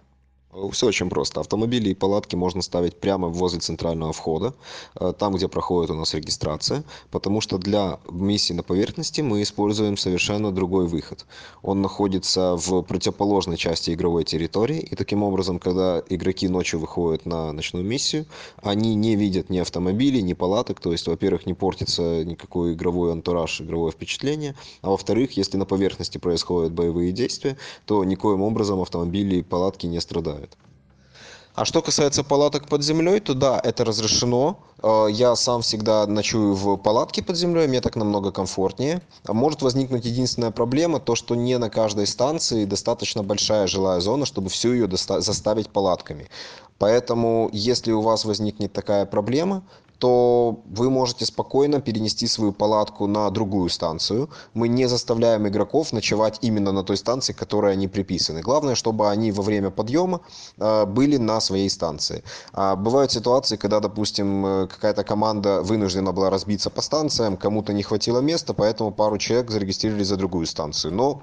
Все 0.71 0.87
очень 0.87 1.09
просто. 1.09 1.39
Автомобили 1.39 1.89
и 1.89 1.95
палатки 1.95 2.35
можно 2.35 2.61
ставить 2.61 2.99
прямо 2.99 3.27
возле 3.27 3.59
центрального 3.59 4.13
входа, 4.13 4.53
э, 4.99 5.13
там, 5.17 5.33
где 5.33 5.47
проходит 5.47 5.89
у 5.89 5.95
нас 5.95 6.13
регистрация, 6.13 6.83
потому 7.09 7.41
что 7.41 7.57
для 7.57 7.99
миссии 8.11 8.53
на 8.53 8.61
поверхности 8.61 9.21
мы 9.21 9.41
используем 9.41 9.97
совершенно 9.97 10.51
другой 10.51 10.87
выход. 10.87 11.25
Он 11.63 11.81
находится 11.81 12.55
в 12.55 12.83
противоположной 12.83 13.57
части 13.57 13.91
игровой 13.93 14.25
территории, 14.25 14.79
и 14.79 14.95
таким 14.95 15.23
образом, 15.23 15.57
когда 15.57 16.03
игроки 16.09 16.47
ночью 16.47 16.79
выходят 16.79 17.25
на 17.25 17.51
ночную 17.51 17.83
миссию, 17.83 18.27
они 18.61 18.93
не 18.93 19.15
видят 19.15 19.49
ни 19.49 19.57
автомобилей, 19.57 20.21
ни 20.21 20.33
палаток, 20.33 20.79
то 20.79 20.91
есть, 20.91 21.07
во-первых, 21.07 21.47
не 21.47 21.55
портится 21.55 22.23
никакой 22.23 22.73
игровой 22.73 23.11
антураж, 23.11 23.59
игровое 23.61 23.91
впечатление, 23.91 24.55
а 24.81 24.89
во-вторых, 24.91 25.31
если 25.35 25.57
на 25.57 25.65
поверхности 25.65 26.19
происходят 26.19 26.73
боевые 26.73 27.11
действия, 27.11 27.57
то 27.85 28.03
никоим 28.03 28.43
образом 28.43 28.81
автомобили 28.81 29.37
и 29.37 29.41
палатки 29.41 29.87
не 29.87 29.99
страдают. 29.99 30.42
А 31.55 31.65
что 31.65 31.83
касается 31.83 32.23
палаток 32.23 32.67
под 32.67 32.83
землей, 32.83 33.19
то 33.19 33.35
да, 33.35 33.59
это 33.63 33.85
разрешено. 33.85 34.57
Э, 34.81 35.05
я 35.11 35.35
сам 35.35 35.61
всегда 35.61 36.07
ночую 36.07 36.55
в 36.55 36.77
палатке 36.77 37.21
под 37.21 37.37
землей, 37.37 37.67
мне 37.67 37.79
так 37.79 37.95
намного 37.95 38.31
комфортнее. 38.31 39.03
Может 39.27 39.61
возникнуть 39.61 40.03
единственная 40.03 40.49
проблема, 40.49 40.99
то 40.99 41.13
что 41.13 41.35
не 41.35 41.59
на 41.59 41.69
каждой 41.69 42.07
станции 42.07 42.65
достаточно 42.65 43.21
большая 43.21 43.67
жилая 43.67 43.99
зона, 43.99 44.25
чтобы 44.25 44.49
всю 44.49 44.73
ее 44.73 44.89
заставить 44.97 45.69
палатками. 45.69 46.27
Поэтому, 46.79 47.51
если 47.53 47.91
у 47.91 48.01
вас 48.01 48.25
возникнет 48.25 48.73
такая 48.73 49.05
проблема, 49.05 49.63
то 49.99 50.61
вы 50.65 50.89
можете 50.89 51.25
спокойно 51.25 51.81
перенести 51.81 52.27
свою 52.27 52.51
палатку 52.51 53.07
на 53.07 53.29
другую 53.29 53.69
станцию. 53.69 54.29
Мы 54.53 54.67
не 54.67 54.87
заставляем 54.87 55.47
игроков 55.47 55.93
ночевать 55.93 56.39
именно 56.41 56.71
на 56.71 56.83
той 56.83 56.97
станции, 56.97 57.33
которой 57.33 57.73
они 57.73 57.87
приписаны. 57.87 58.41
Главное, 58.41 58.75
чтобы 58.75 59.09
они 59.09 59.31
во 59.31 59.43
время 59.43 59.69
подъема 59.69 60.21
э, 60.57 60.85
были 60.85 61.17
на 61.17 61.39
своей 61.39 61.69
станции. 61.69 62.23
А 62.53 62.75
бывают 62.75 63.11
ситуации, 63.11 63.57
когда, 63.57 63.79
допустим, 63.79 64.45
э, 64.45 64.67
какая-то 64.67 65.03
команда 65.03 65.61
вынуждена 65.61 66.11
была 66.11 66.29
разбиться 66.29 66.69
по 66.69 66.81
станциям, 66.81 67.37
кому-то 67.37 67.73
не 67.73 67.83
хватило 67.83 68.19
места, 68.19 68.53
поэтому 68.53 68.91
пару 68.91 69.17
человек 69.17 69.51
зарегистрировали 69.51 70.03
за 70.03 70.17
другую 70.17 70.45
станцию. 70.45 70.93
Но 70.93 71.21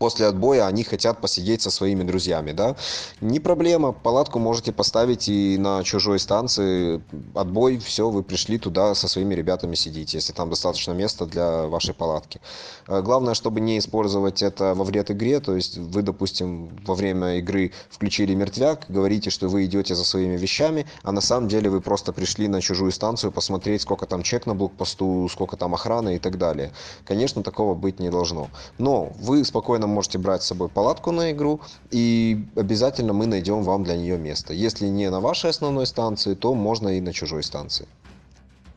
после 0.00 0.26
отбоя 0.26 0.66
они 0.66 0.82
хотят 0.82 1.20
посидеть 1.20 1.60
со 1.60 1.70
своими 1.70 2.02
друзьями, 2.02 2.52
да, 2.52 2.74
не 3.20 3.38
проблема, 3.38 3.92
палатку 3.92 4.38
можете 4.38 4.72
поставить 4.72 5.28
и 5.28 5.58
на 5.58 5.84
чужой 5.84 6.18
станции, 6.18 7.02
отбой, 7.34 7.78
все, 7.78 8.08
вы 8.08 8.22
пришли 8.22 8.58
туда 8.58 8.94
со 8.94 9.08
своими 9.08 9.34
ребятами 9.34 9.74
сидите, 9.74 10.16
если 10.16 10.32
там 10.32 10.48
достаточно 10.48 10.92
места 10.92 11.26
для 11.26 11.66
вашей 11.66 11.92
палатки. 11.92 12.40
Э, 12.88 13.02
главное, 13.02 13.34
чтобы 13.34 13.60
не 13.60 13.78
использовать 13.78 14.42
это 14.42 14.72
во 14.74 14.84
вред 14.84 15.10
игре, 15.10 15.38
то 15.38 15.54
есть 15.54 15.76
вы, 15.76 16.00
допустим, 16.00 16.70
во 16.86 16.94
время 16.94 17.36
игры 17.36 17.72
включили 17.90 18.34
мертвяк, 18.34 18.86
говорите, 18.88 19.28
что 19.28 19.48
вы 19.48 19.66
идете 19.66 19.94
за 19.94 20.04
своими 20.06 20.38
вещами, 20.38 20.86
а 21.02 21.12
на 21.12 21.20
самом 21.20 21.48
деле 21.48 21.68
вы 21.68 21.82
просто 21.82 22.14
пришли 22.14 22.48
на 22.48 22.62
чужую 22.62 22.90
станцию 22.92 23.32
посмотреть, 23.32 23.82
сколько 23.82 24.06
там 24.06 24.22
чек 24.22 24.46
на 24.46 24.54
блокпосту, 24.54 25.28
сколько 25.30 25.58
там 25.58 25.74
охраны 25.74 26.16
и 26.16 26.18
так 26.18 26.38
далее. 26.38 26.72
Конечно, 27.04 27.42
такого 27.42 27.74
быть 27.74 28.00
не 28.00 28.08
должно. 28.08 28.48
Но 28.78 29.12
вы 29.20 29.44
спокойно 29.44 29.89
можете 29.90 30.18
брать 30.18 30.42
с 30.42 30.46
собой 30.46 30.68
палатку 30.68 31.12
на 31.12 31.32
игру, 31.32 31.60
и 31.90 32.44
обязательно 32.56 33.12
мы 33.12 33.26
найдем 33.26 33.62
вам 33.62 33.84
для 33.84 33.96
нее 33.96 34.16
место. 34.18 34.54
Если 34.54 34.86
не 34.86 35.10
на 35.10 35.20
вашей 35.20 35.50
основной 35.50 35.86
станции, 35.86 36.34
то 36.34 36.54
можно 36.54 36.88
и 36.88 37.00
на 37.00 37.12
чужой 37.12 37.42
станции. 37.42 37.86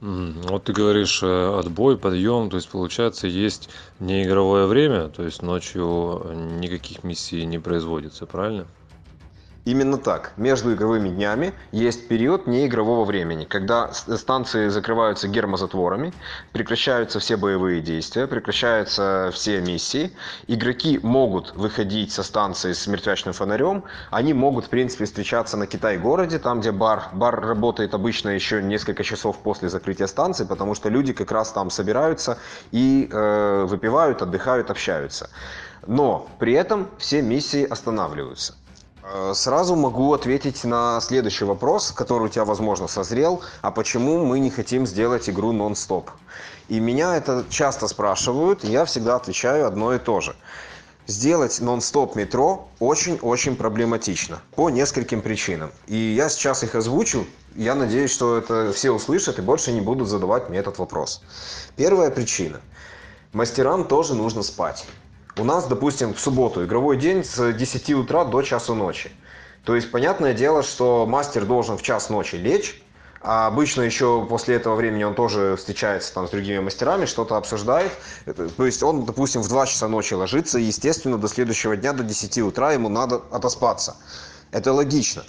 Вот 0.01 0.65
ты 0.65 0.73
говоришь 0.73 1.23
э, 1.23 1.59
отбой, 1.59 1.97
подъем, 1.97 2.49
то 2.49 2.57
есть 2.57 2.67
получается 2.67 3.27
есть 3.27 3.69
неигровое 4.01 4.65
время, 4.65 5.07
то 5.07 5.23
есть 5.23 5.41
ночью 5.41 6.25
никаких 6.59 7.05
миссий 7.05 7.45
не 7.45 7.57
производится, 7.57 8.25
правильно? 8.25 8.67
Именно 9.65 9.97
так. 9.97 10.33
Между 10.35 10.73
игровыми 10.73 11.07
днями 11.07 11.53
есть 11.71 12.09
период 12.09 12.47
неигрового 12.47 13.05
времени, 13.05 13.45
когда 13.45 13.93
станции 13.93 14.67
закрываются 14.67 15.29
гермозатворами, 15.29 16.13
прекращаются 16.51 17.21
все 17.21 17.37
боевые 17.37 17.79
действия, 17.79 18.27
прекращаются 18.27 19.29
все 19.33 19.61
миссии. 19.61 20.11
Игроки 20.47 20.99
могут 21.01 21.55
выходить 21.55 22.11
со 22.11 22.23
станции 22.23 22.73
с 22.73 22.87
мертвячным 22.87 23.33
фонарем, 23.33 23.85
они 24.11 24.33
могут, 24.33 24.65
в 24.65 24.69
принципе, 24.69 25.05
встречаться 25.05 25.55
на 25.55 25.65
Китай-городе, 25.65 26.39
там, 26.39 26.59
где 26.59 26.73
бар. 26.73 27.05
Бар 27.13 27.39
работает 27.39 27.93
обычно 27.93 28.29
еще 28.31 28.61
несколько 28.61 29.05
часов 29.05 29.37
после 29.39 29.69
закрытия 29.69 30.07
станции, 30.07 30.43
потому 30.43 30.75
что 30.75 30.89
люди 30.89 31.13
как 31.13 31.31
раз 31.31 31.53
там 31.53 31.69
собираются 31.69 32.37
и 32.71 33.07
э, 33.09 33.63
выпивают, 33.63 34.21
отдыхают, 34.21 34.69
общаются. 34.69 35.29
Но 35.87 36.27
при 36.37 36.51
этом 36.51 36.89
все 36.97 37.21
миссии 37.21 37.63
останавливаются. 37.63 38.55
Э, 39.05 39.33
сразу 39.35 39.75
могу 39.75 40.13
ответить 40.13 40.63
на 40.63 41.01
следующий 41.01 41.43
вопрос, 41.43 41.91
который 41.91 42.27
у 42.27 42.29
тебя, 42.29 42.45
возможно, 42.45 42.87
созрел. 42.87 43.41
А 43.61 43.71
почему 43.71 44.23
мы 44.25 44.39
не 44.39 44.49
хотим 44.49 44.87
сделать 44.87 45.29
игру 45.29 45.51
нон-стоп? 45.51 46.09
И 46.69 46.79
меня 46.79 47.17
это 47.17 47.43
часто 47.49 47.87
спрашивают, 47.87 48.63
и 48.63 48.71
я 48.71 48.85
всегда 48.85 49.17
отвечаю 49.17 49.67
одно 49.67 49.93
и 49.93 49.99
то 49.99 50.21
же. 50.21 50.35
Сделать 51.05 51.59
нон-стоп 51.59 52.15
метро 52.15 52.69
очень-очень 52.79 53.57
проблематично 53.57 54.39
по 54.55 54.69
нескольким 54.69 55.21
причинам. 55.21 55.71
И 55.87 55.97
я 55.97 56.29
сейчас 56.29 56.63
их 56.63 56.75
озвучу. 56.75 57.27
Я 57.55 57.75
надеюсь, 57.75 58.11
что 58.11 58.37
это 58.37 58.71
все 58.71 58.91
услышат 58.91 59.37
и 59.37 59.41
больше 59.41 59.73
не 59.73 59.81
будут 59.81 60.07
задавать 60.07 60.47
мне 60.47 60.59
этот 60.59 60.79
вопрос. 60.79 61.21
Первая 61.75 62.09
причина. 62.09 62.61
Мастерам 63.33 63.83
тоже 63.83 64.15
нужно 64.15 64.43
спать. 64.43 64.85
У 65.37 65.43
нас, 65.43 65.65
допустим, 65.65 66.13
в 66.13 66.19
субботу 66.19 66.63
игровой 66.63 66.95
день 66.95 67.23
с 67.23 67.53
10 67.53 67.89
утра 67.93 68.23
до 68.23 68.43
часу 68.43 68.75
ночи. 68.75 69.11
То 69.65 69.75
есть, 69.75 69.89
понятное 69.89 70.33
дело, 70.33 70.61
что 70.61 71.07
мастер 71.07 71.45
должен 71.45 71.75
в 71.77 71.81
час 71.81 72.09
ночи 72.09 72.35
лечь, 72.35 72.83
а 73.19 73.47
обычно 73.47 73.81
еще 73.81 74.27
после 74.29 74.55
этого 74.55 74.75
времени 74.75 75.03
он 75.03 75.15
тоже 75.15 75.55
встречается 75.57 76.13
там 76.13 76.27
с 76.27 76.29
другими 76.29 76.59
мастерами, 76.59 77.05
что-то 77.05 77.37
обсуждает. 77.37 77.91
То 78.57 78.65
есть 78.65 78.83
он, 78.83 79.05
допустим, 79.05 79.41
в 79.41 79.47
2 79.47 79.65
часа 79.65 79.87
ночи 79.87 80.13
ложится, 80.13 80.59
и, 80.59 80.63
естественно, 80.63 81.17
до 81.17 81.27
следующего 81.27 81.75
дня, 81.75 81.93
до 81.93 82.03
10 82.03 82.37
утра 82.39 82.73
ему 82.73 82.89
надо 82.89 83.21
отоспаться. 83.31 83.95
Это 84.51 84.71
логично. 84.71 85.23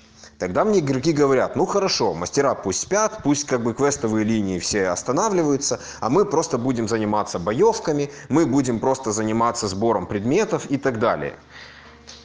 Тогда 0.45 0.67
мне 0.67 0.81
игроки 0.81 1.15
говорят, 1.15 1.57
ну 1.57 1.65
хорошо, 1.65 2.13
мастера 2.13 2.55
пусть 2.55 2.83
спят, 2.83 3.21
пусть 3.23 3.47
как 3.47 3.63
бы 3.63 3.73
квестовые 3.73 4.27
линии 4.27 4.59
все 4.59 4.89
останавливаются, 4.89 5.81
а 6.01 6.11
мы 6.11 6.27
просто 6.27 6.59
будем 6.59 6.87
заниматься 6.87 7.39
боевками, 7.39 8.11
мы 8.29 8.45
будем 8.45 8.79
просто 8.79 9.11
заниматься 9.11 9.69
сбором 9.69 10.07
предметов 10.07 10.67
и 10.71 10.77
так 10.77 10.99
далее. 10.99 11.33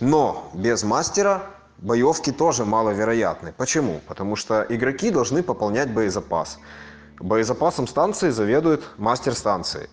Но 0.01 0.51
без 0.53 0.84
мастера 0.84 1.43
боевки 1.78 2.34
тоже 2.34 2.65
маловероятны. 2.65 3.53
Почему? 3.55 4.01
Потому 4.05 4.36
что 4.36 4.65
игроки 4.67 5.11
должны 5.11 5.41
пополнять 5.41 5.93
боезапас. 5.93 6.59
Боезапасом 7.22 7.88
станции 7.88 8.32
заведует 8.32 8.84
мастер 8.97 9.34
станции 9.34 9.89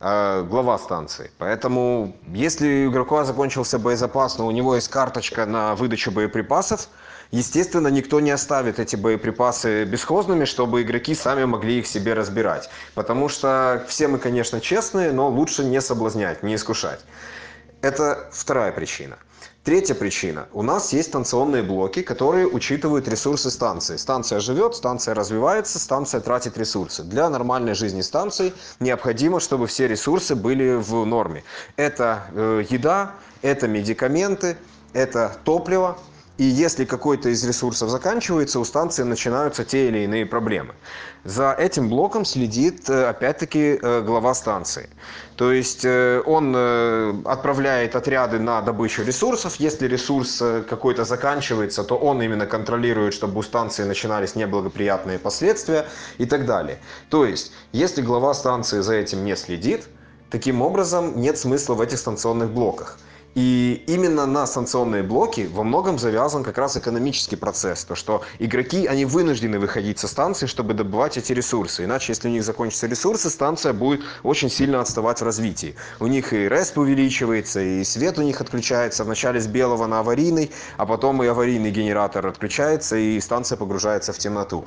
э, 0.00 0.42
глава 0.42 0.78
станции. 0.78 1.30
Поэтому, 1.38 2.16
если 2.26 2.86
у 2.86 2.90
игрока 2.90 3.24
закончился 3.24 3.78
боезапас, 3.78 4.36
но 4.36 4.48
у 4.48 4.50
него 4.50 4.74
есть 4.74 4.88
карточка 4.88 5.46
на 5.46 5.76
выдачу 5.76 6.10
боеприпасов, 6.10 6.88
Естественно, 7.30 7.88
никто 7.88 8.20
не 8.20 8.30
оставит 8.30 8.78
эти 8.78 8.96
боеприпасы 8.96 9.84
бесхозными, 9.84 10.46
чтобы 10.46 10.82
игроки 10.82 11.14
сами 11.14 11.44
могли 11.44 11.80
их 11.80 11.86
себе 11.86 12.14
разбирать. 12.14 12.70
Потому 12.94 13.28
что 13.28 13.84
все 13.86 14.08
мы, 14.08 14.18
конечно, 14.18 14.60
честные, 14.60 15.12
но 15.12 15.28
лучше 15.28 15.64
не 15.64 15.80
соблазнять, 15.80 16.42
не 16.42 16.54
искушать. 16.54 17.00
Это 17.82 18.28
вторая 18.32 18.72
причина. 18.72 19.18
Третья 19.62 19.94
причина. 19.94 20.48
У 20.54 20.62
нас 20.62 20.94
есть 20.94 21.10
станционные 21.10 21.62
блоки, 21.62 22.00
которые 22.00 22.46
учитывают 22.46 23.06
ресурсы 23.06 23.50
станции. 23.50 23.98
Станция 23.98 24.40
живет, 24.40 24.74
станция 24.74 25.14
развивается, 25.14 25.78
станция 25.78 26.22
тратит 26.22 26.56
ресурсы. 26.56 27.02
Для 27.02 27.28
нормальной 27.28 27.74
жизни 27.74 28.00
станции 28.00 28.54
необходимо, 28.80 29.40
чтобы 29.40 29.66
все 29.66 29.86
ресурсы 29.86 30.34
были 30.34 30.76
в 30.76 31.04
норме. 31.04 31.44
Это 31.76 32.24
э, 32.32 32.64
еда, 32.70 33.12
это 33.42 33.68
медикаменты, 33.68 34.56
это 34.94 35.36
топливо, 35.44 35.98
и 36.38 36.44
если 36.44 36.84
какой-то 36.84 37.30
из 37.30 37.44
ресурсов 37.44 37.90
заканчивается, 37.90 38.60
у 38.60 38.64
станции 38.64 39.02
начинаются 39.02 39.64
те 39.64 39.88
или 39.88 39.98
иные 40.04 40.24
проблемы. 40.24 40.74
За 41.24 41.52
этим 41.52 41.88
блоком 41.88 42.24
следит, 42.24 42.88
э, 42.88 43.08
опять-таки, 43.08 43.78
э, 43.82 44.02
глава 44.02 44.34
станции. 44.34 44.88
То 45.36 45.52
есть 45.52 45.84
э, 45.84 46.22
он 46.24 46.54
отправляет 47.26 47.96
отряды 47.96 48.38
на 48.38 48.62
добычу 48.62 49.02
ресурсов. 49.02 49.56
Если 49.56 49.88
ресурс 49.88 50.42
какой-то 50.68 51.04
заканчивается, 51.04 51.82
то 51.82 51.96
он 51.96 52.22
именно 52.22 52.46
контролирует, 52.46 53.14
чтобы 53.14 53.40
у 53.40 53.42
станции 53.42 53.82
начинались 53.82 54.36
неблагоприятные 54.36 55.18
последствия 55.18 55.86
и 56.18 56.26
так 56.26 56.46
далее. 56.46 56.78
То 57.10 57.24
есть, 57.24 57.52
если 57.72 58.00
глава 58.00 58.32
станции 58.34 58.80
за 58.80 58.94
этим 58.94 59.24
не 59.24 59.36
следит, 59.36 59.88
таким 60.30 60.62
образом 60.62 61.20
нет 61.20 61.36
смысла 61.36 61.74
в 61.74 61.80
этих 61.80 61.98
станционных 61.98 62.50
блоках. 62.50 62.98
И 63.34 63.84
именно 63.86 64.26
на 64.26 64.46
санкционные 64.46 65.02
блоки 65.02 65.48
во 65.52 65.62
многом 65.62 65.98
завязан 65.98 66.42
как 66.42 66.58
раз 66.58 66.76
экономический 66.76 67.36
процесс. 67.36 67.84
То, 67.84 67.94
что 67.94 68.22
игроки, 68.38 68.86
они 68.86 69.04
вынуждены 69.04 69.58
выходить 69.58 69.98
со 69.98 70.08
станции, 70.08 70.46
чтобы 70.46 70.74
добывать 70.74 71.16
эти 71.16 71.32
ресурсы. 71.32 71.84
Иначе, 71.84 72.12
если 72.12 72.28
у 72.28 72.30
них 72.32 72.42
закончатся 72.42 72.86
ресурсы, 72.86 73.30
станция 73.30 73.72
будет 73.72 74.00
очень 74.22 74.50
сильно 74.50 74.80
отставать 74.80 75.20
в 75.20 75.24
развитии. 75.24 75.76
У 76.00 76.06
них 76.06 76.32
и 76.32 76.48
рест 76.48 76.76
увеличивается, 76.78 77.60
и 77.60 77.84
свет 77.84 78.18
у 78.18 78.22
них 78.22 78.40
отключается. 78.40 79.04
Вначале 79.04 79.40
с 79.40 79.46
белого 79.46 79.86
на 79.86 80.00
аварийный, 80.00 80.50
а 80.76 80.86
потом 80.86 81.22
и 81.22 81.26
аварийный 81.26 81.70
генератор 81.70 82.26
отключается, 82.26 82.96
и 82.96 83.20
станция 83.20 83.56
погружается 83.56 84.12
в 84.12 84.18
темноту. 84.18 84.64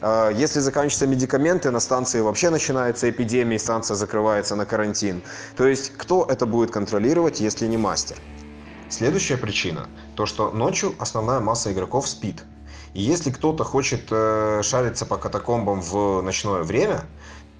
А, 0.00 0.30
если 0.30 0.60
заканчиваются 0.60 1.06
медикаменты, 1.06 1.70
на 1.70 1.80
станции 1.80 2.20
вообще 2.20 2.50
начинается 2.50 3.10
эпидемия, 3.10 3.56
и 3.56 3.58
станция 3.58 3.96
закрывается 3.96 4.56
на 4.56 4.66
карантин. 4.66 5.22
То 5.56 5.66
есть, 5.66 5.92
кто 5.96 6.26
это 6.28 6.46
будет 6.46 6.70
контролировать, 6.70 7.40
если 7.40 7.66
не 7.66 7.76
мастер? 7.76 8.13
Следующая 8.88 9.36
причина– 9.36 9.88
то, 10.16 10.26
что 10.26 10.50
ночью 10.50 10.94
основная 10.98 11.40
масса 11.40 11.72
игроков 11.72 12.08
спит. 12.08 12.44
И 12.92 13.02
если 13.02 13.30
кто-то 13.30 13.64
хочет 13.64 14.06
э, 14.10 14.60
шариться 14.62 15.04
по 15.04 15.16
катакомбам 15.16 15.80
в 15.80 16.20
ночное 16.22 16.62
время, 16.62 17.04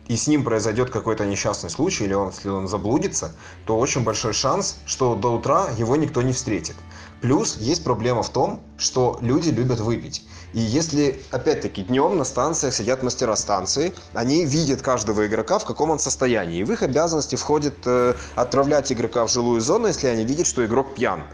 и 0.07 0.17
с 0.17 0.27
ним 0.29 0.45
произойдет 0.45 0.91
какой-то 0.91 1.25
несчастный 1.25 1.71
случай, 1.71 2.05
или 2.05 2.15
он, 2.15 2.29
если 2.29 2.51
он 2.51 2.69
заблудится, 2.69 3.35
то 3.67 3.79
очень 3.79 4.05
большой 4.05 4.33
шанс, 4.33 4.79
что 4.87 5.15
до 5.15 5.33
утра 5.33 5.69
его 5.79 5.97
никто 5.97 6.23
не 6.23 6.33
встретит. 6.33 6.77
Плюс 7.21 7.57
есть 7.57 7.85
проблема 7.85 8.23
в 8.23 8.29
том, 8.31 8.61
что 8.77 9.19
люди 9.23 9.49
любят 9.49 9.81
выпить. 9.81 10.27
И 10.55 10.61
если, 10.61 11.21
опять-таки, 11.33 11.83
днем 11.83 12.17
на 12.17 12.23
станциях 12.23 12.73
сидят 12.73 13.03
мастера 13.03 13.35
станции, 13.35 13.93
они 14.13 14.45
видят 14.45 14.83
каждого 14.83 15.27
игрока, 15.27 15.59
в 15.59 15.65
каком 15.65 15.91
он 15.91 15.99
состоянии. 15.99 16.61
И 16.61 16.65
в 16.65 16.71
их 16.71 16.85
обязанности 16.85 17.35
входит 17.35 17.75
э, 17.87 18.15
отправлять 18.37 18.93
игрока 18.93 19.27
в 19.27 19.33
жилую 19.33 19.61
зону, 19.61 19.89
если 19.89 20.07
они 20.07 20.25
видят, 20.25 20.47
что 20.47 20.65
игрок 20.65 20.95
пьян. 20.95 21.25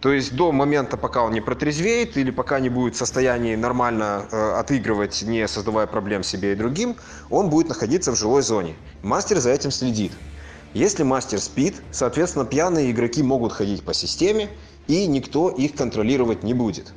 То 0.00 0.12
есть 0.12 0.34
до 0.34 0.50
момента, 0.50 0.96
пока 0.96 1.22
он 1.22 1.32
не 1.32 1.40
протрезвеет 1.40 2.16
или 2.16 2.32
пока 2.32 2.58
не 2.58 2.68
будет 2.68 2.96
в 2.96 2.98
состоянии 2.98 3.54
нормально 3.54 4.26
э, 4.32 4.54
отыгрывать, 4.58 5.22
не 5.22 5.46
создавая 5.46 5.86
проблем 5.86 6.24
себе 6.24 6.52
и 6.52 6.56
другим, 6.56 6.96
он 7.30 7.50
будет 7.50 7.68
находиться 7.68 8.10
в 8.10 8.16
жилой 8.16 8.42
зоне. 8.42 8.74
Мастер 9.04 9.38
за 9.38 9.50
этим 9.50 9.70
следит. 9.70 10.10
Если 10.74 11.04
мастер 11.04 11.40
спит, 11.40 11.76
соответственно, 11.92 12.44
пьяные 12.44 12.90
игроки 12.90 13.22
могут 13.22 13.52
ходить 13.52 13.84
по 13.84 13.94
системе, 13.94 14.48
и 14.88 15.06
никто 15.06 15.50
их 15.50 15.76
контролировать 15.76 16.42
не 16.42 16.52
будет. 16.52 16.92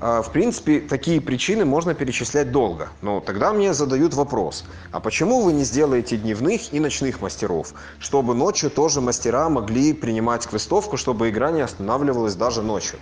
А, 0.00 0.22
в 0.22 0.30
принципе, 0.30 0.80
такие 0.80 1.20
причины 1.20 1.64
можно 1.64 1.92
перечислять 1.92 2.52
долго. 2.52 2.88
Но 3.02 3.20
тогда 3.20 3.52
мне 3.52 3.74
задают 3.74 4.14
вопрос, 4.14 4.64
а 4.92 5.00
почему 5.00 5.42
вы 5.42 5.52
не 5.52 5.64
сделаете 5.64 6.16
дневных 6.16 6.72
и 6.72 6.78
ночных 6.78 7.20
мастеров, 7.20 7.74
чтобы 7.98 8.34
ночью 8.34 8.70
тоже 8.70 9.00
мастера 9.00 9.48
могли 9.48 9.92
принимать 9.92 10.46
квестовку, 10.46 10.96
чтобы 10.96 11.30
игра 11.30 11.50
не 11.50 11.62
останавливалась 11.62 12.36
даже 12.36 12.62
ночью? 12.62 12.98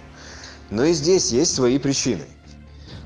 Но 0.70 0.84
и 0.84 0.94
здесь 0.94 1.32
есть 1.32 1.54
свои 1.54 1.78
причины. 1.78 2.24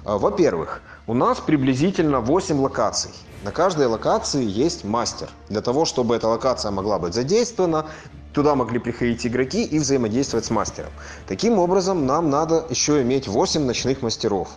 А, 0.05 0.18
во-первых, 0.18 0.82
у 1.09 1.14
нас 1.14 1.41
приблизительно 1.41 2.20
8 2.20 2.61
локаций. 2.61 3.11
На 3.43 3.51
каждой 3.51 3.86
локации 3.86 4.45
есть 4.45 4.84
мастер. 4.84 5.28
Для 5.49 5.62
того, 5.62 5.84
чтобы 5.84 6.14
эта 6.14 6.28
локация 6.28 6.70
могла 6.70 7.01
быть 7.01 7.14
задействована, 7.14 7.86
Туда 8.33 8.55
могли 8.55 8.78
приходить 8.78 9.26
игроки 9.26 9.64
и 9.64 9.78
взаимодействовать 9.78 10.45
с 10.45 10.51
мастером. 10.51 10.91
Таким 11.26 11.59
образом, 11.59 12.07
нам 12.07 12.31
надо 12.31 12.64
еще 12.70 13.03
иметь 13.03 13.26
8 13.26 13.64
ночных 13.64 14.03
мастеров. 14.03 14.51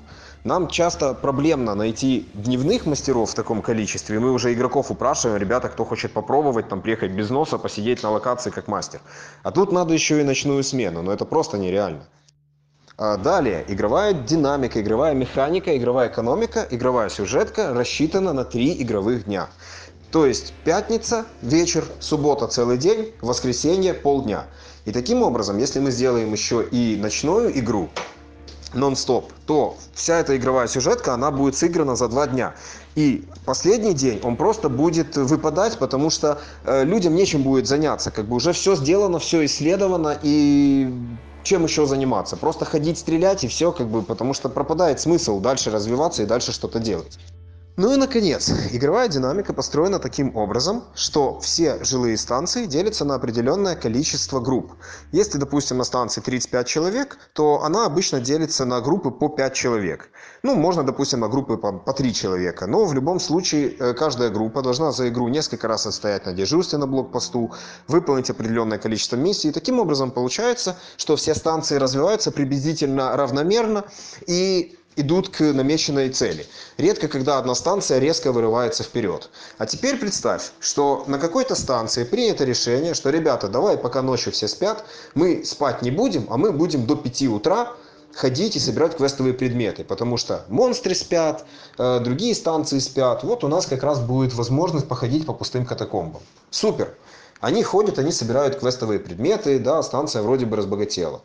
Нам 0.43 0.67
часто 0.67 1.13
проблемно 1.13 1.74
найти 1.74 2.28
дневных 2.34 2.86
мастеров 2.86 3.32
в 3.32 3.34
таком 3.34 3.61
количестве. 3.61 4.19
Мы 4.19 4.32
уже 4.32 4.53
игроков 4.53 4.91
упрашиваем, 4.91 5.39
ребята, 5.39 5.69
кто 5.69 5.86
хочет 5.86 6.11
попробовать, 6.11 6.67
там, 6.67 6.82
приехать 6.82 7.11
без 7.11 7.30
носа, 7.30 7.57
посидеть 7.57 8.03
на 8.03 8.11
локации 8.11 8.51
как 8.51 8.67
мастер. 8.67 8.99
А 9.41 9.51
тут 9.51 9.71
надо 9.71 9.93
еще 9.93 10.19
и 10.19 10.24
ночную 10.24 10.63
смену, 10.63 11.01
но 11.01 11.13
это 11.13 11.26
просто 11.26 11.57
нереально. 11.57 12.03
А 12.95 13.17
далее, 13.17 13.65
игровая 13.69 14.13
динамика, 14.13 14.80
игровая 14.80 15.15
механика, 15.15 15.76
игровая 15.76 16.09
экономика, 16.09 16.67
игровая 16.69 17.09
сюжетка 17.09 17.74
рассчитана 17.74 18.34
на 18.34 18.43
три 18.45 18.80
игровых 18.84 19.26
дня. 19.26 19.47
То 20.14 20.28
есть 20.28 20.53
пятница, 20.64 21.26
вечер, 21.41 21.86
суббота 21.99 22.45
целый 22.45 22.78
день, 22.78 23.14
воскресенье 23.22 23.95
полдня. 23.95 24.45
И 24.86 24.91
таким 24.91 25.24
образом, 25.24 25.57
если 25.57 25.80
мы 25.80 25.89
сделаем 25.89 26.32
еще 26.32 26.64
и 26.64 26.95
ночную 27.01 27.57
игру, 27.57 27.89
нон-стоп, 28.76 29.32
то 29.47 29.76
вся 29.95 30.20
эта 30.20 30.38
игровая 30.38 30.68
сюжетка, 30.68 31.16
она 31.16 31.32
будет 31.32 31.55
сыграна 31.55 31.95
за 31.95 32.09
два 32.09 32.28
дня. 32.28 32.53
И 32.93 33.28
последний 33.45 33.95
день 33.95 34.20
он 34.24 34.38
просто 34.38 34.70
будет 34.70 35.18
выпадать, 35.18 35.80
потому 35.80 36.11
что 36.11 36.39
э, 36.64 36.84
людям 36.84 37.16
нечем 37.16 37.41
будет 37.41 37.66
заняться. 37.66 38.11
Как 38.11 38.26
бы 38.26 38.36
уже 38.36 38.53
все 38.53 38.76
сделано, 38.76 39.18
все 39.18 39.43
исследовано, 39.45 40.16
и 40.22 40.93
чем 41.41 41.64
еще 41.64 41.88
заниматься? 41.88 42.38
Просто 42.38 42.66
ходить, 42.66 42.99
стрелять 42.99 43.43
и 43.43 43.47
все, 43.47 43.72
как 43.72 43.88
бы, 43.88 44.03
потому 44.03 44.36
что 44.36 44.49
пропадает 44.49 44.99
смысл 44.99 45.39
дальше 45.39 45.72
развиваться 45.72 46.22
и 46.22 46.28
дальше 46.28 46.51
что-то 46.51 46.78
делать. 46.78 47.18
Ну 47.76 47.91
и 47.91 47.97
наконец, 47.97 48.51
игровая 48.71 49.07
динамика 49.07 49.51
построена 49.51 49.97
таким 49.97 50.36
образом, 50.36 50.84
что 50.93 51.39
все 51.39 51.84
жилые 51.84 52.17
станции 52.17 52.67
делятся 52.67 53.03
на 53.03 53.15
определенное 53.15 53.76
количество 53.76 54.39
групп. 54.39 54.74
Если, 55.11 55.39
допустим, 55.39 55.78
на 55.78 55.84
станции 55.84 56.21
35 56.21 56.67
человек, 56.67 57.17
то 57.34 57.63
она 57.63 57.88
обычно 57.88 58.19
делится 58.19 58.65
на 58.65 58.80
группы 58.80 59.09
по 59.09 59.28
5 59.28 59.53
человек. 59.55 60.11
Ну, 60.43 60.53
можно, 60.53 60.84
допустим, 60.84 61.21
на 61.21 61.30
группы 61.30 61.57
по, 61.57 61.71
по 61.71 61.93
3 61.93 62.13
человека, 62.13 62.67
но 62.67 62.86
в 62.86 62.93
любом 62.93 63.19
случае 63.19 63.76
э, 63.80 63.93
каждая 63.95 64.30
группа 64.30 64.61
должна 64.61 64.91
за 64.91 65.09
игру 65.09 65.28
несколько 65.30 65.67
раз 65.67 65.88
отстоять 65.88 66.28
на 66.28 66.34
дежурстве 66.34 66.78
на 66.78 66.86
блокпосту, 66.86 67.53
выполнить 67.88 68.30
определенное 68.30 68.78
количество 68.78 69.15
миссий. 69.15 69.49
И 69.49 69.51
таким 69.51 69.80
образом 69.80 70.11
получается, 70.11 70.78
что 70.95 71.15
все 71.15 71.34
станции 71.34 71.78
развиваются 71.78 72.32
приблизительно 72.32 73.17
равномерно 73.17 73.86
и 74.28 74.78
идут 74.95 75.29
к 75.29 75.41
намеченной 75.41 76.09
цели. 76.09 76.45
Редко, 76.77 77.07
когда 77.07 77.37
одна 77.37 77.55
станция 77.55 77.99
резко 77.99 78.31
вырывается 78.31 78.83
вперед. 78.83 79.29
А 79.57 79.65
теперь 79.65 79.97
представь, 79.97 80.51
что 80.59 81.03
на 81.07 81.19
какой-то 81.19 81.55
станции 81.55 82.03
принято 82.03 82.43
решение, 82.43 82.93
что, 82.93 83.09
ребята, 83.09 83.47
давай, 83.47 83.77
пока 83.77 84.01
ночью 84.01 84.31
все 84.31 84.47
спят, 84.47 84.85
мы 85.15 85.43
спать 85.43 85.81
не 85.81 85.91
будем, 85.91 86.27
а 86.29 86.37
мы 86.37 86.51
будем 86.51 86.85
до 86.85 86.95
5 86.95 87.23
утра 87.23 87.73
ходить 88.13 88.55
и 88.55 88.59
собирать 88.59 88.95
квестовые 88.97 89.33
предметы, 89.33 89.83
потому 89.83 90.17
что 90.17 90.45
монстры 90.47 90.93
спят, 90.93 91.45
э, 91.79 91.99
другие 91.99 92.35
станции 92.35 92.77
спят. 92.77 93.23
Вот 93.23 93.43
у 93.43 93.47
нас 93.47 93.65
как 93.65 93.81
раз 93.81 93.99
будет 93.99 94.33
возможность 94.35 94.87
походить 94.87 95.25
по 95.25 95.33
пустым 95.33 95.65
катакомбам. 95.65 96.21
Супер! 96.51 96.95
Они 97.39 97.63
ходят, 97.63 97.99
они 97.99 98.11
собирают 98.11 98.59
квестовые 98.59 98.99
предметы, 98.99 99.59
да, 99.59 99.81
станция 99.83 100.21
вроде 100.21 100.45
бы 100.45 100.55
разбогатела. 100.55 101.21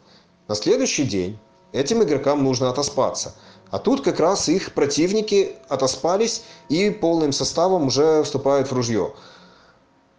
На 0.48 0.54
следующий 0.54 1.04
день 1.04 1.38
этим 1.72 2.02
игрокам 2.02 2.42
нужно 2.42 2.70
отоспаться– 2.70 3.34
а 3.70 3.78
тут 3.78 4.02
как 4.02 4.20
раз 4.20 4.48
их 4.48 4.72
противники 4.72 5.56
отоспались 5.68 6.42
и 6.68 6.90
полным 6.90 7.32
составом 7.32 7.86
уже 7.86 8.22
вступают 8.22 8.70
в 8.70 8.74
ружье. 8.74 9.12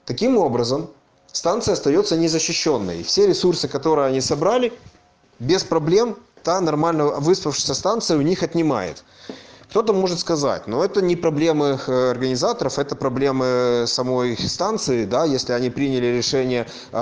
Таким 0.06 0.38
образом, 0.38 0.90
станция 1.32 1.74
остается 1.74 2.18
незащищенной. 2.18 3.04
Все 3.04 3.28
ресурсы, 3.28 3.68
которые 3.68 4.08
они 4.08 4.22
собрали, 4.22 4.74
без 5.40 5.64
проблем 5.64 6.18
та 6.44 6.62
нормально 6.62 7.06
выспавшаяся 7.20 7.74
станция 7.74 8.18
у 8.18 8.22
них 8.22 8.44
отнимает. 8.44 9.04
Кто-то 9.70 9.94
может 9.94 10.20
сказать, 10.20 10.66
но 10.66 10.84
это 10.84 11.00
не 11.00 11.16
проблемы 11.16 11.78
э, 11.86 12.10
организаторов, 12.10 12.80
это 12.80 12.96
проблемы 12.96 13.84
самой 13.86 14.36
станции, 14.36 15.06
да, 15.06 15.26
если 15.26 15.54
они 15.54 15.70
приняли 15.70 16.08
решение 16.08 16.66
э, 16.92 16.98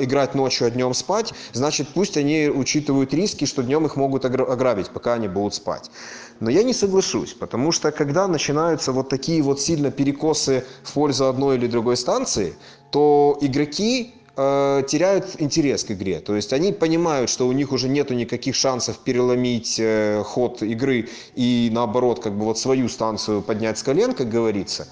играть 0.00 0.36
ночью, 0.36 0.68
а 0.68 0.70
днем 0.70 0.94
спать, 0.94 1.34
значит 1.52 1.88
пусть 1.88 2.16
они 2.16 2.48
учитывают 2.48 3.12
риски, 3.12 3.46
что 3.46 3.64
днем 3.64 3.84
их 3.86 3.96
могут 3.96 4.24
ограбить, 4.24 4.90
пока 4.90 5.14
они 5.14 5.26
будут 5.26 5.54
спать. 5.54 5.90
Но 6.38 6.50
я 6.50 6.62
не 6.62 6.72
соглашусь, 6.72 7.32
потому 7.32 7.72
что 7.72 7.90
когда 7.90 8.28
начинаются 8.28 8.92
вот 8.92 9.08
такие 9.08 9.42
вот 9.42 9.60
сильно 9.60 9.90
перекосы 9.90 10.64
в 10.84 10.92
пользу 10.92 11.26
одной 11.26 11.56
или 11.56 11.66
другой 11.66 11.96
станции, 11.96 12.54
то 12.92 13.36
игроки 13.40 14.14
теряют 14.36 15.36
интерес 15.38 15.84
к 15.84 15.92
игре. 15.92 16.18
То 16.18 16.34
есть 16.34 16.52
они 16.52 16.72
понимают, 16.72 17.30
что 17.30 17.46
у 17.46 17.52
них 17.52 17.70
уже 17.70 17.88
нету 17.88 18.14
никаких 18.14 18.56
шансов 18.56 18.98
переломить 18.98 19.76
э, 19.78 20.22
ход 20.24 20.62
игры 20.62 21.08
и 21.36 21.70
наоборот, 21.72 22.20
как 22.20 22.36
бы 22.36 22.44
вот 22.44 22.58
свою 22.58 22.88
станцию 22.88 23.42
поднять 23.42 23.78
с 23.78 23.84
колен, 23.84 24.12
как 24.12 24.28
говорится 24.28 24.88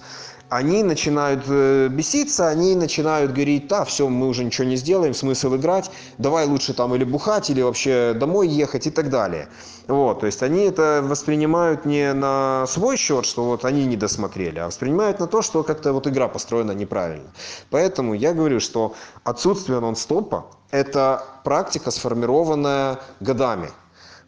они 0.53 0.83
начинают 0.83 1.45
э, 1.49 1.89
беситься, 1.89 2.47
они 2.47 2.75
начинают 2.75 3.33
говорить, 3.33 3.69
да, 3.69 3.87
все, 3.87 4.07
мы 4.09 4.29
уже 4.29 4.45
ничего 4.45 4.67
не 4.67 4.77
сделаем, 4.77 5.15
смысл 5.15 5.57
играть, 5.57 5.91
давай 6.19 6.47
лучше 6.47 6.75
там 6.75 6.95
или 6.95 7.05
бухать, 7.05 7.49
или 7.49 7.63
вообще 7.63 8.13
домой 8.15 8.49
ехать 8.49 8.87
и 8.87 8.91
так 8.91 9.09
далее. 9.09 9.49
Вот, 9.89 10.21
то 10.21 10.27
есть 10.27 10.43
они 10.43 10.65
это 10.65 11.01
воспринимают 11.03 11.87
не 11.87 12.13
на 12.13 12.67
свой 12.69 12.99
счет, 12.99 13.25
что 13.25 13.45
вот 13.45 13.65
они 13.65 13.87
не 13.87 13.97
досмотрели, 13.97 14.59
а 14.59 14.67
воспринимают 14.67 15.21
на 15.21 15.27
то, 15.27 15.41
что 15.41 15.63
как-то 15.63 15.95
вот 15.95 16.07
игра 16.07 16.29
построена 16.29 16.73
неправильно. 16.73 17.31
Поэтому 17.71 18.13
я 18.13 18.35
говорю, 18.35 18.61
что 18.61 18.95
отсутствие 19.25 19.81
нон-стопа– 19.81 20.45
это 20.71 21.25
практика, 21.45 21.91
сформированная 21.91 22.99
годами. 23.21 23.71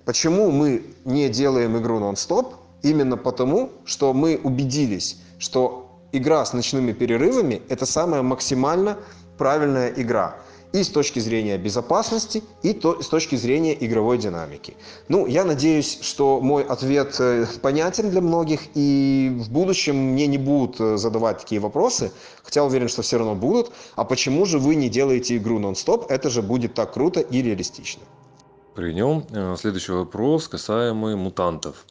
Почему 0.06 0.50
мы 0.50 0.86
не 1.04 1.28
делаем 1.28 1.76
игру 1.76 1.98
нон-стоп? 1.98 2.54
Именно 2.82 3.18
потому, 3.18 3.72
что 3.84 4.14
мы 4.14 4.40
убедились, 4.42 5.18
что 5.38 5.83
игра 6.16 6.44
с 6.44 6.52
ночными 6.52 6.92
перерывами– 6.92 7.62
это 7.68 7.86
самая 7.86 8.22
максимально 8.22 8.96
правильная 9.36 9.92
игра 9.96 10.36
и 10.74 10.82
с 10.82 10.88
точки 10.88 11.20
зрения 11.20 11.56
безопасности, 11.56 12.42
и 12.62 12.72
то, 12.72 13.00
с 13.00 13.08
точки 13.08 13.36
зрения 13.36 13.76
игровой 13.86 14.18
динамики. 14.18 14.74
Ну, 15.08 15.26
я 15.26 15.44
надеюсь, 15.44 16.00
что 16.02 16.40
мой 16.40 16.64
ответ 16.64 17.14
э, 17.20 17.46
понятен 17.62 18.10
для 18.10 18.20
многих, 18.20 18.60
и 18.74 19.32
в 19.38 19.50
будущем 19.50 19.96
мне 19.96 20.26
не 20.26 20.38
будут 20.38 20.80
э, 20.80 20.96
задавать 20.96 21.38
такие 21.38 21.60
вопросы, 21.60 22.10
хотя 22.42 22.64
уверен, 22.64 22.88
что 22.88 23.02
все 23.02 23.18
равно 23.18 23.36
будут. 23.36 23.70
А 23.94 24.04
почему 24.04 24.46
же 24.46 24.58
вы 24.58 24.74
не 24.74 24.88
делаете 24.88 25.36
игру 25.36 25.60
нон-стоп? 25.60 26.10
Это 26.10 26.28
же 26.28 26.42
будет 26.42 26.74
так 26.74 26.92
круто 26.92 27.20
и 27.20 27.40
реалистично. 27.40 28.02
Прием. 28.74 29.24
Э, 29.30 29.54
следующий 29.56 29.92
вопрос 29.92 30.48
касаемый 30.48 31.14
мутантов. 31.14 31.86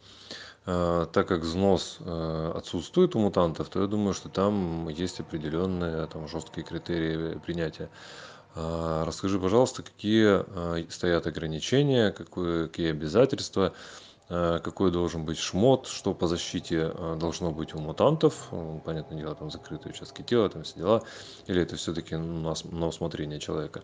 Э, 0.66 1.08
так 1.12 1.28
как 1.28 1.42
взнос 1.42 1.98
э, 2.00 2.52
отсутствует 2.56 3.16
у 3.16 3.20
мутантов, 3.20 3.70
то 3.70 3.82
я 3.82 3.88
думаю, 3.88 4.14
что 4.14 4.30
там 4.30 4.88
есть 4.88 5.20
определенные 5.20 6.08
там, 6.08 6.28
жесткие 6.28 6.66
критерии 6.66 7.38
принятия. 7.40 7.90
Расскажи, 8.56 9.40
пожалуйста, 9.40 9.82
какие 9.82 10.44
э, 10.46 10.86
стоят 10.90 11.26
ограничения, 11.26 12.12
какие, 12.12 12.92
обязательства 12.92 13.74
Э, 13.74 14.03
какой 14.64 14.92
должен 14.92 15.26
быть 15.26 15.38
шмот, 15.38 15.88
что 15.88 16.14
по 16.14 16.28
защите 16.28 16.92
э, 16.94 17.18
должно 17.20 17.52
быть 17.52 17.76
у 17.76 17.80
мутантов, 17.80 18.48
ну, 18.52 18.82
понятное 18.84 19.18
дело, 19.18 19.36
там 19.36 19.52
закрытые 19.52 19.94
участки 19.94 20.22
тела, 20.22 20.50
там 20.50 20.64
все 20.64 20.76
дела, 20.76 21.04
или 21.48 21.62
это 21.62 21.76
все-таки 21.76 22.16
на, 22.16 22.88
усмотрение 22.88 23.40
человека. 23.40 23.84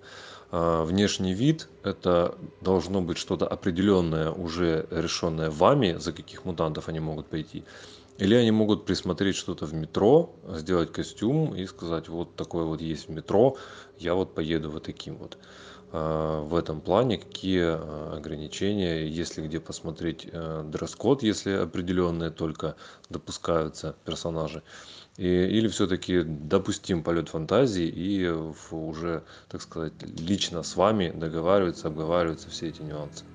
Внешний 0.52 1.34
вид– 1.34 1.70
это 1.84 2.36
должно 2.62 3.02
быть 3.02 3.18
что-то 3.18 3.48
определенное, 3.48 4.32
уже 4.32 4.88
решенное 4.90 5.52
вами, 5.52 5.98
за 6.00 6.12
каких 6.12 6.46
мутантов 6.46 6.90
они 6.90 7.00
могут 7.00 7.28
пойти, 7.28 7.64
или 8.18 8.36
они 8.36 8.52
могут 8.52 8.86
присмотреть 8.86 9.36
что-то 9.36 9.66
в 9.66 9.74
метро, 9.74 10.36
сделать 10.48 10.92
костюм 10.92 11.56
и 11.56 11.66
сказать, 11.68 12.10
вот 12.10 12.36
такое 12.36 12.66
вот 12.66 12.82
есть 12.82 13.08
в 13.08 13.12
метро, 13.12 13.58
я 14.00 14.14
вот 14.16 14.34
поеду 14.34 14.72
вот 14.72 14.84
таким 14.84 15.18
вот. 15.18 15.38
А, 15.92 16.42
в 16.44 16.56
этом 16.56 16.82
плане, 16.82 17.18
какие 17.18 17.62
а, 17.64 18.14
ограничения, 18.18 19.08
если 19.08 19.42
где 19.46 19.60
посмотреть 19.60 20.28
э, 20.32 20.64
дресс-код, 20.66 21.24
если 21.24 21.52
определенные 21.52 22.30
только 22.30 22.76
допускаются 23.10 23.96
персонажи, 24.06 24.62
или 25.18 25.68
все-таки 25.68 26.22
допустим 26.24 27.04
полет 27.04 27.30
фантазии 27.30 27.88
и 27.88 28.28
уже, 28.72 29.24
так 29.50 29.62
сказать, 29.62 29.94
лично 30.02 30.64
с 30.64 30.76
вами 30.76 31.12
договариваются, 31.12 31.88
обговариваются 31.88 32.50
все 32.50 32.70
эти 32.70 32.84
нюансы. 32.84 33.26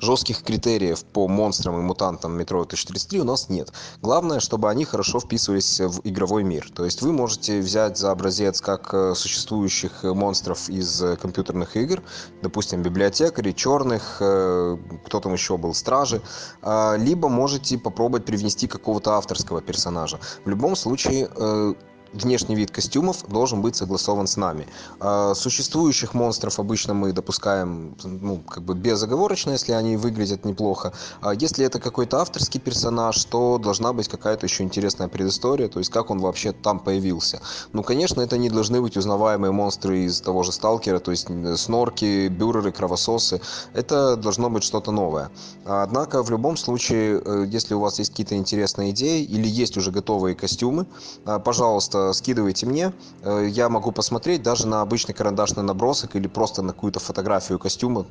Жестких 0.00 0.42
критериев 0.42 1.04
по 1.04 1.28
монстрам 1.28 1.78
и 1.78 1.82
мутантам 1.82 2.38
Metro 2.38 2.62
1033 2.62 3.20
у 3.20 3.24
нас 3.24 3.48
нет. 3.48 3.72
Главное, 4.02 4.40
чтобы 4.40 4.70
они 4.70 4.84
хорошо 4.84 5.20
вписывались 5.20 5.80
в 5.80 6.00
игровой 6.04 6.44
мир. 6.44 6.70
То 6.74 6.84
есть 6.84 7.02
вы 7.02 7.12
можете 7.12 7.60
взять 7.60 7.98
за 7.98 8.10
образец 8.10 8.60
как 8.60 8.92
э, 8.92 9.14
существующих 9.14 10.02
монстров 10.02 10.68
из 10.68 11.02
компьютерных 11.20 11.76
игр, 11.76 12.02
допустим, 12.42 12.82
библиотекари, 12.82 13.52
черных, 13.52 14.18
э, 14.20 14.76
кто 15.04 15.20
там 15.20 15.32
еще 15.32 15.56
был, 15.56 15.74
стражи, 15.74 16.22
а, 16.62 16.96
либо 16.96 17.28
можете 17.28 17.78
попробовать 17.78 18.24
привнести 18.24 18.66
какого-то 18.66 19.12
авторского 19.12 19.60
персонажа. 19.60 20.18
В 20.44 20.48
любом 20.48 20.76
случае, 20.76 21.28
э, 21.34 21.74
внешний 22.12 22.56
вид 22.56 22.70
костюмов 22.70 23.24
должен 23.28 23.62
быть 23.62 23.76
согласован 23.76 24.26
с 24.26 24.36
нами. 24.36 24.66
А 25.00 25.34
существующих 25.34 26.14
монстров 26.14 26.58
обычно 26.58 26.94
мы 26.94 27.12
допускаем 27.12 27.96
ну, 28.04 28.38
как 28.38 28.62
бы 28.62 28.74
безоговорочно, 28.74 29.52
если 29.52 29.72
они 29.72 29.96
выглядят 29.96 30.44
неплохо. 30.44 30.92
А 31.20 31.34
если 31.34 31.64
это 31.64 31.80
какой-то 31.80 32.20
авторский 32.20 32.60
персонаж, 32.60 33.24
то 33.24 33.58
должна 33.58 33.92
быть 33.92 34.08
какая-то 34.08 34.46
еще 34.46 34.64
интересная 34.64 35.08
предыстория, 35.08 35.68
то 35.68 35.78
есть 35.78 35.90
как 35.90 36.10
он 36.10 36.20
вообще 36.20 36.52
там 36.52 36.80
появился. 36.80 37.40
Ну, 37.72 37.82
конечно, 37.82 38.20
это 38.20 38.38
не 38.38 38.50
должны 38.50 38.80
быть 38.80 38.96
узнаваемые 38.96 39.52
монстры 39.52 40.00
из 40.00 40.20
того 40.20 40.42
же 40.42 40.52
Сталкера, 40.52 40.98
то 40.98 41.10
есть 41.10 41.28
снорки, 41.56 42.28
бюреры, 42.28 42.72
кровососы. 42.72 43.40
Это 43.74 44.16
должно 44.16 44.50
быть 44.50 44.64
что-то 44.64 44.90
новое. 44.90 45.30
Однако, 45.64 46.22
в 46.22 46.30
любом 46.30 46.56
случае, 46.56 47.20
э, 47.24 47.46
если 47.48 47.74
у 47.74 47.80
вас 47.80 47.98
есть 47.98 48.10
какие-то 48.10 48.36
интересные 48.36 48.90
идеи 48.90 49.22
или 49.22 49.46
есть 49.46 49.76
уже 49.76 49.90
готовые 49.90 50.34
костюмы, 50.34 50.86
а, 51.24 51.38
пожалуйста, 51.38 51.97
пожалуйста, 51.98 52.12
скидывайте 52.12 52.66
мне. 52.66 52.92
Э, 53.22 53.46
я 53.48 53.68
могу 53.68 53.92
посмотреть 53.92 54.42
даже 54.42 54.66
на 54.66 54.82
обычный 54.82 55.14
карандашный 55.14 55.62
набросок 55.62 56.16
или 56.16 56.28
просто 56.28 56.62
на 56.62 56.72
какую-то 56.72 57.00
фотографию 57.00 57.58
костюма 57.58 58.06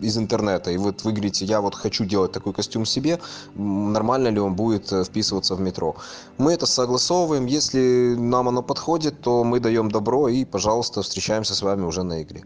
из 0.00 0.16
интернета. 0.16 0.70
И 0.70 0.78
вот 0.78 1.04
вы 1.04 1.12
говорите, 1.12 1.44
я 1.44 1.60
вот 1.60 1.74
хочу 1.74 2.04
делать 2.04 2.32
такой 2.32 2.52
костюм 2.52 2.86
себе, 2.86 3.18
нормально 3.54 4.28
ли 4.28 4.40
он 4.40 4.54
будет 4.54 4.92
э, 4.92 5.04
вписываться 5.04 5.54
в 5.54 5.60
метро. 5.60 5.94
Мы 6.38 6.52
это 6.52 6.66
согласовываем. 6.66 7.46
Если 7.46 8.16
нам 8.18 8.48
оно 8.48 8.62
подходит, 8.62 9.20
то 9.20 9.44
мы 9.44 9.60
даем 9.60 9.90
добро 9.90 10.28
и, 10.28 10.44
пожалуйста, 10.44 11.02
встречаемся 11.02 11.54
с 11.54 11.62
вами 11.62 11.84
уже 11.84 12.02
на 12.02 12.22
игре 12.22 12.42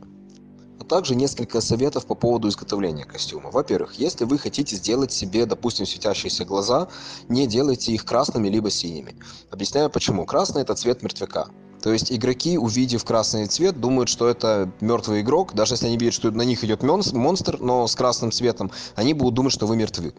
также 0.84 1.14
несколько 1.14 1.60
советов 1.60 2.06
по 2.06 2.14
поводу 2.14 2.48
изготовления 2.48 3.04
костюма. 3.04 3.50
Во-первых, 3.50 3.94
если 3.94 4.24
вы 4.24 4.38
хотите 4.38 4.76
сделать 4.76 5.12
себе, 5.12 5.46
допустим, 5.46 5.86
светящиеся 5.86 6.44
глаза, 6.44 6.88
не 7.28 7.46
делайте 7.46 7.92
их 7.92 8.04
красными 8.04 8.48
либо 8.48 8.70
синими. 8.70 9.16
Объясняю 9.50 9.90
почему. 9.90 10.24
Красный 10.26 10.62
это 10.62 10.74
цвет 10.74 11.02
мертвяка. 11.02 11.48
То 11.82 11.92
есть 11.92 12.10
игроки, 12.10 12.56
увидев 12.56 13.04
красный 13.04 13.46
цвет, 13.46 13.78
думают, 13.78 14.08
что 14.08 14.26
это 14.26 14.72
мертвый 14.80 15.20
игрок. 15.20 15.52
Даже 15.52 15.74
если 15.74 15.86
они 15.86 15.98
видят, 15.98 16.14
что 16.14 16.30
на 16.30 16.42
них 16.42 16.64
идет 16.64 16.82
монстр, 16.82 17.58
но 17.60 17.86
с 17.86 17.94
красным 17.94 18.32
цветом, 18.32 18.70
они 18.94 19.12
будут 19.12 19.34
думать, 19.34 19.52
что 19.52 19.66
вы 19.66 19.76
мертвы. 19.76 20.14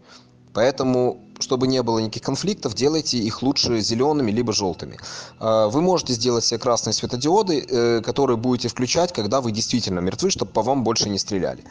Поэтому, 0.56 1.18
чтобы 1.38 1.66
не 1.66 1.82
было 1.82 1.98
никаких 1.98 2.22
конфликтов, 2.22 2.74
делайте 2.74 3.18
их 3.18 3.42
лучше 3.42 3.80
зелеными 3.80 4.30
либо 4.30 4.54
желтыми. 4.54 4.96
А, 5.38 5.68
вы 5.68 5.82
можете 5.82 6.14
сделать 6.14 6.46
себе 6.46 6.58
красные 6.58 6.94
светодиоды, 6.94 7.60
э, 7.60 8.00
которые 8.00 8.38
будете 8.38 8.68
включать, 8.68 9.12
когда 9.12 9.42
вы 9.42 9.52
действительно 9.52 10.00
мертвы, 10.00 10.30
чтобы 10.30 10.52
по 10.52 10.62
вам 10.62 10.82
больше 10.82 11.10
не 11.10 11.18
стреляли. 11.18 11.62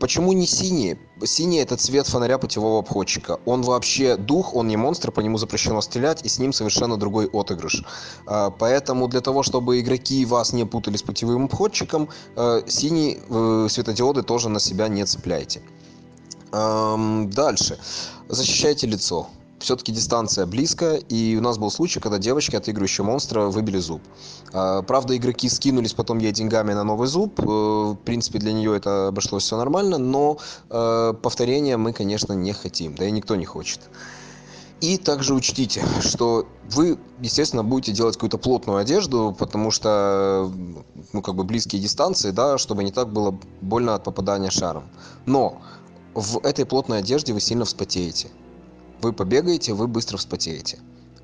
Почему 0.00 0.32
не 0.32 0.46
синие? 0.46 0.98
Синий 1.22 1.58
это 1.58 1.76
цвет 1.76 2.06
фонаря 2.06 2.38
путевого 2.38 2.78
обходчика. 2.78 3.40
Он 3.44 3.60
вообще 3.60 4.16
дух, 4.16 4.54
он 4.54 4.68
не 4.68 4.78
монстр, 4.78 5.12
по 5.12 5.20
нему 5.20 5.36
запрещено 5.36 5.82
стрелять, 5.82 6.24
и 6.24 6.28
с 6.30 6.38
ним 6.38 6.54
совершенно 6.54 6.96
другой 6.96 7.26
отыгрыш. 7.26 7.84
А, 8.26 8.48
поэтому 8.48 9.06
для 9.06 9.20
того, 9.20 9.42
чтобы 9.42 9.80
игроки 9.80 10.24
вас 10.24 10.54
не 10.54 10.64
путали 10.64 10.96
с 10.96 11.02
путевым 11.02 11.44
обходчиком, 11.44 12.08
э, 12.36 12.62
синие 12.68 13.18
э, 13.28 13.66
светодиоды 13.68 14.22
тоже 14.22 14.48
на 14.48 14.60
себя 14.60 14.88
не 14.88 15.04
цепляйте. 15.04 15.60
Дальше. 16.54 17.78
Защищайте 18.28 18.86
лицо. 18.86 19.28
Все-таки 19.58 19.92
дистанция 19.92 20.44
близко, 20.46 20.96
и 20.96 21.36
у 21.36 21.40
нас 21.40 21.56
был 21.56 21.70
случай, 21.70 21.98
когда 21.98 22.18
девочки, 22.18 22.54
отыгрывающие 22.54 23.04
монстра, 23.04 23.46
выбили 23.46 23.78
зуб. 23.78 24.02
А, 24.52 24.82
правда, 24.82 25.16
игроки 25.16 25.48
скинулись 25.48 25.94
потом 25.94 26.18
ей 26.18 26.32
деньгами 26.32 26.74
на 26.74 26.84
новый 26.84 27.08
зуб. 27.08 27.40
Э, 27.40 27.44
в 27.44 27.98
принципе, 28.04 28.38
для 28.38 28.52
нее 28.52 28.76
это 28.76 29.08
обошлось 29.08 29.44
все 29.44 29.56
нормально, 29.56 29.96
но 29.96 30.36
э, 30.68 31.14
повторения 31.22 31.78
мы, 31.78 31.94
конечно, 31.94 32.34
не 32.34 32.52
хотим, 32.52 32.94
да 32.94 33.06
и 33.06 33.10
никто 33.10 33.36
не 33.36 33.46
хочет. 33.46 33.80
И 34.82 34.98
также 34.98 35.32
учтите, 35.32 35.82
что 36.00 36.46
вы, 36.70 36.98
естественно, 37.20 37.64
будете 37.64 37.92
делать 37.92 38.16
какую-то 38.16 38.36
плотную 38.36 38.78
одежду, 38.78 39.34
потому 39.38 39.70
что, 39.70 40.52
ну, 41.14 41.22
как 41.22 41.36
бы 41.36 41.44
близкие 41.44 41.80
дистанции, 41.80 42.32
да, 42.32 42.58
чтобы 42.58 42.84
не 42.84 42.92
так 42.92 43.10
было 43.10 43.38
больно 43.62 43.94
от 43.94 44.04
попадания 44.04 44.50
шаром. 44.50 44.84
Но 45.24 45.62
в 46.14 46.38
этой 46.44 46.64
плотной 46.64 46.98
одежде 46.98 47.32
вы 47.32 47.40
сильно 47.40 47.64
вспотеете. 47.64 48.28
Вы 49.02 49.12
побегаете, 49.12 49.74
вы 49.74 49.86
быстро 49.86 50.16
вспотеете. 50.16 50.78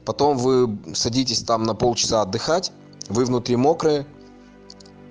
Потом 0.05 0.36
вы 0.36 0.78
садитесь 0.95 1.43
там 1.43 1.62
на 1.64 1.74
полчаса 1.74 2.22
отдыхать, 2.22 2.72
вы 3.09 3.24
внутри 3.24 3.57
мокрые, 3.57 4.07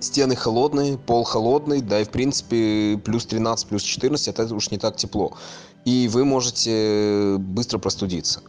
стены 0.00 0.36
холодные, 0.36 0.98
пол 0.98 1.24
холодный, 1.24 1.80
да 1.80 2.00
и 2.00 2.04
в 2.04 2.10
принципе 2.10 3.00
плюс 3.04 3.26
13, 3.26 3.68
плюс 3.68 3.82
14, 3.82 4.28
это 4.28 4.54
уж 4.54 4.70
не 4.70 4.78
так 4.78 4.96
тепло. 4.96 5.32
И 5.84 6.08
вы 6.08 6.24
можете 6.24 7.36
быстро 7.38 7.78
простудиться. 7.78 8.42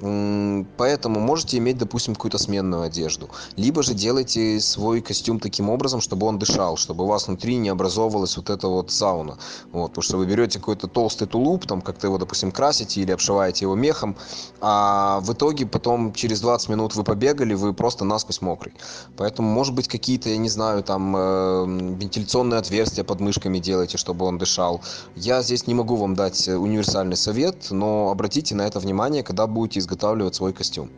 Поэтому 0.00 1.18
можете 1.18 1.58
иметь, 1.58 1.78
допустим, 1.78 2.14
какую-то 2.14 2.38
сменную 2.38 2.82
одежду. 2.82 3.30
Либо 3.56 3.82
же 3.82 3.94
делайте 3.94 4.60
свой 4.60 5.00
костюм 5.00 5.40
таким 5.40 5.70
образом, 5.70 6.00
чтобы 6.00 6.26
он 6.26 6.38
дышал, 6.38 6.76
чтобы 6.76 7.04
у 7.04 7.06
вас 7.08 7.26
внутри 7.26 7.56
не 7.56 7.68
образовывалась 7.68 8.36
вот 8.36 8.48
эта 8.48 8.68
вот 8.68 8.92
сауна. 8.92 9.38
Вот, 9.72 9.88
потому 9.88 10.02
что 10.02 10.16
вы 10.18 10.26
берете 10.26 10.60
какой-то 10.60 10.86
толстый 10.86 11.26
тулуп, 11.26 11.66
там 11.66 11.80
как-то 11.80 12.06
его, 12.06 12.18
допустим, 12.18 12.52
красите 12.52 13.00
или 13.00 13.10
обшиваете 13.10 13.64
его 13.64 13.74
мехом, 13.74 14.16
а 14.60 15.20
в 15.20 15.32
итоге 15.32 15.66
потом 15.66 16.12
через 16.12 16.40
20 16.40 16.68
минут 16.68 16.94
вы 16.94 17.02
побегали, 17.02 17.54
вы 17.54 17.74
просто 17.74 18.04
насквозь 18.04 18.40
мокрый. 18.40 18.74
Поэтому, 19.16 19.50
может 19.50 19.74
быть, 19.74 19.88
какие-то, 19.88 20.28
я 20.28 20.36
не 20.36 20.48
знаю, 20.48 20.84
там 20.84 21.16
э, 21.16 21.64
вентиляционные 21.98 22.58
отверстия 22.58 23.02
под 23.02 23.20
мышками 23.20 23.58
делайте, 23.58 23.98
чтобы 23.98 24.26
он 24.26 24.38
дышал. 24.38 24.80
Я 25.16 25.42
здесь 25.42 25.66
не 25.66 25.74
могу 25.74 25.96
вам 25.96 26.14
дать 26.14 26.46
универсальный 26.48 27.16
совет, 27.16 27.70
но 27.70 28.10
обратите 28.10 28.54
на 28.54 28.62
это 28.62 28.78
внимание, 28.78 29.24
когда 29.24 29.46
будете 29.46 29.80
изготавливать 29.88 30.34
свой 30.34 30.52
костюм. 30.52 30.90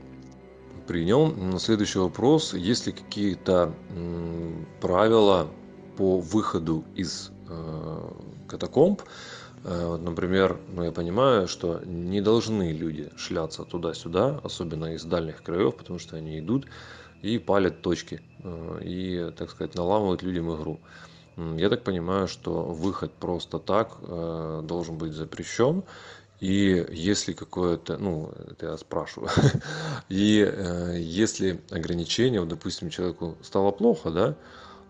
Принял. 0.86 1.58
Следующий 1.58 2.00
вопрос. 2.00 2.54
Есть 2.54 2.86
ли 2.86 2.92
какие-то 2.92 3.72
правила 4.80 5.48
по 5.96 6.18
выходу 6.18 6.84
из 6.96 7.30
э, 7.48 8.10
катакомб? 8.48 9.02
Э, 9.64 9.96
например, 10.00 10.58
ну 10.74 10.82
я 10.82 10.90
понимаю, 10.90 11.46
что 11.46 11.80
не 11.84 12.20
должны 12.20 12.72
люди 12.72 13.10
шляться 13.16 13.62
туда-сюда, 13.62 14.40
особенно 14.42 14.94
из 14.94 15.04
дальних 15.04 15.42
краев, 15.44 15.76
потому 15.76 16.00
что 16.00 16.16
они 16.16 16.40
идут 16.40 16.66
и 17.22 17.38
палят 17.38 17.82
точки, 17.82 18.20
э, 18.42 18.80
и, 18.82 19.32
так 19.36 19.50
сказать, 19.50 19.76
наламывают 19.76 20.22
людям 20.22 20.52
игру. 20.56 20.80
Я 21.36 21.68
так 21.70 21.84
понимаю, 21.84 22.26
что 22.26 22.64
выход 22.64 23.12
просто 23.12 23.60
так 23.60 23.98
должен 24.66 24.98
быть 24.98 25.12
запрещен, 25.12 25.84
и 26.40 26.86
если 26.90 27.34
какое-то, 27.34 27.98
ну, 27.98 28.32
это 28.50 28.66
я 28.66 28.76
спрашиваю, 28.78 29.30
и 30.08 30.40
э, 30.40 30.96
если 30.98 31.60
ограничение, 31.70 32.40
вот, 32.40 32.48
допустим, 32.48 32.88
человеку 32.88 33.36
стало 33.42 33.70
плохо, 33.70 34.10
да, 34.10 34.36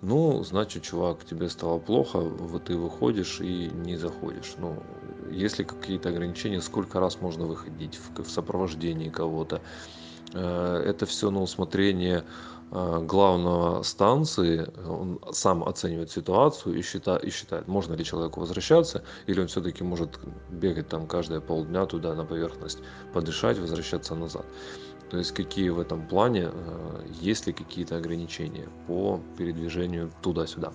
ну, 0.00 0.42
значит, 0.44 0.84
чувак, 0.84 1.24
тебе 1.24 1.48
стало 1.50 1.78
плохо, 1.78 2.20
вот 2.20 2.64
ты 2.64 2.76
выходишь 2.76 3.40
и 3.40 3.70
не 3.74 3.96
заходишь. 3.96 4.54
Ну, 4.56 4.82
если 5.30 5.64
какие-то 5.64 6.08
ограничения, 6.08 6.62
сколько 6.62 7.00
раз 7.00 7.20
можно 7.20 7.46
выходить 7.46 7.98
в, 7.98 8.22
в 8.22 8.30
сопровождении 8.30 9.10
кого-то, 9.10 9.60
э, 10.32 10.82
это 10.86 11.04
все 11.04 11.30
на 11.30 11.42
усмотрение 11.42 12.24
главного 12.70 13.82
станции, 13.82 14.66
он 14.86 15.20
сам 15.32 15.64
оценивает 15.64 16.10
ситуацию 16.10 16.78
и 16.78 16.82
считает, 16.82 17.24
и 17.24 17.30
считает, 17.30 17.66
можно 17.68 17.94
ли 17.94 18.04
человеку 18.04 18.40
возвращаться, 18.40 19.02
или 19.26 19.40
он 19.40 19.48
все-таки 19.48 19.82
может 19.82 20.20
бегать 20.50 20.88
там 20.88 21.06
каждые 21.06 21.40
полдня 21.40 21.86
туда 21.86 22.14
на 22.14 22.24
поверхность, 22.24 22.78
подышать, 23.12 23.58
возвращаться 23.58 24.14
назад. 24.14 24.46
То 25.10 25.18
есть 25.18 25.32
какие 25.32 25.70
в 25.70 25.80
этом 25.80 26.06
плане, 26.06 26.50
э, 26.52 27.06
есть 27.20 27.46
ли 27.48 27.52
какие-то 27.52 27.96
ограничения 27.96 28.68
по 28.86 29.20
передвижению 29.36 30.12
туда-сюда. 30.22 30.72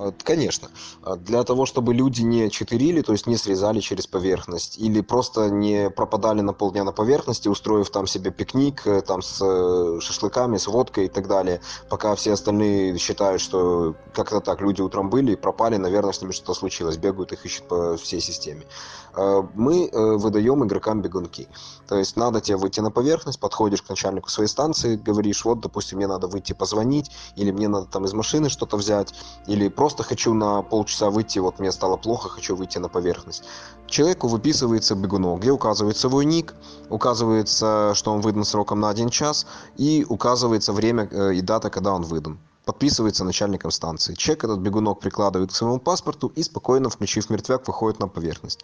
А, 0.00 0.12
конечно. 0.24 0.68
А, 1.02 1.16
для 1.16 1.44
того, 1.44 1.66
чтобы 1.66 1.92
люди 1.92 2.22
не 2.22 2.50
читерили, 2.50 3.02
то 3.02 3.12
есть 3.12 3.26
не 3.26 3.36
срезали 3.36 3.80
через 3.80 4.06
поверхность, 4.06 4.78
или 4.78 5.02
просто 5.02 5.50
не 5.50 5.90
пропадали 5.90 6.40
на 6.40 6.54
полдня 6.54 6.84
на 6.84 6.92
поверхности, 6.92 7.48
устроив 7.48 7.90
там 7.90 8.06
себе 8.06 8.30
пикник 8.30 8.86
э, 8.86 9.02
там 9.02 9.20
с 9.20 9.40
э, 9.42 10.00
шашлыками, 10.00 10.56
с 10.56 10.66
водкой 10.66 11.06
и 11.06 11.08
так 11.08 11.28
далее, 11.28 11.60
пока 11.90 12.14
все 12.14 12.32
остальные 12.32 12.96
считают, 12.98 13.42
что 13.42 13.94
как-то 14.14 14.40
так 14.40 14.62
люди 14.62 14.80
утром 14.80 15.10
были, 15.10 15.34
пропали, 15.34 15.76
наверное, 15.76 16.12
с 16.12 16.22
ними 16.22 16.32
что-то 16.32 16.54
случилось, 16.54 16.96
бегают 16.96 17.32
их 17.32 17.44
ищут 17.44 17.68
по 17.68 17.96
всей 17.98 18.20
системе. 18.20 18.64
А, 19.12 19.46
мы 19.54 19.86
э, 19.86 20.16
выдаем 20.16 20.64
игрокам 20.64 21.02
бегунки. 21.02 21.48
То 21.88 21.96
есть 21.96 22.16
надо 22.16 22.40
тебе 22.40 22.56
выйти 22.56 22.80
на 22.80 22.90
поверхность, 22.90 23.40
подходишь 23.40 23.82
к 23.82 23.88
начальнику 23.88 24.30
своей 24.30 24.48
станции, 24.48 24.96
говоришь, 24.96 25.44
вот, 25.44 25.60
допустим, 25.60 25.98
мне 25.98 26.06
надо 26.06 26.26
выйти 26.26 26.52
позвонить, 26.52 27.10
или 27.36 27.50
мне 27.50 27.68
надо 27.68 27.86
там 27.86 28.04
из 28.04 28.12
машины 28.12 28.48
что-то 28.48 28.76
взять, 28.76 29.12
или 29.46 29.68
просто 29.68 29.89
просто 29.90 30.04
хочу 30.04 30.34
на 30.34 30.62
полчаса 30.62 31.10
выйти, 31.10 31.40
вот 31.40 31.58
мне 31.58 31.72
стало 31.72 31.96
плохо, 31.96 32.28
хочу 32.28 32.54
выйти 32.54 32.78
на 32.78 32.88
поверхность. 32.88 33.42
Человеку 33.88 34.28
выписывается 34.28 34.94
бегунок, 34.94 35.40
где 35.40 35.50
указывается 35.50 36.08
свой 36.08 36.24
ник, 36.26 36.54
указывается, 36.90 37.92
что 37.94 38.12
он 38.12 38.20
выдан 38.20 38.44
сроком 38.44 38.78
на 38.78 38.88
один 38.88 39.08
час, 39.08 39.46
и 39.76 40.06
указывается 40.08 40.72
время 40.72 41.08
э, 41.10 41.34
и 41.34 41.40
дата, 41.40 41.70
когда 41.70 41.92
он 41.92 42.02
выдан 42.02 42.38
подписывается 42.64 43.24
начальником 43.24 43.72
станции. 43.72 44.14
Чек 44.14 44.44
этот 44.44 44.60
бегунок 44.60 45.00
прикладывает 45.00 45.50
к 45.50 45.54
своему 45.54 45.80
паспорту 45.80 46.30
и 46.36 46.42
спокойно, 46.42 46.88
включив 46.88 47.30
мертвяк, 47.30 47.66
выходит 47.66 47.98
на 47.98 48.06
поверхность. 48.06 48.60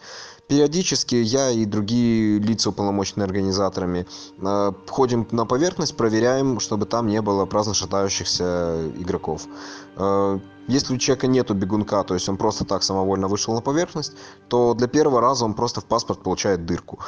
Периодически 0.47 1.15
я 1.15 1.49
и 1.51 1.65
другие 1.65 2.39
лица, 2.39 2.69
уполномоченные 2.69 3.25
организаторами, 3.25 4.05
э, 4.39 4.71
ходим 4.87 5.27
на 5.31 5.45
поверхность, 5.45 5.97
проверяем, 5.97 6.61
чтобы 6.61 6.85
там 6.85 7.07
не 7.07 7.21
было 7.21 7.45
праздно 7.45 7.73
шатающихся 7.73 8.91
игроков. 8.97 9.41
Э, 9.97 10.39
если 10.67 10.93
у 10.93 10.97
человека 10.97 11.27
нету 11.27 11.53
бегунка, 11.53 12.03
то 12.03 12.13
есть 12.13 12.29
он 12.29 12.37
просто 12.37 12.65
так 12.65 12.83
самовольно 12.83 13.27
вышел 13.27 13.53
на 13.53 13.61
поверхность, 13.61 14.13
то 14.47 14.73
для 14.73 14.87
первого 14.87 15.21
раза 15.21 15.45
он 15.45 15.53
просто 15.53 15.81
в 15.81 15.85
паспорт 15.85 16.21
получает 16.21 16.65
дырку. 16.65 16.99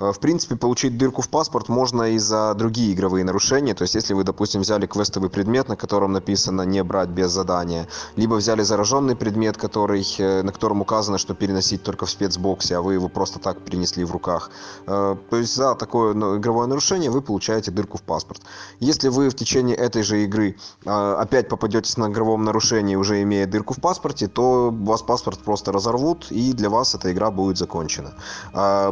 Э, 0.00 0.12
в 0.12 0.20
принципе, 0.20 0.56
получить 0.56 0.96
дырку 0.96 1.22
в 1.22 1.28
паспорт 1.28 1.68
можно 1.68 2.10
и 2.10 2.18
за 2.18 2.54
другие 2.54 2.92
игровые 2.92 3.24
нарушения. 3.24 3.74
То 3.74 3.82
есть, 3.82 3.94
если 3.94 4.14
вы, 4.14 4.24
допустим, 4.24 4.62
взяли 4.62 4.86
квестовый 4.86 5.30
предмет, 5.30 5.68
на 5.68 5.76
котором 5.76 6.12
написано 6.12 6.62
«не 6.62 6.82
брать 6.82 7.08
без 7.08 7.30
задания», 7.30 7.86
либо 8.16 8.34
взяли 8.34 8.62
зараженный 8.62 9.16
предмет, 9.16 9.56
который, 9.56 10.06
э, 10.18 10.42
на 10.42 10.52
котором 10.52 10.80
указано, 10.80 11.18
что 11.18 11.34
переносить 11.34 11.82
только 11.82 12.06
в 12.06 12.10
спецбоксе, 12.10 12.76
а 12.76 12.82
вы 12.82 12.94
его 12.94 13.08
просто 13.08 13.38
так 13.38 13.60
перенесли 13.60 14.04
в 14.04 14.12
руках. 14.12 14.50
Э, 14.86 15.16
то 15.30 15.36
есть, 15.36 15.54
за 15.54 15.74
такое 15.74 16.14
ну, 16.14 16.38
игровое 16.38 16.66
нарушение 16.66 17.10
вы 17.10 17.22
получаете 17.22 17.70
дырку 17.70 17.98
в 17.98 18.02
паспорт. 18.02 18.42
Если 18.80 19.08
вы 19.08 19.28
в 19.28 19.34
течение 19.34 19.76
этой 19.76 20.02
же 20.02 20.24
игры 20.24 20.56
опять 20.84 21.48
попадетесь 21.48 21.96
на 21.96 22.08
игровом 22.08 22.44
нарушении, 22.44 22.96
уже 22.96 23.22
имея 23.22 23.46
дырку 23.46 23.74
в 23.74 23.80
паспорте, 23.80 24.28
то 24.28 24.70
вас 24.70 25.02
паспорт 25.02 25.40
просто 25.40 25.72
разорвут, 25.72 26.26
и 26.30 26.52
для 26.52 26.70
вас 26.70 26.94
эта 26.94 27.12
игра 27.12 27.30
будет 27.30 27.58
закончена. 27.58 28.14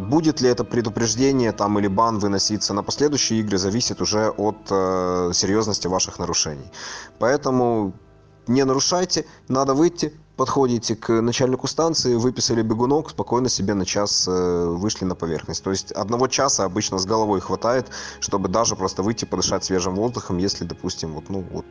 Будет 0.00 0.40
ли 0.40 0.48
это 0.48 0.64
предупреждение 0.64 0.87
предупреждение 0.88 1.52
там 1.52 1.78
или 1.78 1.86
бан 1.88 2.18
выноситься 2.18 2.74
на 2.74 2.82
последующие 2.82 3.40
игры 3.40 3.58
зависит 3.58 4.00
уже 4.00 4.30
от 4.30 4.56
э, 4.70 5.30
серьезности 5.34 5.86
ваших 5.86 6.18
нарушений. 6.18 6.70
Поэтому 7.18 7.92
не 8.46 8.64
нарушайте, 8.64 9.26
надо 9.48 9.74
выйти, 9.74 10.12
подходите 10.36 10.96
к 10.96 11.20
начальнику 11.20 11.66
станции, 11.66 12.14
выписали 12.14 12.62
бегунок, 12.62 13.10
спокойно 13.10 13.50
себе 13.50 13.74
на 13.74 13.84
час 13.84 14.26
э, 14.28 14.66
вышли 14.80 15.04
на 15.04 15.14
поверхность. 15.14 15.62
То 15.62 15.70
есть 15.70 15.92
одного 15.92 16.26
часа 16.28 16.64
обычно 16.64 16.98
с 16.98 17.04
головой 17.04 17.40
хватает, 17.40 17.86
чтобы 18.20 18.48
даже 18.48 18.74
просто 18.74 19.02
выйти 19.02 19.26
подышать 19.26 19.64
свежим 19.64 19.94
воздухом, 19.94 20.38
если, 20.38 20.64
допустим, 20.64 21.12
вот, 21.12 21.28
ну, 21.28 21.44
вот 21.52 21.66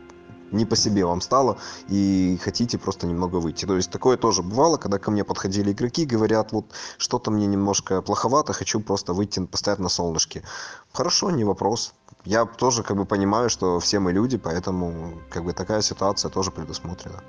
не 0.52 0.66
по 0.66 0.76
себе 0.76 1.06
вам 1.06 1.22
стало 1.22 1.58
и 1.90 2.38
хотите 2.42 2.78
просто 2.78 3.08
немного 3.08 3.38
выйти. 3.38 3.66
То 3.66 3.76
есть 3.76 3.92
такое 3.92 4.18
тоже 4.18 4.44
бывало, 4.44 4.78
когда 4.78 5.00
ко 5.00 5.12
мне 5.12 5.24
подходили 5.24 5.72
игроки, 5.72 6.06
говорят, 6.06 6.52
вот 6.52 6.66
что-то 6.98 7.32
мне 7.32 7.48
немножко 7.48 8.02
плоховато, 8.02 8.54
хочу 8.54 8.80
просто 8.80 9.14
выйти, 9.14 9.46
постоять 9.46 9.80
на 9.80 9.90
солнышке. 9.90 10.44
Хорошо, 10.94 11.32
не 11.32 11.44
вопрос. 11.44 11.94
Я 12.26 12.46
тоже 12.46 12.84
как 12.84 12.98
бы 12.98 13.06
понимаю, 13.06 13.50
что 13.50 13.80
все 13.80 14.00
мы 14.00 14.12
люди, 14.12 14.38
поэтому 14.38 15.22
как 15.30 15.44
бы 15.44 15.54
такая 15.54 15.82
ситуация 15.82 16.30
тоже 16.30 16.52
предусмотрена. 16.52 17.24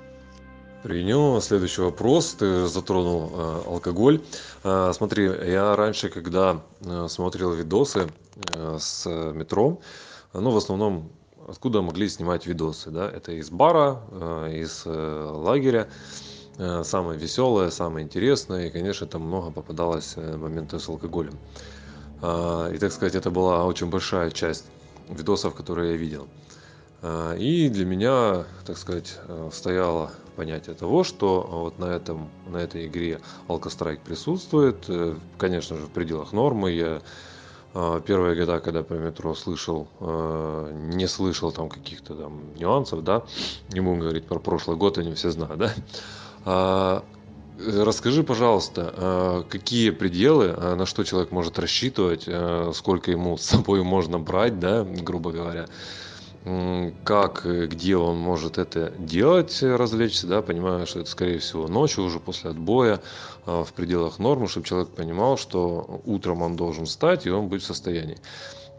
Принял. 0.83 1.41
Следующий 1.41 1.81
вопрос. 1.81 2.35
Ты 2.39 2.67
затронул 2.67 3.31
э, 3.33 3.61
алкоголь. 3.67 4.21
Э, 4.63 4.93
смотри, 4.93 5.25
я 5.25 5.75
раньше, 5.75 6.09
когда 6.09 6.61
э, 6.81 7.07
смотрел 7.09 7.51
видосы 7.51 8.07
э, 8.53 8.77
с 8.79 9.05
метро, 9.33 9.81
ну, 10.33 10.51
в 10.51 10.57
основном 10.57 11.11
откуда 11.49 11.81
могли 11.81 12.07
снимать 12.09 12.45
видосы, 12.45 12.91
да, 12.91 13.09
это 13.09 13.31
из 13.31 13.49
бара, 13.49 14.01
э, 14.11 14.61
из 14.61 14.83
э, 14.85 15.31
лагеря, 15.33 15.89
э, 16.57 16.83
самое 16.83 17.19
веселое, 17.19 17.69
самое 17.69 18.05
интересное, 18.05 18.67
и, 18.67 18.69
конечно, 18.69 19.07
там 19.07 19.23
много 19.23 19.51
попадалось 19.51 20.15
моментов 20.17 20.81
с 20.81 20.89
алкоголем. 20.89 21.37
И, 22.21 22.77
так 22.79 22.91
сказать, 22.91 23.15
это 23.15 23.31
была 23.31 23.65
очень 23.65 23.89
большая 23.89 24.29
часть 24.31 24.65
видосов, 25.07 25.55
которые 25.55 25.91
я 25.93 25.97
видел. 25.97 26.27
И 27.37 27.69
для 27.69 27.85
меня, 27.85 28.43
так 28.65 28.77
сказать, 28.77 29.17
стояло 29.53 30.11
понятие 30.35 30.75
того, 30.75 31.05
что 31.05 31.47
вот 31.49 31.79
на, 31.79 31.85
этом, 31.85 32.29
на 32.45 32.57
этой 32.57 32.87
игре 32.87 33.21
Алкострайк 33.47 34.01
присутствует, 34.01 34.85
конечно 35.37 35.77
же, 35.77 35.85
в 35.85 35.91
пределах 35.91 36.33
нормы. 36.33 36.71
Я 36.71 37.01
первые 37.73 38.35
года, 38.35 38.59
когда 38.59 38.83
про 38.83 38.95
метро 38.95 39.35
слышал, 39.35 39.87
а, 39.99 40.71
не 40.71 41.07
слышал 41.07 41.51
там 41.51 41.69
каких-то 41.69 42.15
там 42.15 42.53
нюансов, 42.55 43.03
да, 43.03 43.23
не 43.69 43.79
будем 43.79 43.99
говорить 43.99 44.27
про 44.27 44.39
прошлый 44.39 44.77
год, 44.77 44.97
они 44.97 45.13
все 45.13 45.29
знают, 45.31 45.57
да. 45.59 45.73
А, 46.45 47.03
расскажи, 47.57 48.23
пожалуйста, 48.23 49.45
какие 49.49 49.89
пределы, 49.89 50.53
на 50.53 50.85
что 50.85 51.03
человек 51.03 51.31
может 51.31 51.59
рассчитывать, 51.59 52.27
сколько 52.75 53.11
ему 53.11 53.37
с 53.37 53.43
собой 53.43 53.83
можно 53.83 54.17
брать, 54.19 54.59
да, 54.59 54.83
грубо 54.83 55.31
говоря, 55.31 55.67
как, 57.03 57.45
где 57.45 57.97
он 57.97 58.17
может 58.17 58.57
это 58.57 58.93
делать, 58.97 59.61
развлечься, 59.61 60.25
да, 60.25 60.41
понимая, 60.41 60.85
что 60.85 61.01
это, 61.01 61.09
скорее 61.09 61.39
всего, 61.39 61.67
ночью, 61.67 62.05
уже 62.05 62.19
после 62.19 62.51
отбоя, 62.51 63.01
в 63.45 63.67
пределах 63.75 64.19
нормы, 64.19 64.47
чтобы 64.47 64.65
человек 64.65 64.89
понимал, 64.89 65.37
что 65.37 66.01
утром 66.05 66.41
он 66.41 66.55
должен 66.55 66.85
встать, 66.85 67.25
и 67.25 67.29
он 67.29 67.47
будет 67.47 67.63
в 67.63 67.65
состоянии. 67.65 68.17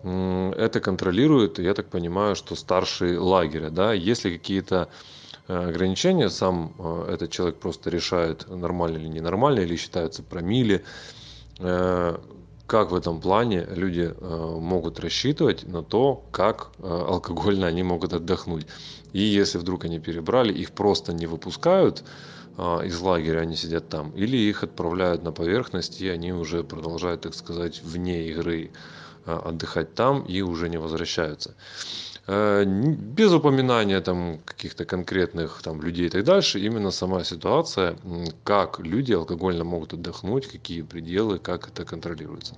Это 0.03 0.81
контролирует, 0.81 1.59
я 1.59 1.75
так 1.75 1.89
понимаю, 1.89 2.35
что 2.35 2.55
старший 2.55 3.19
лагеря, 3.19 3.69
да, 3.69 3.93
если 3.93 4.33
какие-то 4.33 4.89
э, 5.47 5.69
ограничения, 5.69 6.31
сам 6.31 6.73
э, 6.79 7.13
этот 7.13 7.31
человек 7.31 7.59
просто 7.59 7.91
решает, 7.91 8.49
нормально 8.49 8.97
или 8.97 9.09
ненормально, 9.09 9.61
или 9.61 9.77
считаются 9.77 10.23
промили, 10.23 10.83
э, 11.59 12.17
как 12.71 12.93
в 12.93 12.95
этом 12.95 13.21
плане 13.21 13.67
люди 13.69 14.15
э, 14.17 14.57
могут 14.61 15.01
рассчитывать 15.01 15.67
на 15.67 15.83
то, 15.83 16.25
как 16.31 16.71
э, 16.79 16.87
алкогольно 16.87 17.67
они 17.67 17.83
могут 17.83 18.13
отдохнуть. 18.13 18.65
И 19.13 19.23
если 19.23 19.59
вдруг 19.59 19.87
они 19.87 19.99
перебрали, 19.99 20.53
их 20.53 20.71
просто 20.71 21.13
не 21.13 21.27
выпускают 21.27 22.05
э, 22.57 22.87
из 22.87 23.01
лагеря, 23.01 23.41
они 23.41 23.57
сидят 23.57 23.89
там, 23.89 24.13
или 24.13 24.37
их 24.37 24.63
отправляют 24.63 25.25
на 25.25 25.33
поверхность, 25.33 26.01
и 26.01 26.09
они 26.09 26.33
уже 26.33 26.63
продолжают, 26.63 27.23
так 27.23 27.35
сказать, 27.35 27.83
вне 27.83 28.29
игры 28.29 28.71
отдыхать 29.25 29.95
там 29.97 30.23
и 30.23 30.41
уже 30.41 30.69
не 30.69 30.79
возвращаются. 30.79 31.57
Э, 32.31 32.65
без 32.65 33.33
упоминания 33.33 34.01
там 34.01 34.39
каких-то 34.45 34.85
конкретных 34.85 35.63
там 35.63 35.83
людей 35.83 36.07
и 36.07 36.11
так 36.11 36.25
дальше, 36.25 36.61
именно 36.61 36.91
сама 36.93 37.25
ситуация, 37.25 37.99
как 38.45 38.79
люди 38.79 39.13
алкогольно 39.13 39.65
могут 39.65 39.95
отдохнуть, 39.95 40.47
какие 40.47 40.83
пределы, 40.83 41.41
как 41.41 41.69
это 41.69 41.85
контролируется. 41.85 42.57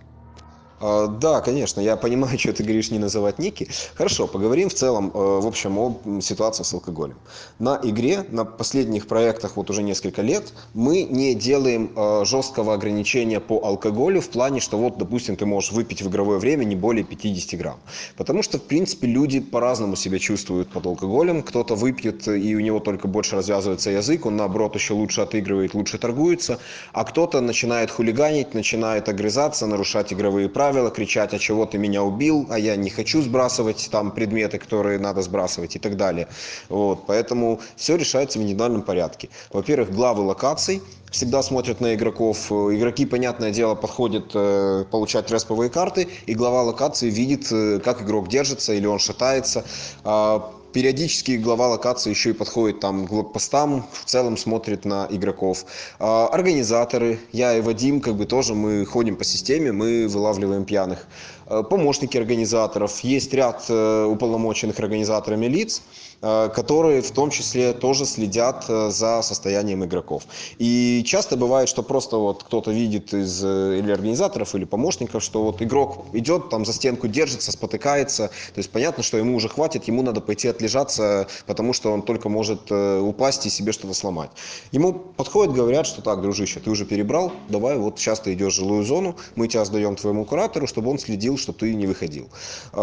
А, 0.82 1.06
да, 1.06 1.40
конечно, 1.40 1.80
я 1.80 1.96
понимаю, 1.96 2.38
что 2.38 2.52
ты 2.52 2.64
говоришь 2.64 2.90
не 2.90 2.98
называть 2.98 3.38
ники. 3.38 3.68
Хорошо, 3.94 4.26
поговорим 4.26 4.68
в 4.68 4.74
целом, 4.74 5.12
э, 5.14 5.18
в 5.18 5.46
общем, 5.46 5.78
о 5.78 6.20
ситуации 6.20 6.64
с 6.64 6.74
алкоголем. 6.74 7.16
На 7.58 7.78
игре, 7.82 8.24
на 8.30 8.44
последних 8.44 9.06
проектах 9.06 9.56
вот 9.56 9.70
уже 9.70 9.82
несколько 9.82 10.22
лет, 10.22 10.52
мы 10.74 11.02
не 11.04 11.34
делаем 11.34 11.92
э, 11.94 12.24
жесткого 12.24 12.74
ограничения 12.74 13.38
по 13.38 13.64
алкоголю 13.64 14.20
в 14.20 14.28
плане, 14.28 14.60
что 14.60 14.76
вот, 14.76 14.98
допустим, 14.98 15.36
ты 15.36 15.46
можешь 15.46 15.70
выпить 15.70 16.02
в 16.02 16.08
игровое 16.08 16.38
время 16.38 16.64
не 16.64 16.74
более 16.74 17.04
50 17.04 17.60
грамм. 17.60 17.78
Потому 18.16 18.42
что, 18.42 18.58
в 18.58 18.62
принципе, 18.62 19.06
люди 19.06 19.38
по-разному 19.40 19.94
себя 19.94 20.18
чувствуют 20.18 20.68
под 20.70 20.86
алкоголем. 20.86 21.42
Кто-то 21.42 21.76
выпьет, 21.76 22.26
и 22.26 22.56
у 22.56 22.60
него 22.60 22.80
только 22.80 23.06
больше 23.06 23.36
развязывается 23.36 23.90
язык, 23.90 24.26
он, 24.26 24.36
наоборот, 24.36 24.74
еще 24.74 24.94
лучше 24.94 25.20
отыгрывает, 25.20 25.74
лучше 25.74 25.98
торгуется. 25.98 26.58
А 26.92 27.04
кто-то 27.04 27.40
начинает 27.40 27.90
хулиганить, 27.90 28.54
начинает 28.54 29.08
огрызаться, 29.08 29.66
нарушать 29.66 30.12
игровые 30.12 30.48
правила 30.48 30.71
правила, 30.72 30.90
кричать, 30.90 31.34
а 31.34 31.38
чего 31.38 31.66
ты 31.66 31.78
меня 31.78 32.02
убил, 32.02 32.46
а 32.48 32.58
я 32.58 32.76
не 32.76 32.88
хочу 32.88 33.20
сбрасывать 33.20 33.88
там 33.90 34.10
предметы, 34.10 34.58
которые 34.58 34.98
надо 34.98 35.20
сбрасывать 35.20 35.76
и 35.76 35.78
так 35.78 35.96
далее. 35.96 36.26
Вот, 36.70 37.04
поэтому 37.06 37.60
все 37.76 37.96
решается 37.96 38.38
в 38.38 38.42
индивидуальном 38.42 38.80
порядке. 38.82 39.28
Во-первых, 39.52 39.90
главы 39.90 40.22
локаций 40.22 40.80
всегда 41.10 41.42
смотрят 41.42 41.80
на 41.80 41.94
игроков. 41.94 42.50
Игроки, 42.50 43.04
понятное 43.04 43.50
дело, 43.50 43.74
подходят 43.74 44.30
э, 44.34 44.84
получать 44.90 45.30
респовые 45.30 45.68
карты, 45.68 46.08
и 46.26 46.34
глава 46.34 46.62
локации 46.62 47.10
видит, 47.10 47.52
э, 47.52 47.78
как 47.84 48.00
игрок 48.00 48.28
держится 48.28 48.72
или 48.72 48.86
он 48.86 48.98
шатается. 48.98 49.64
Э, 50.04 50.40
периодически 50.72 51.32
глава 51.32 51.68
локации 51.68 52.10
еще 52.10 52.30
и 52.30 52.32
подходит 52.32 52.80
там 52.80 53.06
к 53.06 53.10
блокпостам, 53.10 53.86
в 53.92 54.04
целом 54.04 54.36
смотрит 54.36 54.84
на 54.84 55.06
игроков. 55.10 55.64
А, 55.98 56.28
организаторы, 56.28 57.20
я 57.32 57.56
и 57.56 57.60
Вадим, 57.60 58.00
как 58.00 58.16
бы 58.16 58.26
тоже 58.26 58.54
мы 58.54 58.84
ходим 58.86 59.16
по 59.16 59.24
системе, 59.24 59.72
мы 59.72 60.08
вылавливаем 60.08 60.64
пьяных. 60.64 61.06
Э, 61.46 61.62
помощники 61.68 62.16
организаторов, 62.16 63.00
есть 63.00 63.32
ряд 63.34 63.64
э, 63.68 64.04
уполномоченных 64.04 64.78
организаторами 64.78 65.46
лиц, 65.46 65.82
Э, 66.24 66.48
которые 66.54 67.02
в 67.02 67.10
том 67.10 67.30
числе 67.30 67.72
тоже 67.72 68.06
следят 68.06 68.66
за 68.66 69.22
состоянием 69.22 69.84
игроков. 69.84 70.22
И 70.58 71.02
часто 71.04 71.36
бывает, 71.36 71.68
что 71.68 71.82
просто 71.82 72.16
вот 72.16 72.44
кто-то 72.44 72.70
видит 72.70 73.12
из 73.12 73.42
или 73.42 73.90
организаторов, 73.90 74.54
или 74.54 74.64
помощников, 74.64 75.24
что 75.24 75.42
вот 75.42 75.60
игрок 75.62 76.06
идет, 76.12 76.48
там 76.48 76.64
за 76.64 76.74
стенку 76.74 77.08
держится, 77.08 77.50
спотыкается, 77.50 78.28
то 78.28 78.58
есть 78.58 78.70
понятно, 78.70 79.02
что 79.02 79.16
ему 79.16 79.34
уже 79.34 79.48
хватит, 79.48 79.88
ему 79.88 80.02
надо 80.02 80.20
пойти 80.20 80.46
отлежаться, 80.46 81.26
потому 81.46 81.72
что 81.72 81.90
он 81.92 82.02
только 82.02 82.28
может 82.28 82.70
упасть 82.70 83.46
и 83.46 83.50
себе 83.50 83.72
что-то 83.72 83.94
сломать. 83.94 84.30
Ему 84.70 84.92
подходят, 84.92 85.52
говорят, 85.52 85.86
что 85.88 86.02
так, 86.02 86.22
дружище, 86.22 86.60
ты 86.60 86.70
уже 86.70 86.84
перебрал, 86.84 87.32
давай 87.48 87.76
вот 87.78 87.98
сейчас 87.98 88.20
ты 88.20 88.34
идешь 88.34 88.52
в 88.52 88.56
жилую 88.56 88.84
зону, 88.84 89.16
мы 89.34 89.48
тебя 89.48 89.64
сдаем 89.64 89.96
твоему 89.96 90.24
куратору, 90.24 90.68
чтобы 90.68 90.90
он 90.90 91.00
следил, 91.00 91.31
чтобы 91.36 91.58
ты 91.58 91.74
не 91.74 91.86
выходил. 91.86 92.28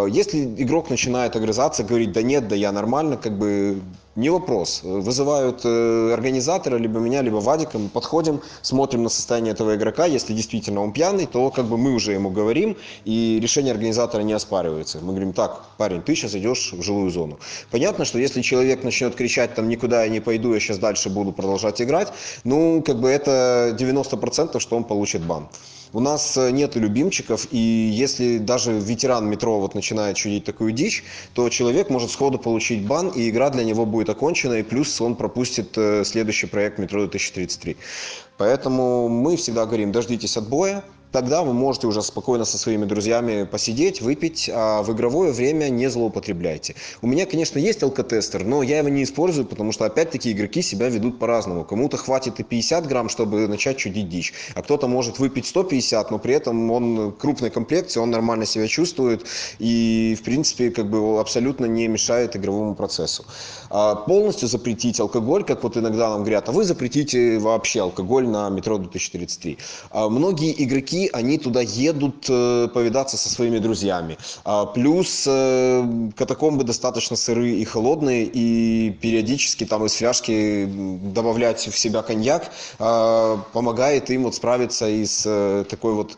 Если 0.07 0.43
игрок 0.43 0.89
начинает 0.89 1.35
огрызаться, 1.35 1.83
говорить, 1.83 2.11
да 2.11 2.21
нет, 2.21 2.47
да 2.47 2.55
я 2.55 2.71
нормально, 2.71 3.17
как 3.17 3.37
бы 3.37 3.81
не 4.19 4.29
вопрос. 4.29 4.81
Вызывают 4.83 5.61
э, 5.63 6.11
организатора, 6.13 6.77
либо 6.77 6.99
меня, 6.99 7.21
либо 7.21 7.37
Вадика, 7.37 7.77
мы 7.79 7.89
подходим, 7.89 8.41
смотрим 8.61 9.03
на 9.03 9.09
состояние 9.09 9.53
этого 9.53 9.75
игрока. 9.75 10.05
Если 10.05 10.33
действительно 10.33 10.81
он 10.81 10.91
пьяный, 10.91 11.25
то 11.25 11.49
как 11.49 11.65
бы 11.65 11.77
мы 11.77 11.93
уже 11.93 12.11
ему 12.11 12.29
говорим, 12.29 12.75
и 13.05 13.39
решение 13.41 13.71
организатора 13.71 14.23
не 14.23 14.33
оспаривается. 14.33 14.99
Мы 15.01 15.13
говорим, 15.13 15.33
так, 15.33 15.63
парень, 15.77 16.01
ты 16.01 16.15
сейчас 16.15 16.35
идешь 16.35 16.73
в 16.73 16.81
жилую 16.81 17.09
зону. 17.11 17.39
Понятно, 17.71 18.03
что 18.03 18.19
если 18.19 18.41
человек 18.41 18.83
начнет 18.83 19.15
кричать, 19.15 19.55
там, 19.55 19.69
никуда 19.69 20.03
я 20.03 20.09
не 20.09 20.19
пойду, 20.19 20.53
я 20.53 20.59
сейчас 20.59 20.79
дальше 20.79 21.09
буду 21.09 21.31
продолжать 21.31 21.81
играть, 21.81 22.11
ну, 22.43 22.83
как 22.85 22.99
бы 22.99 23.09
это 23.09 23.75
90%, 23.79 24.59
что 24.59 24.75
он 24.75 24.83
получит 24.83 25.21
бан. 25.21 25.47
У 25.91 25.99
нас 25.99 26.37
э, 26.37 26.51
нет 26.51 26.75
любимчиков, 26.75 27.47
и 27.51 27.57
если 27.57 28.37
даже 28.37 28.73
ветеран 28.73 29.27
метро 29.27 29.59
вот 29.59 29.73
начинает 29.73 30.17
чудить 30.17 30.45
такую 30.45 30.71
дичь, 30.71 31.03
то 31.33 31.49
человек 31.49 31.89
может 31.89 32.11
сходу 32.11 32.37
получить 32.37 32.85
бан, 32.85 33.09
и 33.09 33.29
игра 33.29 33.49
для 33.49 33.63
него 33.63 33.85
будет 33.87 34.09
окончена, 34.09 34.59
и 34.59 34.63
плюс 34.63 35.01
он 35.01 35.15
пропустит 35.15 35.75
э, 35.77 36.03
следующий 36.05 36.45
проект 36.45 36.77
метро 36.77 37.01
2033. 37.01 37.75
Поэтому 38.37 39.09
мы 39.09 39.35
всегда 39.35 39.65
говорим, 39.65 39.91
дождитесь 39.91 40.37
отбоя, 40.37 40.83
тогда 41.11 41.43
вы 41.43 41.53
можете 41.53 41.87
уже 41.87 42.01
спокойно 42.01 42.45
со 42.45 42.57
своими 42.57 42.85
друзьями 42.85 43.43
посидеть, 43.43 44.01
выпить, 44.01 44.49
а 44.53 44.81
в 44.83 44.91
игровое 44.93 45.31
время 45.31 45.69
не 45.69 45.89
злоупотребляйте. 45.89 46.75
У 47.01 47.07
меня, 47.07 47.25
конечно, 47.25 47.59
есть 47.59 47.83
алкотестер, 47.83 48.43
но 48.43 48.63
я 48.63 48.79
его 48.79 48.89
не 48.89 49.03
использую, 49.03 49.45
потому 49.45 49.71
что, 49.71 49.85
опять-таки, 49.85 50.31
игроки 50.31 50.61
себя 50.61 50.89
ведут 50.89 51.19
по-разному. 51.19 51.63
Кому-то 51.63 51.97
хватит 51.97 52.39
и 52.39 52.43
50 52.43 52.87
грамм, 52.87 53.09
чтобы 53.09 53.47
начать 53.47 53.77
чудить 53.77 54.09
дичь, 54.09 54.33
а 54.55 54.61
кто-то 54.61 54.87
может 54.87 55.19
выпить 55.19 55.47
150, 55.47 56.11
но 56.11 56.19
при 56.19 56.33
этом 56.33 56.71
он 56.71 57.11
крупной 57.11 57.49
комплекции, 57.49 57.99
он 57.99 58.11
нормально 58.11 58.45
себя 58.45 58.67
чувствует 58.67 59.25
и, 59.59 60.15
в 60.19 60.23
принципе, 60.23 60.69
как 60.69 60.89
бы 60.89 61.19
абсолютно 61.19 61.65
не 61.65 61.87
мешает 61.87 62.35
игровому 62.35 62.75
процессу. 62.75 63.25
А 63.69 63.95
полностью 63.95 64.47
запретить 64.47 64.99
алкоголь, 64.99 65.43
как 65.43 65.63
вот 65.63 65.77
иногда 65.77 66.09
нам 66.09 66.21
говорят, 66.21 66.49
а 66.49 66.51
вы 66.51 66.63
запретите 66.63 67.39
вообще 67.39 67.81
алкоголь 67.81 68.27
на 68.27 68.49
метро 68.49 68.77
2033. 68.77 69.57
А 69.91 70.09
многие 70.09 70.53
игроки 70.63 71.09
они 71.13 71.37
туда 71.37 71.61
едут 71.61 72.25
э, 72.29 72.67
повидаться 72.73 73.17
со 73.17 73.29
своими 73.29 73.59
друзьями. 73.59 74.17
А, 74.43 74.65
плюс 74.65 75.25
э, 75.27 76.09
катакомбы 76.15 76.63
достаточно 76.63 77.15
сырые 77.15 77.57
и 77.57 77.65
холодные, 77.65 78.25
и 78.25 78.91
периодически 79.01 79.65
там 79.65 79.85
из 79.85 79.93
фляжки 79.93 80.65
добавлять 80.65 81.67
в 81.67 81.77
себя 81.77 82.01
коньяк 82.01 82.51
помогает 82.77 84.09
им 84.09 84.23
вот 84.23 84.35
справиться 84.35 84.87
и 84.87 85.05
с 85.05 85.23
э, 85.25 85.65
такой 85.69 85.93
вот 85.93 86.17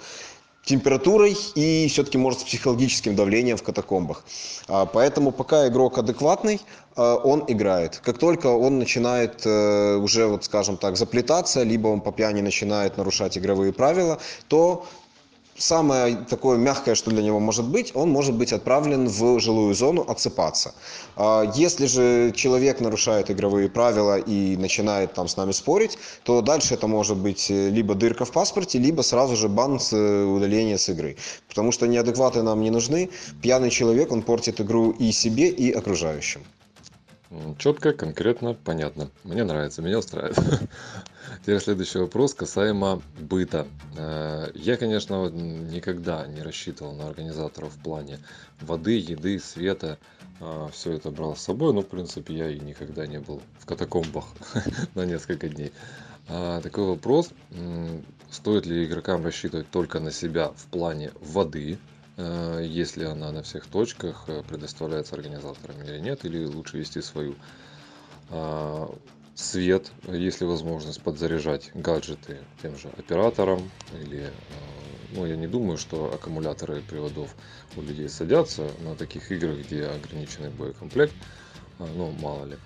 температурой 0.64 1.36
и 1.56 1.88
все-таки 1.90 2.18
может 2.18 2.42
с 2.42 2.44
психологическим 2.44 3.16
давлением 3.16 3.58
в 3.58 3.64
катакомбах. 3.64 4.24
А, 4.68 4.86
поэтому 4.86 5.32
пока 5.32 5.68
игрок 5.68 5.98
адекватный, 5.98 6.62
он 6.96 7.46
играет. 7.48 8.02
Как 8.04 8.18
только 8.18 8.48
он 8.48 8.78
начинает 8.78 9.46
уже, 9.46 10.28
вот 10.28 10.44
скажем 10.44 10.76
так, 10.76 10.98
заплетаться, 10.98 11.64
либо 11.64 11.88
он 11.88 12.02
по 12.02 12.12
пьяни 12.12 12.42
начинает 12.42 12.98
нарушать 12.98 13.38
игровые 13.38 13.72
правила, 13.72 14.20
то 14.50 14.86
самое 15.62 16.16
такое 16.30 16.58
мягкое, 16.58 16.96
что 16.96 17.12
для 17.12 17.24
него 17.24 17.40
может 17.40 17.66
быть, 17.66 17.92
он 17.96 18.10
может 18.10 18.36
быть 18.36 18.52
отправлен 18.52 19.08
в 19.08 19.40
жилую 19.40 19.74
зону 19.74 20.02
отсыпаться. 20.02 20.74
А 21.16 21.44
если 21.56 21.86
же 21.86 22.32
человек 22.36 22.82
нарушает 22.82 23.30
игровые 23.30 23.70
правила 23.70 24.18
и 24.18 24.58
начинает 24.58 25.14
там 25.14 25.28
с 25.28 25.38
нами 25.38 25.52
спорить, 25.52 25.98
то 26.24 26.42
дальше 26.42 26.74
это 26.74 26.88
может 26.88 27.18
быть 27.18 27.52
э, 27.52 27.70
либо 27.70 27.96
дырка 27.96 28.26
в 28.26 28.32
паспорте, 28.32 28.80
либо 28.80 29.02
сразу 29.02 29.36
же 29.36 29.48
бан 29.48 29.80
с 29.80 29.94
э, 29.94 30.24
удаления 30.24 30.78
с 30.78 30.90
игры. 30.90 31.18
Потому 31.48 31.72
что 31.72 31.88
неадекваты 31.88 32.42
нам 32.42 32.62
не 32.62 32.72
нужны. 32.72 33.10
Пьяный 33.42 33.70
человек, 33.70 34.12
он 34.12 34.22
портит 34.24 34.60
игру 34.62 34.92
и 34.92 35.12
себе, 35.12 35.50
и 35.50 35.72
окружающим. 35.72 36.42
Четко, 37.58 37.94
конкретно, 37.94 38.54
понятно. 38.54 39.10
Мне 39.24 39.44
нравится, 39.44 39.82
меня 39.82 40.00
устраивает. 40.00 40.38
Теперь 41.42 41.60
следующий 41.60 41.98
вопрос 41.98 42.36
касаемо 42.36 43.02
быта. 43.20 43.68
Э, 43.98 44.52
я, 44.54 44.78
конечно, 44.78 45.30
никогда 45.30 46.28
не 46.28 46.42
рассчитывал 46.44 46.94
на 46.94 47.08
организаторов 47.08 47.74
в 47.74 47.82
плане 47.82 48.20
воды, 48.60 48.98
еды, 48.98 49.40
света. 49.40 49.98
Э, 50.40 50.68
Все 50.72 50.94
это 50.94 51.10
брал 51.10 51.36
с 51.36 51.42
собой, 51.42 51.74
но, 51.74 51.82
в 51.82 51.88
принципе, 51.88 52.36
я 52.36 52.50
и 52.50 52.60
никогда 52.60 53.08
не 53.08 53.20
был 53.20 53.42
в 53.60 53.66
катакомбах 53.66 54.26
на 54.94 55.06
несколько 55.06 55.50
дней. 55.50 55.72
А, 56.30 56.62
такой 56.62 56.86
вопрос. 56.86 57.32
Стоит 58.30 58.66
ли 58.68 58.86
игрокам 58.86 59.26
рассчитывать 59.26 59.70
только 59.72 60.00
на 60.00 60.12
себя 60.12 60.50
в 60.56 60.66
плане 60.68 61.12
воды, 61.20 61.80
Э, 62.18 62.64
если 62.64 63.06
она 63.06 63.32
на 63.32 63.42
всех 63.42 63.66
точках 63.68 64.26
предоставляется 64.48 65.16
организаторами 65.16 65.88
или 65.88 66.00
нет, 66.00 66.26
или 66.26 66.46
лучше 66.46 66.78
вести 66.78 67.02
свою. 67.02 67.36
Свет, 69.42 69.92
если 70.08 70.46
возможность 70.46 71.02
подзаряжать 71.02 71.72
гаджеты 71.74 72.38
тем 72.62 72.78
же 72.78 72.90
операторам 72.90 73.72
или 73.92 74.26
э, 74.28 74.32
ну, 75.16 75.26
я 75.26 75.36
не 75.36 75.48
думаю, 75.48 75.80
что 75.80 76.14
аккумуляторы 76.14 76.84
приводов 76.84 77.36
у 77.76 77.82
людей 77.82 78.08
садятся 78.08 78.62
на 78.82 78.96
таких 78.96 79.32
играх, 79.32 79.58
где 79.58 79.86
ограниченный 79.86 80.52
боекомплект, 80.52 81.16
ну, 81.80 82.12
мало 82.12 82.46
ли. 82.46 82.58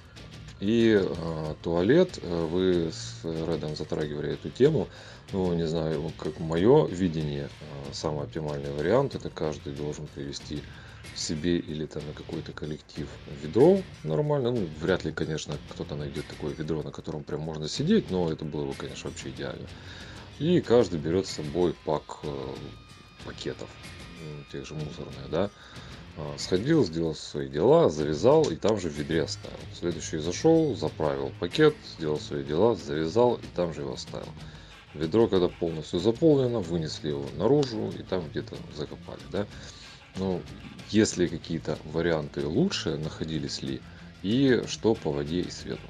И 0.59 0.99
э, 1.01 1.55
туалет, 1.63 2.19
вы 2.21 2.91
с 2.91 3.23
Редом 3.23 3.77
затрагивали 3.77 4.33
эту 4.33 4.49
тему, 4.49 4.89
ну, 5.31 5.53
не 5.53 5.67
знаю, 5.67 6.11
как 6.11 6.39
мое 6.39 6.87
видение, 6.87 7.49
самый 7.93 8.25
оптимальный 8.25 8.71
вариант, 8.71 9.15
это 9.15 9.29
каждый 9.29 9.73
должен 9.73 10.07
привести 10.07 10.61
себе 11.15 11.57
или 11.57 11.85
там 11.85 12.05
на 12.07 12.13
какой-то 12.13 12.51
коллектив 12.51 13.07
ведро 13.43 13.81
нормально. 14.03 14.51
Ну, 14.51 14.67
вряд 14.79 15.05
ли, 15.05 15.11
конечно, 15.11 15.57
кто-то 15.69 15.95
найдет 15.95 16.25
такое 16.27 16.53
ведро, 16.53 16.83
на 16.83 16.91
котором 16.91 17.23
прям 17.23 17.41
можно 17.41 17.67
сидеть, 17.67 18.09
но 18.09 18.31
это 18.31 18.45
было 18.45 18.65
бы, 18.65 18.73
конечно, 18.73 19.09
вообще 19.09 19.29
идеально. 19.29 19.67
И 20.39 20.59
каждый 20.61 20.99
берет 20.99 21.27
с 21.27 21.31
собой 21.31 21.75
пак 21.85 22.19
э, 22.23 22.55
пакетов, 23.25 23.69
тех 24.51 24.65
же 24.65 24.73
мусорных, 24.73 25.29
да. 25.29 25.49
А, 26.17 26.35
сходил, 26.37 26.85
сделал 26.85 27.13
свои 27.13 27.49
дела, 27.49 27.89
завязал 27.89 28.43
и 28.49 28.55
там 28.55 28.79
же 28.79 28.89
в 28.89 28.93
ведре 28.93 29.23
оставил. 29.23 29.57
Следующий 29.77 30.17
зашел, 30.17 30.75
заправил 30.75 31.31
пакет, 31.39 31.75
сделал 31.97 32.19
свои 32.19 32.43
дела, 32.43 32.75
завязал 32.75 33.35
и 33.35 33.45
там 33.55 33.73
же 33.73 33.81
его 33.81 33.93
оставил. 33.93 34.27
Ведро, 34.93 35.27
когда 35.27 35.49
полностью 35.49 35.99
заполнено, 35.99 36.59
вынесли 36.59 37.09
его 37.09 37.25
наружу 37.37 37.91
и 37.99 38.01
там 38.01 38.29
где-то 38.29 38.55
закопали. 38.73 39.19
Да? 39.29 39.45
Ну, 40.17 40.41
если 40.89 41.27
какие-то 41.27 41.77
варианты 41.85 42.45
лучше 42.45 42.97
находились 42.97 43.61
ли, 43.61 43.81
и 44.23 44.63
что 44.67 44.95
по 44.95 45.11
воде 45.11 45.41
и 45.41 45.51
свету? 45.51 45.81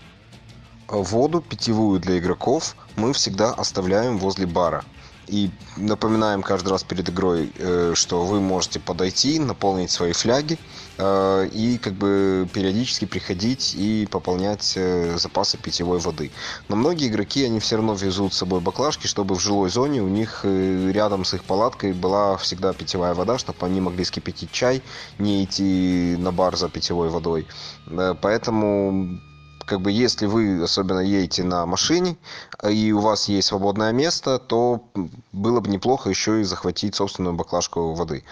Воду 0.88 1.41
питьевую 1.41 1.99
для 1.99 2.17
игроков 2.19 2.76
мы 2.95 3.13
всегда 3.13 3.51
оставляем 3.51 4.17
возле 4.17 4.45
бара. 4.45 4.84
И 5.28 5.49
напоминаем 5.78 6.43
каждый 6.43 6.69
раз 6.69 6.84
перед 6.84 7.09
игрой, 7.09 7.51
э, 7.57 7.93
что 7.95 8.26
вы 8.26 8.39
можете 8.39 8.80
подойти, 8.80 9.39
наполнить 9.39 9.89
свои 9.89 10.11
фляги 10.11 10.59
и 10.98 11.80
как 11.82 11.93
бы 11.93 12.48
периодически 12.54 13.06
приходить 13.06 13.76
и 13.76 14.08
пополнять 14.10 14.74
э, 14.78 15.18
запасы 15.18 15.58
питьевой 15.58 16.00
воды. 16.00 16.32
Но 16.70 16.76
многие 16.76 17.10
игроки, 17.10 17.43
они 17.43 17.60
все 17.60 17.76
равно 17.76 17.96
везут 17.96 18.34
с 18.34 18.38
собой 18.38 18.62
баклажки, 18.62 19.08
чтобы 19.08 19.36
в 19.36 19.39
жилой 19.39 19.70
зоне 19.70 20.02
у 20.02 20.08
них 20.08 20.46
рядом 20.46 21.26
с 21.26 21.34
их 21.34 21.43
палаткой 21.43 21.93
была 21.93 22.38
всегда 22.38 22.74
питьевая 22.74 23.14
вода, 23.14 23.38
чтобы 23.38 23.66
они 23.66 23.82
могли 23.82 24.06
скипятить 24.06 24.52
чай, 24.52 24.82
не 25.20 25.43
идти 25.43 26.16
на 26.18 26.32
бар 26.32 26.56
за 26.56 26.70
питьевой 26.70 27.10
водой. 27.10 27.48
Поэтому 28.22 29.20
как 29.66 29.82
бы 29.82 29.91
если 29.91 30.28
вы 30.28 30.62
особенно 30.64 31.00
едете 31.00 31.43
на 31.43 31.66
машине 31.66 32.18
и 32.70 32.91
у 32.91 33.00
вас 33.00 33.28
есть 33.28 33.48
свободное 33.48 33.91
место, 33.91 34.38
то 34.39 34.84
было 35.32 35.60
бы 35.60 35.70
неплохо 35.70 36.10
еще 36.10 36.41
и 36.41 36.43
захватить 36.43 36.96
собственную 36.96 37.34
баклажку 37.36 37.93
воды. 37.93 38.24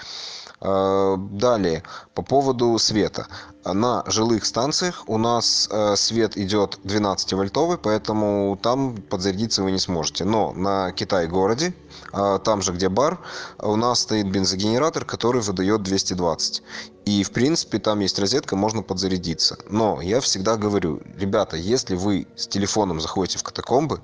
Э, 0.65 1.17
далее, 1.17 1.83
по 2.13 2.21
поводу 2.21 2.79
света. 2.79 3.27
На 3.65 4.03
жилых 4.07 4.45
станциях 4.45 5.03
у 5.07 5.17
нас 5.17 5.67
э, 5.69 5.95
свет 5.97 6.37
идет 6.37 6.79
12-вольтовый, 6.85 7.77
поэтому 7.77 8.57
там 8.61 8.95
подзарядиться 8.95 9.61
вы 9.61 9.71
не 9.71 9.79
сможете. 9.79 10.23
Но 10.23 10.53
на 10.53 10.93
Китай-городе, 10.93 11.73
э, 12.13 12.39
там 12.45 12.61
же, 12.61 12.71
где 12.71 12.87
бар, 12.87 13.19
у 13.59 13.75
нас 13.75 13.99
стоит 13.99 14.31
бензогенератор, 14.31 15.03
который 15.03 15.41
выдает 15.41 15.83
220. 15.83 16.63
И, 17.03 17.23
в 17.23 17.33
принципе, 17.33 17.79
там 17.79 17.99
есть 17.99 18.17
розетка, 18.17 18.55
можно 18.55 18.83
подзарядиться. 18.83 19.57
Но 19.69 20.01
я 20.01 20.21
всегда 20.21 20.55
говорю, 20.55 21.01
ребята, 21.17 21.57
если 21.57 21.95
вы 21.97 22.25
с 22.37 22.47
телефоном 22.47 23.01
заходите 23.01 23.37
в 23.37 23.43
катакомбы, 23.43 23.99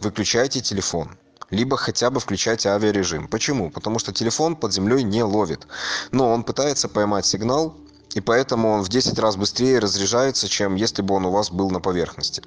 выключайте 0.00 0.62
телефон 0.62 1.18
либо 1.50 1.76
хотя 1.76 2.10
бы 2.10 2.20
включайте 2.20 2.68
авиарежим. 2.68 3.28
Почему? 3.28 3.70
Потому 3.70 3.98
что 3.98 4.12
телефон 4.12 4.56
под 4.56 4.72
землей 4.72 5.02
не 5.02 5.22
ловит. 5.22 5.66
Но 6.12 6.30
он 6.30 6.44
пытается 6.44 6.88
поймать 6.88 7.26
сигнал, 7.26 7.74
и 8.14 8.20
поэтому 8.20 8.70
он 8.70 8.82
в 8.82 8.88
10 8.88 9.18
раз 9.18 9.36
быстрее 9.36 9.78
разряжается, 9.78 10.48
чем 10.48 10.74
если 10.74 11.02
бы 11.02 11.14
он 11.14 11.26
у 11.26 11.30
вас 11.30 11.50
был 11.50 11.70
на 11.70 11.80
поверхности. 11.80 12.42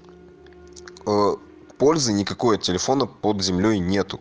Э, 1.05 1.35
пользы 1.77 2.13
никакой 2.13 2.57
от 2.57 2.61
телефона 2.61 3.05
под 3.05 3.41
землей 3.41 3.79
нету. 3.79 4.19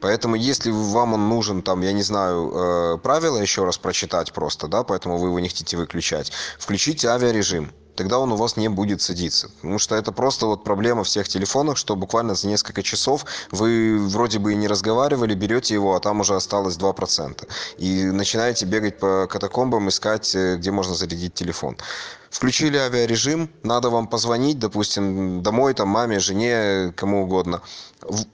Поэтому, 0.00 0.34
если 0.34 0.70
вам 0.70 1.14
он 1.14 1.28
нужен, 1.28 1.62
там, 1.62 1.80
я 1.80 1.92
не 1.92 2.02
знаю, 2.02 2.52
э, 2.54 2.98
правила 2.98 3.38
еще 3.38 3.64
раз 3.64 3.78
прочитать 3.78 4.32
просто, 4.32 4.68
да, 4.68 4.84
поэтому 4.84 5.16
вы 5.16 5.28
его 5.28 5.40
не 5.40 5.48
хотите 5.48 5.76
выключать, 5.76 6.30
включите 6.58 7.08
авиарежим 7.08 7.72
тогда 7.94 8.18
он 8.18 8.32
у 8.32 8.36
вас 8.36 8.56
не 8.56 8.68
будет 8.68 9.00
садиться. 9.00 9.50
Потому 9.60 9.78
что 9.78 9.94
это 9.94 10.12
просто 10.12 10.46
вот 10.46 10.64
проблема 10.64 11.04
всех 11.04 11.28
телефонов, 11.28 11.78
что 11.78 11.96
буквально 11.96 12.34
за 12.34 12.48
несколько 12.48 12.82
часов 12.82 13.24
вы 13.50 13.98
вроде 13.98 14.38
бы 14.38 14.52
и 14.52 14.56
не 14.56 14.68
разговаривали, 14.68 15.34
берете 15.34 15.74
его, 15.74 15.94
а 15.94 16.00
там 16.00 16.20
уже 16.20 16.34
осталось 16.34 16.76
2%. 16.76 17.48
И 17.78 18.04
начинаете 18.04 18.66
бегать 18.66 18.98
по 18.98 19.26
катакомбам, 19.26 19.88
искать, 19.88 20.34
э, 20.34 20.56
где 20.56 20.70
можно 20.70 20.94
зарядить 20.94 21.34
телефон 21.34 21.76
включили 22.34 22.76
авиарежим, 22.76 23.48
надо 23.62 23.90
вам 23.90 24.08
позвонить, 24.08 24.58
допустим, 24.58 25.40
домой, 25.42 25.72
там, 25.72 25.88
маме, 25.88 26.18
жене, 26.18 26.92
кому 26.96 27.22
угодно. 27.22 27.62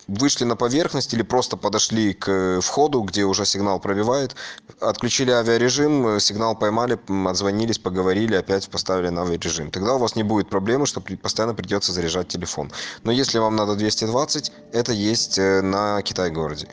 Вышли 0.08 0.44
на 0.44 0.56
поверхность 0.56 1.12
или 1.14 1.22
просто 1.22 1.56
подошли 1.58 2.14
к 2.14 2.60
входу, 2.62 3.02
где 3.02 3.24
уже 3.24 3.44
сигнал 3.44 3.78
пробивает, 3.78 4.34
отключили 4.80 5.30
авиарежим, 5.30 6.18
сигнал 6.18 6.56
поймали, 6.56 6.98
отзвонились, 7.28 7.78
поговорили, 7.78 8.36
опять 8.36 8.70
поставили 8.70 9.10
на 9.10 9.22
авиарежим. 9.22 9.70
Тогда 9.70 9.94
у 9.94 9.98
вас 9.98 10.16
не 10.16 10.22
будет 10.22 10.48
проблемы, 10.48 10.86
что 10.86 11.02
постоянно 11.02 11.54
придется 11.54 11.92
заряжать 11.92 12.28
телефон. 12.28 12.72
Но 13.04 13.12
если 13.12 13.38
вам 13.38 13.54
надо 13.54 13.76
220, 13.76 14.52
это 14.72 14.92
есть 14.92 15.38
э, 15.38 15.60
на 15.60 16.00
Китай-городе. 16.00 16.68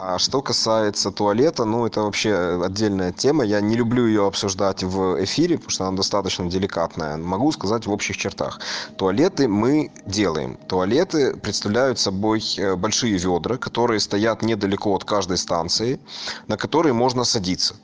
А 0.00 0.16
что 0.20 0.42
касается 0.42 1.10
туалета, 1.10 1.64
ну 1.64 1.84
это 1.84 2.02
вообще 2.02 2.62
отдельная 2.64 3.10
тема. 3.10 3.44
Я 3.44 3.60
не 3.60 3.74
люблю 3.74 4.06
ее 4.06 4.28
обсуждать 4.28 4.84
в 4.84 5.24
эфире, 5.24 5.56
потому 5.56 5.70
что 5.70 5.86
она 5.86 5.96
достаточно 5.96 6.46
деликатная. 6.46 7.16
Могу 7.16 7.50
сказать 7.50 7.84
в 7.86 7.90
общих 7.90 8.16
чертах. 8.16 8.60
Туалеты 8.96 9.48
мы 9.48 9.90
делаем. 10.06 10.56
Туалеты 10.68 11.36
представляют 11.36 11.98
собой 11.98 12.40
э, 12.58 12.76
большие 12.76 13.18
ведра, 13.18 13.56
которые 13.56 13.98
стоят 13.98 14.42
недалеко 14.42 14.94
от 14.94 15.04
каждой 15.04 15.36
станции, 15.36 15.98
на 16.46 16.56
которые 16.56 16.92
можно 16.92 17.24
садиться. 17.24 17.74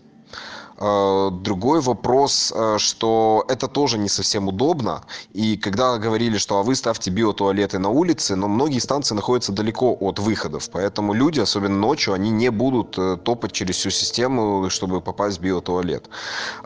Э, 0.76 1.30
другой 1.30 1.80
вопрос, 1.80 2.52
э, 2.54 2.78
что 2.78 3.44
это 3.48 3.68
тоже 3.68 3.98
не 3.98 4.08
совсем 4.08 4.48
удобно. 4.48 5.02
И 5.32 5.56
когда 5.56 5.98
говорили, 5.98 6.38
что 6.38 6.58
а 6.58 6.62
вы 6.62 6.74
ставьте 6.74 7.10
биотуалеты 7.10 7.78
на 7.78 7.90
улице, 7.90 8.34
но 8.34 8.48
многие 8.48 8.80
станции 8.80 9.14
находятся 9.14 9.52
далеко 9.52 9.96
от 10.00 10.18
выходов. 10.18 10.68
Поэтому 10.72 11.12
люди, 11.14 11.40
особенно 11.40 11.76
ночью, 11.76 12.14
они 12.14 12.30
не 12.30 12.50
будут 12.50 12.98
э, 12.98 13.16
топать 13.22 13.52
через 13.52 13.76
всю 13.76 13.90
систему, 13.90 14.68
чтобы 14.68 15.00
попасть 15.00 15.38
в 15.38 15.42
биотуалет. 15.42 16.08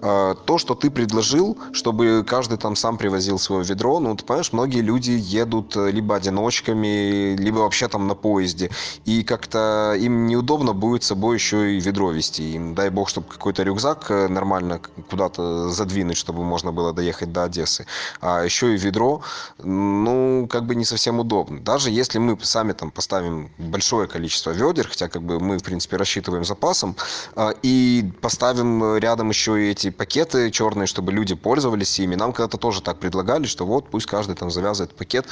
То, 0.01 0.59
что 0.59 0.75
ты 0.75 0.91
предложил, 0.91 1.59
чтобы 1.73 2.25
каждый 2.27 2.59
там 2.59 2.77
сам 2.77 2.97
привозил 2.99 3.39
свое 3.39 3.65
ведро, 3.65 3.99
ну, 4.01 4.15
ты 4.17 4.25
понимаешь, 4.25 4.53
многие 4.53 4.81
люди 4.81 5.11
едут 5.11 5.77
либо 5.77 6.17
одиночками, 6.17 7.37
либо 7.37 7.59
вообще 7.59 7.89
там 7.89 8.07
на 8.07 8.15
поезде. 8.15 8.71
И 9.05 9.23
как-то 9.23 9.95
им 9.99 10.27
неудобно 10.27 10.73
будет 10.73 11.03
с 11.03 11.09
собой 11.09 11.37
еще 11.37 11.75
и 11.75 11.81
ведро 11.81 12.11
вести. 12.11 12.55
Им, 12.55 12.75
дай 12.75 12.91
бог, 12.91 13.09
чтобы 13.09 13.27
какой-то 13.29 13.63
рюкзак 13.63 13.98
Э, 14.09 14.29
нормально 14.29 14.81
куда-то 15.11 15.69
задвинуть, 15.71 16.17
чтобы 16.17 16.45
можно 16.45 16.73
было 16.73 16.93
доехать 16.93 17.33
до 17.33 17.45
Одессы. 17.45 17.87
А 18.21 18.45
еще 18.45 18.75
и 18.75 18.79
ведро, 18.79 19.23
ну, 19.59 20.47
как 20.51 20.65
бы 20.65 20.75
не 20.75 20.85
совсем 20.85 21.21
удобно. 21.21 21.61
Даже 21.61 21.91
если 21.91 22.19
мы 22.19 22.39
сами 22.43 22.73
там 22.73 22.91
поставим 22.91 23.51
большое 23.59 24.09
количество 24.09 24.51
ведер, 24.51 24.89
хотя 24.89 25.09
как 25.09 25.23
бы 25.23 25.41
мы, 25.41 25.59
в 25.59 25.63
принципе, 25.63 25.97
рассчитываем 25.97 26.45
запасом, 26.45 26.97
а, 27.35 27.51
и 27.63 28.13
поставим 28.21 28.97
рядом 28.97 29.31
еще 29.31 29.61
и 29.61 29.71
эти 29.71 29.91
пакеты 29.91 30.51
черные, 30.51 30.87
чтобы 30.87 31.13
люди 31.13 31.35
пользовались 31.35 31.99
ими. 32.01 32.15
Нам 32.17 32.33
когда-то 32.33 32.59
тоже 32.59 32.83
так 32.83 32.99
предлагали, 32.99 33.47
что 33.47 33.67
вот 33.67 33.91
пусть 33.91 34.07
каждый 34.07 34.37
там 34.37 34.51
завязывает 34.51 34.95
пакет. 34.95 35.27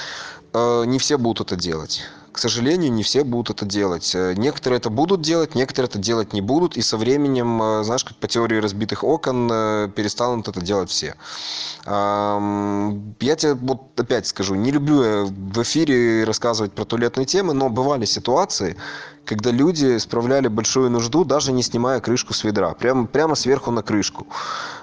Э, 0.52 0.84
не 0.86 0.98
все 0.98 1.18
будут 1.18 1.46
это 1.52 1.56
делать 1.56 2.02
к 2.36 2.38
сожалению, 2.38 2.92
не 2.92 3.02
все 3.02 3.24
будут 3.24 3.48
это 3.48 3.64
делать. 3.64 4.14
Э, 4.14 4.34
некоторые 4.36 4.76
это 4.76 4.90
будут 4.90 5.22
делать, 5.22 5.54
некоторые 5.54 5.88
это 5.88 5.98
делать 5.98 6.34
не 6.34 6.42
будут, 6.42 6.76
и 6.76 6.82
со 6.82 6.98
временем, 6.98 7.62
э, 7.62 7.82
знаешь, 7.82 8.04
как 8.04 8.18
по 8.18 8.28
теории 8.28 8.58
разбитых 8.58 9.04
окон, 9.04 9.48
э, 9.50 9.88
перестанут 9.96 10.46
это 10.46 10.60
делать 10.60 10.90
все. 10.90 11.14
Я 11.86 13.36
тебе 13.36 13.54
вот 13.54 13.98
опять 13.98 14.26
скажу, 14.26 14.54
не 14.56 14.72
люблю 14.72 15.02
я 15.02 15.24
в 15.24 15.62
эфире 15.62 16.24
рассказывать 16.24 16.72
про 16.72 16.84
туалетные 16.84 17.26
темы, 17.26 17.54
но 17.54 17.70
бывали 17.70 18.04
ситуации, 18.04 18.76
когда 19.26 19.50
люди 19.50 19.98
справляли 19.98 20.48
большую 20.48 20.90
нужду, 20.90 21.24
даже 21.24 21.52
не 21.52 21.62
снимая 21.62 22.00
крышку 22.00 22.32
с 22.32 22.44
ведра, 22.44 22.72
прямо, 22.74 23.06
прямо 23.06 23.34
сверху 23.34 23.70
на 23.70 23.82
крышку. 23.82 24.26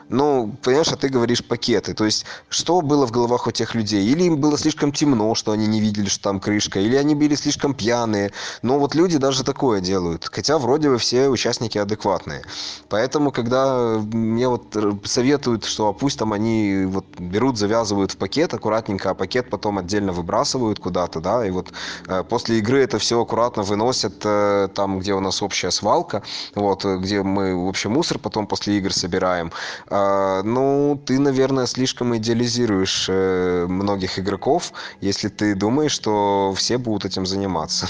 Ну, 0.10 0.56
понимаешь, 0.62 0.92
а 0.92 0.96
ты 0.96 1.10
говоришь 1.10 1.44
пакеты. 1.44 1.94
То 1.94 2.06
есть, 2.06 2.26
что 2.50 2.82
было 2.82 3.08
в 3.08 3.12
головах 3.12 3.48
у 3.48 3.52
тех 3.52 3.74
людей? 3.74 4.06
Или 4.06 4.24
им 4.24 4.38
было 4.38 4.58
слишком 4.58 4.92
темно, 4.92 5.34
что 5.34 5.52
они 5.52 5.66
не 5.66 5.80
видели, 5.80 6.08
что 6.08 6.24
там 6.24 6.40
крышка, 6.40 6.80
или 6.80 6.96
они 6.96 7.16
были 7.16 7.36
слишком 7.36 7.74
пьяные. 7.74 8.32
Но 8.62 8.80
вот 8.80 8.96
люди 8.96 9.18
даже 9.18 9.44
такое 9.44 9.82
делают. 9.82 10.30
Хотя 10.32 10.58
вроде 10.58 10.90
бы 10.90 10.98
все 10.98 11.30
участники 11.30 11.78
адекватные. 11.78 12.44
Поэтому, 12.90 13.32
когда 13.32 13.98
мне 14.12 14.48
вот 14.48 14.76
советуют, 15.06 15.66
что 15.66 15.88
а 15.88 15.94
пусть 15.94 16.20
там 16.20 16.34
они 16.34 16.84
вот 16.86 17.06
берут, 17.18 17.58
завязывают 17.58 18.12
в 18.12 18.18
пакет 18.18 18.54
аккуратненько, 18.54 19.10
а 19.10 19.14
пакет 19.14 19.50
потом 19.50 19.78
отдельно 19.80 20.12
выбрасывают 20.12 20.80
куда-то, 20.80 21.22
да, 21.22 21.46
и 21.46 21.52
вот 21.52 21.72
э, 22.08 22.24
после 22.24 22.60
игры 22.60 22.84
это 22.84 23.00
все 23.00 23.22
аккуратно 23.22 23.64
выносят 23.64 24.26
э, 24.26 24.33
там, 24.76 25.00
где 25.00 25.14
у 25.14 25.20
нас 25.20 25.42
общая 25.42 25.72
свалка, 25.72 26.24
вот, 26.56 26.86
где 26.86 27.24
мы, 27.24 27.56
в 27.56 27.68
общем, 27.68 27.92
мусор 27.92 28.20
потом 28.20 28.48
после 28.48 28.78
игр 28.78 28.94
собираем. 28.94 29.52
А, 29.90 30.44
ну, 30.44 31.00
ты, 31.06 31.20
наверное, 31.20 31.66
слишком 31.66 32.16
идеализируешь 32.18 33.08
э, 33.10 33.66
многих 33.68 34.20
игроков, 34.20 34.74
если 35.02 35.30
ты 35.30 35.56
думаешь, 35.56 35.92
что 35.92 36.54
все 36.56 36.78
будут 36.78 37.06
этим 37.06 37.26
заниматься. 37.26 37.88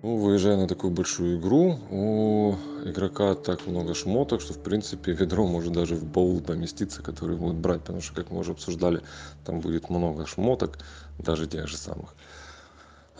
Ну, 0.00 0.16
выезжая 0.16 0.56
на 0.56 0.68
такую 0.68 0.92
большую 0.92 1.40
игру, 1.40 1.76
у 1.90 2.54
игрока 2.84 3.34
так 3.34 3.66
много 3.66 3.94
шмоток, 3.94 4.40
что, 4.40 4.54
в 4.54 4.62
принципе, 4.62 5.12
ведро 5.20 5.44
может 5.46 5.72
даже 5.72 5.96
в 5.96 6.04
баул 6.04 6.40
поместиться, 6.40 7.02
который 7.02 7.36
будет 7.36 7.56
брать, 7.56 7.80
потому 7.80 8.00
что, 8.00 8.14
как 8.14 8.30
мы 8.30 8.38
уже 8.38 8.52
обсуждали, 8.52 9.02
там 9.44 9.60
будет 9.60 9.90
много 9.90 10.24
шмоток, 10.26 10.78
даже 11.18 11.48
тех 11.48 11.66
же 11.66 11.76
самых. 11.76 12.14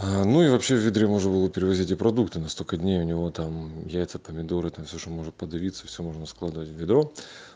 А, 0.01 0.25
ну 0.25 0.43
и 0.45 0.49
вообще 0.49 0.77
в 0.77 0.79
ведре 0.79 1.09
можно 1.09 1.29
было 1.29 1.51
перевозить 1.51 1.91
и 1.91 1.97
продукты 1.97 2.39
на 2.39 2.49
столько 2.49 2.77
дней 2.77 3.01
у 3.01 3.05
него 3.05 3.33
там 3.33 3.85
яйца 3.85 4.21
помидоры 4.21 4.71
там 4.71 4.85
все 4.85 4.97
что 4.97 5.11
может 5.11 5.35
подавиться 5.35 5.89
все 5.89 6.05
можно 6.05 6.25
складывать 6.25 6.69
в 6.69 6.73
ведро. 6.73 7.13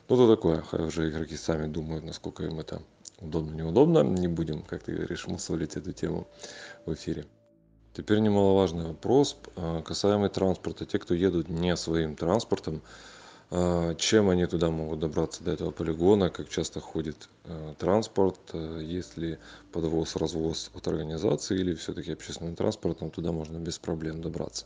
Ну 0.09 0.17
то 0.17 0.35
такое 0.35 0.63
хай 0.63 0.81
уже 0.81 1.09
игроки 1.09 1.37
сами 1.37 1.69
думают 1.69 2.05
насколько 2.05 2.43
им 2.43 2.59
это 2.59 2.83
удобно 3.21 3.55
неудобно. 3.55 4.01
Не 4.01 4.27
будем 4.27 4.63
как 4.63 4.83
ты 4.83 4.93
говоришь 4.93 5.29
мусолить 5.29 5.77
эту 5.77 5.93
тему 5.93 6.27
в 6.85 6.93
эфире. 6.95 7.27
Теперь 7.95 8.19
немаловажный 8.19 8.87
вопрос 8.87 9.37
а, 9.55 9.81
касаемый 9.83 10.29
транспорта. 10.29 10.85
Те 10.85 10.99
кто 10.99 11.15
едут 11.15 11.49
не 11.49 11.77
своим 11.77 12.17
транспортом 12.17 12.83
чем 13.99 14.31
они 14.31 14.47
туда 14.47 14.71
могут 14.71 15.01
добраться 15.01 15.45
до 15.45 15.51
этого 15.51 15.73
полигона 15.73 16.31
как 16.31 16.49
часто 16.49 16.81
ходит 16.81 17.29
э, 17.45 17.75
транспорт 17.79 18.41
э, 18.55 18.81
есть 18.83 19.19
ли 19.19 19.37
подвоз 19.73 20.17
развоз 20.17 20.71
от 20.73 20.89
организации 20.89 21.61
или 21.61 21.75
все-таки 21.75 22.13
общественным 22.13 22.57
транспортом 22.57 23.11
туда 23.11 23.31
можно 23.31 23.59
без 23.59 23.79
проблем 23.79 24.23
добраться 24.23 24.65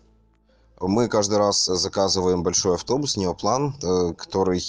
мы 0.80 1.08
каждый 1.08 1.38
раз 1.38 1.64
заказываем 1.64 2.42
большой 2.42 2.74
автобус 2.74 3.16
неоплан 3.16 3.74
э, 3.82 4.12
который 4.16 4.60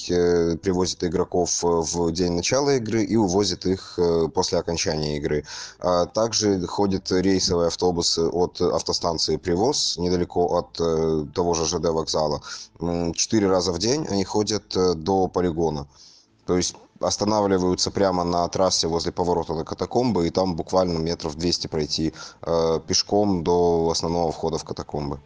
привозит 0.57 1.03
игроков 1.03 1.61
в 1.61 2.11
день 2.11 2.33
начала 2.33 2.75
игры 2.75 3.03
и 3.03 3.15
увозит 3.15 3.65
их 3.65 3.99
после 4.33 4.59
окончания 4.59 5.17
игры. 5.17 5.43
А 5.79 6.05
также 6.05 6.65
ходит 6.67 7.11
рейсовый 7.11 7.67
автобус 7.67 8.17
от 8.17 8.61
автостанции 8.61 9.37
привоз 9.37 9.97
недалеко 9.97 10.57
от 10.57 11.33
того 11.33 11.53
же 11.53 11.65
жд 11.65 11.85
вокзала. 11.85 12.41
Четыре 13.13 13.49
раза 13.49 13.71
в 13.71 13.79
день 13.79 14.05
они 14.07 14.23
ходят 14.23 14.75
э, 14.75 14.93
до 14.93 15.27
полигона. 15.27 15.87
То 16.45 16.57
есть 16.57 16.75
останавливаются 16.99 17.91
прямо 17.91 18.23
на 18.23 18.47
трассе 18.47 18.87
возле 18.87 19.11
поворота 19.11 19.53
на 19.53 19.63
катакомбы 19.63 20.27
и 20.27 20.29
там 20.29 20.55
буквально 20.55 20.97
метров 20.99 21.35
двести 21.35 21.67
пройти 21.67 22.13
э, 22.41 22.79
пешком 22.87 23.43
до 23.43 23.89
основного 23.91 24.31
входа 24.31 24.57
в 24.57 24.63
катакомбы 24.63 25.19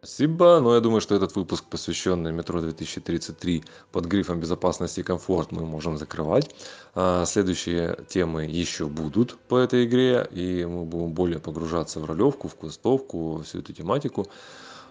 Спасибо. 0.00 0.60
Но 0.60 0.74
я 0.76 0.80
думаю, 0.80 1.00
что 1.00 1.16
этот 1.16 1.34
выпуск, 1.34 1.64
посвященный 1.64 2.30
метро 2.30 2.60
2033 2.60 3.64
под 3.90 4.04
грифом 4.04 4.38
безопасности 4.38 5.00
и 5.00 5.02
комфорт, 5.02 5.50
мы 5.50 5.66
можем 5.66 5.98
закрывать. 5.98 6.54
А, 6.94 7.24
следующие 7.24 7.98
темы 8.08 8.44
еще 8.44 8.86
будут 8.86 9.36
по 9.48 9.58
этой 9.58 9.86
игре, 9.86 10.28
и 10.30 10.64
мы 10.64 10.84
будем 10.84 11.12
более 11.12 11.40
погружаться 11.40 11.98
в 11.98 12.04
ролевку, 12.04 12.46
в 12.46 12.56
квестовку, 12.56 13.42
всю 13.44 13.58
эту 13.58 13.72
тематику. 13.72 14.28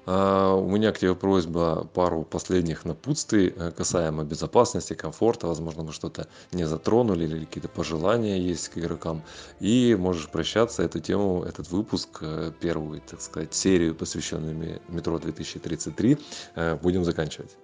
А, 0.10 0.56
у 0.56 0.70
меня 0.70 0.94
к 0.94 1.00
тебе 1.00 1.14
просьба 1.16 1.86
пару 1.94 2.24
последних 2.24 2.86
напутствий 2.86 3.54
э, 3.54 3.72
касаемо 3.72 4.24
безопасности, 4.24 4.94
комфорта. 4.94 5.48
Возможно, 5.48 5.84
мы 5.84 5.92
что-то 5.92 6.28
не 6.54 6.66
затронули 6.66 7.26
или 7.26 7.44
какие-то 7.44 7.68
пожелания 7.68 8.40
есть 8.40 8.70
к 8.70 8.78
игрокам. 8.78 9.22
И 9.60 9.98
можешь 10.00 10.30
прощаться 10.30 10.82
эту 10.82 11.02
тему, 11.02 11.44
этот 11.44 11.70
выпуск, 11.72 12.20
э, 12.22 12.54
первую, 12.58 13.02
так 13.02 13.20
сказать, 13.22 13.54
серию, 13.54 13.96
посвященную 13.96 14.80
метро 14.88 15.20
2033, 15.20 16.18
э, 16.56 16.78
будем 16.82 17.04
заканчивать. 17.04 17.58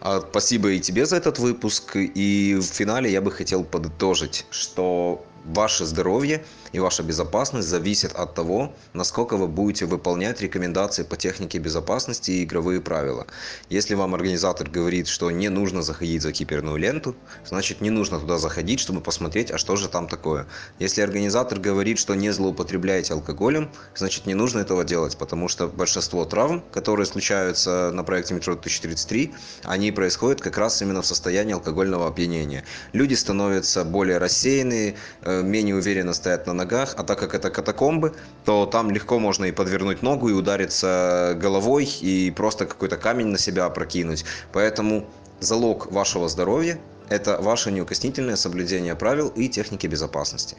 А, 0.00 0.20
спасибо 0.20 0.70
и 0.70 0.80
тебе 0.80 1.06
за 1.06 1.16
этот 1.16 1.38
выпуск. 1.38 1.92
И 1.94 2.56
в 2.60 2.64
финале 2.64 3.12
я 3.12 3.20
бы 3.20 3.30
хотел 3.30 3.62
подытожить, 3.62 4.44
что 4.50 5.24
ваше 5.46 5.84
здоровье 5.84 6.44
и 6.72 6.78
ваша 6.78 7.02
безопасность 7.02 7.68
зависит 7.68 8.12
от 8.12 8.34
того, 8.34 8.74
насколько 8.92 9.36
вы 9.36 9.48
будете 9.48 9.86
выполнять 9.86 10.40
рекомендации 10.40 11.04
по 11.04 11.16
технике 11.16 11.58
безопасности 11.58 12.30
и 12.32 12.44
игровые 12.44 12.80
правила. 12.80 13.26
Если 13.70 13.94
вам 13.94 14.14
организатор 14.14 14.68
говорит, 14.68 15.06
что 15.08 15.30
не 15.30 15.48
нужно 15.48 15.82
заходить 15.82 16.22
за 16.22 16.32
киперную 16.32 16.76
ленту, 16.76 17.14
значит 17.44 17.80
не 17.80 17.90
нужно 17.90 18.18
туда 18.18 18.38
заходить, 18.38 18.80
чтобы 18.80 19.00
посмотреть, 19.00 19.50
а 19.50 19.58
что 19.58 19.76
же 19.76 19.88
там 19.88 20.08
такое. 20.08 20.46
Если 20.78 21.00
организатор 21.00 21.58
говорит, 21.58 21.98
что 21.98 22.14
не 22.14 22.30
злоупотребляете 22.30 23.14
алкоголем, 23.14 23.70
значит 23.94 24.26
не 24.26 24.34
нужно 24.34 24.60
этого 24.60 24.84
делать, 24.84 25.16
потому 25.16 25.48
что 25.48 25.68
большинство 25.68 26.24
травм, 26.24 26.62
которые 26.72 27.06
случаются 27.06 27.90
на 27.92 28.02
проекте 28.02 28.34
метро 28.34 28.54
2033, 28.54 29.34
они 29.64 29.92
происходят 29.92 30.40
как 30.40 30.58
раз 30.58 30.82
именно 30.82 31.02
в 31.02 31.06
состоянии 31.06 31.54
алкогольного 31.54 32.08
опьянения. 32.08 32.64
Люди 32.92 33.14
становятся 33.14 33.84
более 33.84 34.18
рассеянные, 34.18 34.96
э, 35.22 35.35
менее 35.42 35.74
уверенно 35.74 36.12
стоят 36.12 36.46
на 36.46 36.52
ногах, 36.52 36.94
а 36.96 37.04
так 37.04 37.18
как 37.18 37.34
это 37.34 37.50
катакомбы, 37.50 38.14
то 38.44 38.66
там 38.66 38.90
легко 38.90 39.18
можно 39.18 39.44
и 39.44 39.52
подвернуть 39.52 40.02
ногу, 40.02 40.28
и 40.28 40.32
удариться 40.32 41.36
головой, 41.40 41.84
и 42.00 42.32
просто 42.36 42.66
какой-то 42.66 42.96
камень 42.96 43.28
на 43.28 43.38
себя 43.38 43.66
опрокинуть. 43.66 44.24
Поэтому 44.52 45.06
залог 45.40 45.90
вашего 45.92 46.28
здоровья– 46.28 46.78
это 47.08 47.38
ваше 47.40 47.70
неукоснительное 47.70 48.36
соблюдение 48.36 48.94
правил 48.94 49.28
и 49.28 49.48
техники 49.48 49.86
безопасности. 49.86 50.56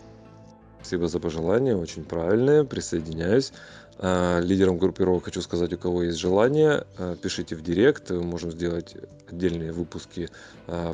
Спасибо 0.80 1.08
за 1.08 1.20
пожелания, 1.20 1.76
очень 1.76 2.04
правильные, 2.06 2.64
присоединяюсь. 2.64 3.52
А, 4.00 4.40
лидерам 4.40 4.78
группировок 4.78 5.26
хочу 5.26 5.42
сказать, 5.42 5.74
у 5.74 5.78
кого 5.78 6.04
есть 6.04 6.20
желание, 6.20 6.86
а, 6.98 7.16
пишите 7.16 7.56
в 7.56 7.64
директ, 7.64 8.12
можем 8.12 8.52
сделать 8.52 8.96
отдельные 9.30 9.72
выпуски 9.72 10.30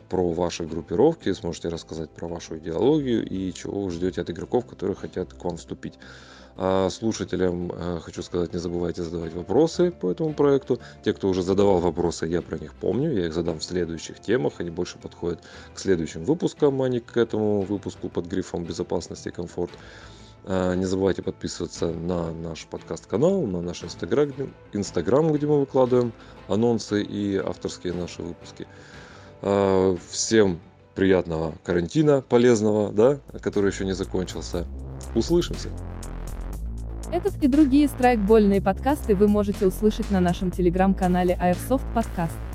про 0.09 0.31
ваши 0.31 0.65
группировки, 0.65 1.34
сможете 1.34 1.69
рассказать 1.69 2.09
про 2.09 2.27
вашу 2.27 2.57
идеологию 2.57 3.27
и 3.27 3.53
чего 3.53 3.84
вы 3.84 3.91
ждете 3.91 4.21
от 4.21 4.30
игроков, 4.30 4.65
которые 4.65 4.95
хотят 4.95 5.34
к 5.34 5.43
вам 5.43 5.57
вступить. 5.57 5.93
А 6.55 6.89
слушателям 6.89 7.71
хочу 8.01 8.21
сказать, 8.21 8.53
не 8.53 8.59
забывайте 8.59 9.03
задавать 9.03 9.34
вопросы 9.34 9.91
по 9.91 10.11
этому 10.11 10.34
проекту. 10.34 10.80
Те, 11.03 11.13
кто 11.13 11.30
уже 11.30 11.41
задавал 11.41 11.80
вопросы, 11.80 12.27
я 12.27 12.41
про 12.41 12.57
них 12.57 12.73
помню, 12.73 13.11
я 13.11 13.25
их 13.27 13.34
задам 13.34 13.59
в 13.59 13.63
следующих 13.63 14.19
темах, 14.19 14.53
они 14.59 14.69
больше 14.69 14.97
подходят 14.97 15.39
к 15.73 15.80
следующим 15.80 16.23
выпускам, 16.25 16.81
а 16.81 16.89
не 16.89 16.99
к 16.99 17.17
этому 17.17 17.61
выпуску 17.61 18.09
под 18.09 18.27
грифом 18.27 18.63
безопасности 18.63 19.30
и 19.30 19.31
комфорт. 19.31 19.71
А, 20.45 20.75
не 20.75 20.85
забывайте 20.85 21.21
подписываться 21.21 21.87
на 21.87 22.31
наш 22.31 22.65
подкаст-канал, 22.65 23.45
на 23.45 23.61
наш 23.61 23.83
инстаграм, 23.83 25.31
где 25.33 25.47
мы 25.47 25.59
выкладываем 25.59 26.11
анонсы 26.47 27.01
и 27.01 27.37
авторские 27.37 27.93
наши 27.93 28.21
выпуски. 28.21 28.67
А, 29.41 29.95
всем 30.09 30.59
приятного 30.95 31.53
карантина 31.63 32.21
полезного, 32.21 32.91
да, 32.91 33.19
который 33.41 33.71
еще 33.71 33.85
не 33.85 33.93
закончился. 33.93 34.65
Услышимся! 35.15 35.69
Этот 37.11 37.35
и 37.43 37.47
другие 37.47 37.87
страйкбольные 37.87 38.61
подкасты 38.61 39.15
вы 39.15 39.27
можете 39.27 39.67
услышать 39.67 40.09
на 40.09 40.19
нашем 40.19 40.49
телеграм-канале 40.49 41.37
Airsoft 41.39 41.83
Podcast. 41.93 42.52